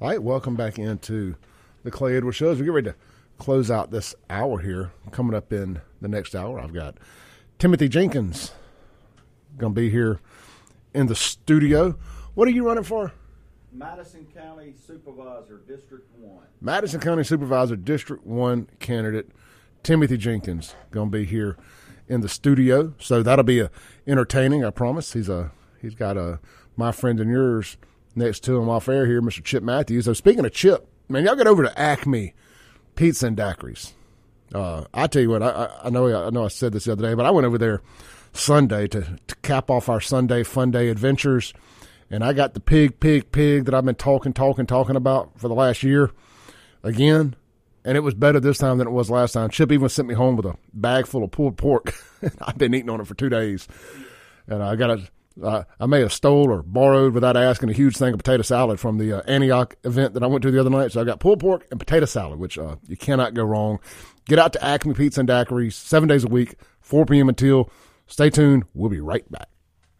All 0.00 0.08
right, 0.08 0.22
welcome 0.22 0.54
back 0.54 0.78
into 0.78 1.34
the 1.82 1.90
Clay 1.90 2.16
Edwards 2.16 2.36
Show. 2.36 2.50
As 2.50 2.58
we 2.58 2.64
get 2.64 2.72
ready 2.72 2.90
to 2.90 2.96
close 3.38 3.70
out 3.70 3.90
this 3.90 4.14
hour 4.30 4.60
here, 4.60 4.92
coming 5.10 5.34
up 5.34 5.52
in 5.52 5.80
the 6.00 6.08
next 6.08 6.36
hour, 6.36 6.60
I've 6.60 6.72
got 6.72 6.96
Timothy 7.58 7.88
Jenkins 7.88 8.52
going 9.56 9.74
to 9.74 9.80
be 9.80 9.90
here 9.90 10.20
in 10.94 11.08
the 11.08 11.16
studio. 11.16 11.98
What 12.34 12.46
are 12.46 12.52
you 12.52 12.64
running 12.64 12.84
for? 12.84 13.12
Madison 13.72 14.26
County 14.34 14.74
Supervisor, 14.86 15.60
District 15.66 16.06
1. 16.18 16.38
Madison 16.60 17.00
County 17.00 17.24
Supervisor, 17.24 17.76
District 17.76 18.26
1 18.26 18.68
candidate 18.78 19.30
Timothy 19.82 20.16
Jenkins 20.16 20.74
going 20.90 21.10
to 21.10 21.18
be 21.18 21.24
here 21.24 21.56
in 22.08 22.20
the 22.20 22.28
studio. 22.28 22.94
So 22.98 23.22
that'll 23.22 23.44
be 23.44 23.60
a 23.60 23.70
entertaining, 24.06 24.64
I 24.64 24.70
promise. 24.70 25.12
He's 25.12 25.28
a 25.28 25.52
he's 25.80 25.94
got 25.94 26.16
a 26.16 26.40
my 26.76 26.92
friend 26.92 27.20
and 27.20 27.30
yours 27.30 27.76
next 28.14 28.40
to 28.44 28.56
him 28.56 28.68
off 28.68 28.88
air 28.88 29.06
here, 29.06 29.20
Mr. 29.20 29.44
Chip 29.44 29.62
Matthews. 29.62 30.06
So 30.06 30.12
speaking 30.14 30.44
of 30.44 30.52
Chip, 30.52 30.88
man, 31.08 31.24
y'all 31.24 31.36
get 31.36 31.46
over 31.46 31.62
to 31.62 31.78
Acme 31.78 32.34
Pizza 32.96 33.26
and 33.26 33.36
Daiquiris. 33.36 33.92
Uh, 34.54 34.84
I 34.94 35.06
tell 35.06 35.22
you 35.22 35.30
what, 35.30 35.42
I, 35.42 35.70
I 35.84 35.90
know 35.90 36.26
I 36.26 36.30
know 36.30 36.46
I 36.46 36.48
said 36.48 36.72
this 36.72 36.84
the 36.84 36.92
other 36.92 37.02
day, 37.02 37.14
but 37.14 37.26
I 37.26 37.30
went 37.30 37.46
over 37.46 37.58
there 37.58 37.82
Sunday 38.32 38.88
to, 38.88 39.18
to 39.26 39.36
cap 39.36 39.70
off 39.70 39.88
our 39.88 40.00
Sunday 40.00 40.42
fun 40.42 40.70
day 40.70 40.88
adventures– 40.88 41.52
and 42.10 42.24
I 42.24 42.32
got 42.32 42.54
the 42.54 42.60
pig, 42.60 43.00
pig, 43.00 43.30
pig 43.32 43.66
that 43.66 43.74
I've 43.74 43.84
been 43.84 43.94
talking, 43.94 44.32
talking, 44.32 44.66
talking 44.66 44.96
about 44.96 45.38
for 45.38 45.48
the 45.48 45.54
last 45.54 45.82
year 45.82 46.10
again. 46.82 47.36
And 47.84 47.96
it 47.96 48.00
was 48.00 48.14
better 48.14 48.40
this 48.40 48.58
time 48.58 48.78
than 48.78 48.86
it 48.86 48.92
was 48.92 49.10
last 49.10 49.32
time. 49.32 49.50
Chip 49.50 49.72
even 49.72 49.88
sent 49.88 50.08
me 50.08 50.14
home 50.14 50.36
with 50.36 50.46
a 50.46 50.56
bag 50.74 51.06
full 51.06 51.24
of 51.24 51.30
pulled 51.30 51.56
pork. 51.56 51.94
I've 52.42 52.58
been 52.58 52.74
eating 52.74 52.90
on 52.90 53.00
it 53.00 53.06
for 53.06 53.14
two 53.14 53.28
days. 53.28 53.68
And 54.46 54.62
I 54.62 54.76
got 54.76 54.90
a, 54.90 55.08
uh, 55.42 55.64
I 55.78 55.86
may 55.86 56.00
have 56.00 56.12
stole 56.12 56.50
or 56.50 56.62
borrowed 56.62 57.14
without 57.14 57.36
asking 57.36 57.70
a 57.70 57.74
huge 57.74 57.96
thing 57.96 58.12
of 58.12 58.18
potato 58.18 58.42
salad 58.42 58.80
from 58.80 58.98
the 58.98 59.18
uh, 59.18 59.22
Antioch 59.26 59.76
event 59.84 60.14
that 60.14 60.22
I 60.22 60.26
went 60.26 60.42
to 60.42 60.50
the 60.50 60.60
other 60.60 60.70
night. 60.70 60.92
So 60.92 61.00
I 61.00 61.04
got 61.04 61.20
pulled 61.20 61.40
pork 61.40 61.66
and 61.70 61.78
potato 61.78 62.06
salad, 62.06 62.38
which 62.38 62.58
uh, 62.58 62.76
you 62.88 62.96
cannot 62.96 63.34
go 63.34 63.44
wrong. 63.44 63.78
Get 64.26 64.38
out 64.38 64.52
to 64.54 64.64
Acme 64.64 64.94
Pizza 64.94 65.20
and 65.20 65.28
Daiquiris 65.28 65.72
seven 65.72 66.08
days 66.08 66.24
a 66.24 66.28
week, 66.28 66.56
4 66.80 67.06
p.m. 67.06 67.28
until. 67.28 67.70
Stay 68.06 68.30
tuned. 68.30 68.64
We'll 68.74 68.90
be 68.90 69.00
right 69.00 69.30
back. 69.30 69.48